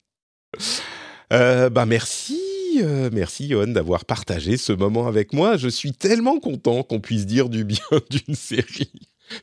Euh, 1.33 1.69
bah, 1.69 1.85
merci. 1.85 2.41
Euh, 2.79 3.09
merci 3.11 3.47
Yohan 3.47 3.67
d'avoir 3.67 4.05
partagé 4.05 4.57
ce 4.57 4.71
moment 4.71 5.07
avec 5.07 5.33
moi. 5.33 5.57
Je 5.57 5.67
suis 5.67 5.93
tellement 5.93 6.39
content 6.39 6.83
qu'on 6.83 6.99
puisse 6.99 7.25
dire 7.25 7.49
du 7.49 7.63
bien 7.63 7.79
d'une 8.09 8.35
série. 8.35 8.91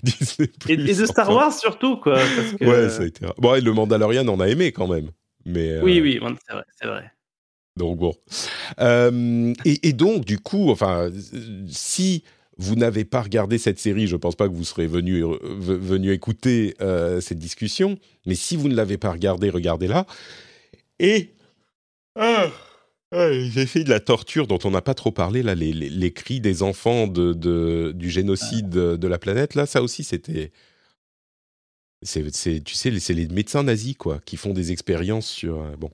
et, 0.68 0.76
de 0.76 1.06
Star 1.06 1.30
Wars 1.30 1.52
surtout, 1.52 1.96
quoi. 1.98 2.18
Ouais, 2.60 2.88
ça 2.88 3.02
a 3.02 3.06
été. 3.06 3.26
Bon, 3.38 3.62
le 3.62 3.72
Mandalorian, 3.72 4.26
on 4.28 4.40
a 4.40 4.48
aimé 4.48 4.72
quand 4.72 4.88
même. 4.88 5.10
Mais, 5.44 5.80
Oui, 5.80 6.00
oui, 6.00 6.20
c'est 6.46 6.54
vrai, 6.54 6.64
c'est 6.80 6.86
vrai. 6.86 7.10
Donc 7.76 7.98
bon. 7.98 8.14
Euh, 8.80 9.52
et, 9.64 9.92
donc, 9.92 10.24
du 10.24 10.38
coup, 10.38 10.70
enfin, 10.70 11.10
si 11.66 12.22
vous 12.56 12.76
n'avez 12.76 13.04
pas 13.04 13.22
regardé 13.22 13.58
cette 13.58 13.80
série, 13.80 14.06
je 14.06 14.14
ne 14.14 14.20
pense 14.20 14.36
pas 14.36 14.48
que 14.48 14.54
vous 14.54 14.64
serez 14.64 14.86
venu, 14.86 15.24
venu 15.42 16.12
écouter 16.12 16.76
euh, 16.80 17.20
cette 17.20 17.38
discussion. 17.38 17.98
Mais 18.26 18.36
si 18.36 18.56
vous 18.56 18.68
ne 18.68 18.76
l'avez 18.76 18.96
pas 18.96 19.10
regardée, 19.10 19.50
regardez-la. 19.50 20.06
Et. 21.00 21.34
Ah, 22.16 22.46
j'ai 23.14 23.66
fait 23.66 23.84
de 23.84 23.90
la 23.90 24.00
torture 24.00 24.46
dont 24.46 24.58
on 24.64 24.70
n'a 24.70 24.82
pas 24.82 24.94
trop 24.94 25.12
parlé, 25.12 25.42
là, 25.42 25.54
les, 25.54 25.72
les, 25.72 26.12
cris 26.12 26.40
des 26.40 26.62
enfants 26.62 27.06
de, 27.06 27.32
de, 27.32 27.92
du 27.94 28.10
génocide 28.10 28.68
de 28.70 29.08
la 29.08 29.18
planète, 29.18 29.54
là, 29.54 29.66
ça 29.66 29.82
aussi, 29.82 30.04
c'était... 30.04 30.52
C'est, 32.02 32.22
tu 32.62 32.74
sais, 32.74 32.98
c'est 32.98 33.14
les 33.14 33.28
médecins 33.28 33.62
nazis, 33.62 33.96
quoi, 33.96 34.20
qui 34.26 34.36
font 34.36 34.52
des 34.52 34.72
expériences 34.72 35.26
sur... 35.26 35.62
Euh, 35.62 35.76
bon. 35.76 35.90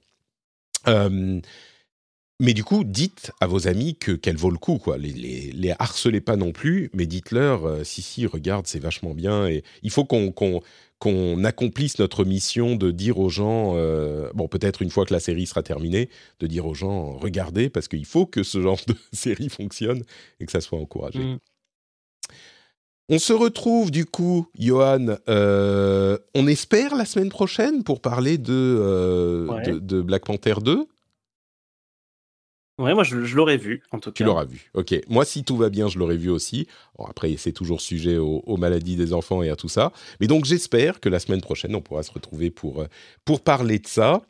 Mais 2.41 2.55
du 2.55 2.65
coup, 2.65 2.85
dites 2.85 3.31
à 3.41 3.47
vos 3.47 3.69
amis 3.69 3.97
que 3.97 4.13
qu'elle 4.13 4.37
vaut 4.37 4.51
le 4.51 4.59
coup, 4.59 4.79
quoi. 4.79 4.99
Les, 4.99 5.13
les, 5.13 5.53
les 5.53 5.75
harcelez 5.79 6.21
pas 6.21 6.37
non 6.37 6.53
plus, 6.53 6.91
mais 6.95 7.07
dites-leur, 7.07 7.67
euh, 7.67 7.85
si, 7.85 8.03
si, 8.03 8.27
regarde, 8.27 8.67
c'est 8.67 8.81
vachement 8.81 9.15
bien. 9.15 9.47
Et 9.47 9.63
il 9.83 9.91
faut 9.91 10.05
qu'on 10.05 10.33
qu'on 10.33 11.45
accomplisse 11.45 11.99
notre 11.99 12.25
mission 12.25 12.77
de 12.77 12.91
dire 12.91 13.19
aux 13.19 13.31
gens, 13.31 13.73
euh, 13.77 14.31
bon 14.35 14.49
peut-être 14.49 14.83
une 14.83 14.91
fois 14.91 15.07
que 15.07 15.15
la 15.15 15.21
série 15.21 15.47
sera 15.47 15.63
terminée, 15.63 16.11
de 16.41 16.47
dire 16.47 16.67
aux 16.67 16.75
gens, 16.75 17.13
regardez, 17.17 17.71
parce 17.71 17.89
qu'il 17.89 18.05
faut 18.05 18.27
que 18.27 18.43
ce 18.43 18.61
genre 18.61 18.81
de 18.87 18.95
série 19.13 19.49
fonctionne 19.49 20.03
et 20.41 20.47
que 20.47 20.53
ça 20.53 20.61
soit 20.61 20.79
encouragé. 20.79 21.19
Mm. 21.19 21.39
On 23.13 23.19
se 23.19 23.33
retrouve 23.33 23.91
du 23.91 24.05
coup, 24.07 24.47
Johan, 24.59 25.17
euh, 25.29 26.17
on 26.35 26.47
espère 26.47 26.95
la 26.95 27.05
semaine 27.05 27.31
prochaine 27.31 27.83
pour 27.83 28.01
parler 28.01 28.39
de, 28.39 28.53
euh, 28.53 29.81
de 29.81 30.01
Black 30.01 30.27
Panther 30.27 30.55
2 30.63 30.87
Ouais, 32.81 32.95
moi 32.95 33.05
je, 33.05 33.17
l'aurais 33.37 33.59
vu 33.59 33.83
en 33.93 33.99
tout 33.99 34.11
cas. 34.11 34.17
Tu 34.17 34.25
l'auras 34.25 34.47
vu, 34.47 34.71
ok. 34.73 34.95
Moi, 35.09 35.27
si 35.27 35.45
tout 35.45 35.57
va 35.59 35.69
bien, 35.69 35.89
je 35.89 35.99
l'aurais 35.99 36.17
vu 36.17 36.31
aussi. 36.31 36.67
Bon, 36.97 37.05
après, 37.05 37.37
c'est 37.37 37.53
toujours 37.53 37.83
sujet 37.83 38.17
aux, 38.17 38.57
maladies 38.57 38.97
des 38.97 39.13
enfants 39.13 39.43
et 39.43 39.51
à 39.51 39.57
tout 39.57 39.69
ça. 39.69 39.93
Mais 40.19 40.27
donc, 40.27 40.47
j'espère 40.47 40.99
que 40.99 41.11
la 41.11 41.21
semaine 41.21 41.43
prochaine, 41.43 41.75
on 41.75 41.83
pourra 41.83 42.03
se 42.03 42.11
retrouver 42.11 42.51
pour, 42.51 42.81
euh, 42.81 42.87
pour 43.27 43.43
parler 43.43 43.79
de 43.79 43.87
ça. 43.87 44.23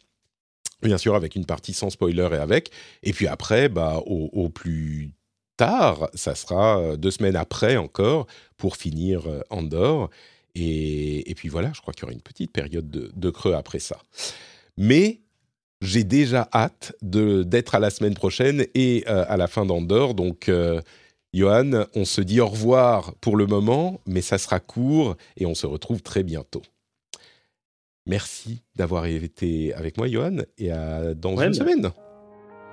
Bien 0.82 0.98
sûr, 0.98 1.14
avec 1.14 1.36
une 1.36 1.46
partie 1.46 1.72
sans 1.72 1.90
spoiler 1.90 2.28
et 2.32 2.36
avec. 2.36 2.72
Et 3.04 3.12
puis 3.12 3.28
après, 3.28 3.68
bah, 3.68 4.02
au, 4.04 4.48
plus 4.48 5.12
tard, 5.56 6.10
ça 6.14 6.34
sera 6.34 6.80
euh, 6.80 6.96
deux 6.96 7.12
semaines 7.12 7.36
après 7.36 7.76
encore 7.76 8.26
pour 8.56 8.76
finir 8.76 9.28
euh, 9.28 9.42
Andorre. 9.50 10.10
Et, 10.56 11.30
et 11.30 11.34
puis 11.36 11.48
voilà, 11.48 11.70
je 11.72 11.80
crois 11.80 11.94
qu'il 11.94 12.02
y 12.02 12.04
aura 12.06 12.14
une 12.14 12.22
petite 12.22 12.50
période 12.50 12.90
de, 12.90 13.12
de 13.14 13.30
creux 13.30 13.54
après 13.54 13.78
ça. 13.78 13.98
Mais 14.76 15.20
j'ai 15.80 16.04
déjà 16.04 16.48
hâte 16.52 16.94
d'être 17.02 17.74
à 17.74 17.78
la 17.78 17.90
semaine 17.90 18.14
prochaine 18.14 18.66
et 18.74 19.04
euh, 19.08 19.24
à 19.28 19.36
la 19.36 19.46
fin 19.46 19.64
d'Andorre. 19.64 20.14
Donc, 20.14 20.48
euh, 20.48 20.80
Johan, 21.32 21.84
on 21.94 22.04
se 22.04 22.20
dit 22.20 22.40
au 22.40 22.48
revoir 22.48 23.14
pour 23.20 23.36
le 23.36 23.46
moment, 23.46 24.00
mais 24.06 24.20
ça 24.20 24.38
sera 24.38 24.60
court 24.60 25.16
et 25.36 25.46
on 25.46 25.54
se 25.54 25.66
retrouve 25.66 26.02
très 26.02 26.22
bientôt. 26.22 26.62
Merci 28.06 28.62
d'avoir 28.74 29.06
été 29.06 29.72
avec 29.74 29.96
moi, 29.96 30.08
Johan, 30.08 30.38
et 30.58 30.70
à 30.72 31.14
dans 31.14 31.40
une 31.40 31.54
semaine. 31.54 31.90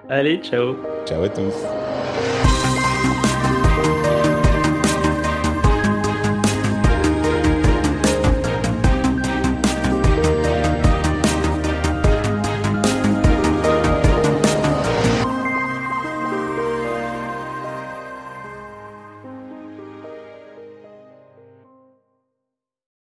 Allez, 0.10 0.38
ciao. 0.38 0.76
Ciao 1.06 1.24
à 1.24 1.30
tous. 1.30 2.47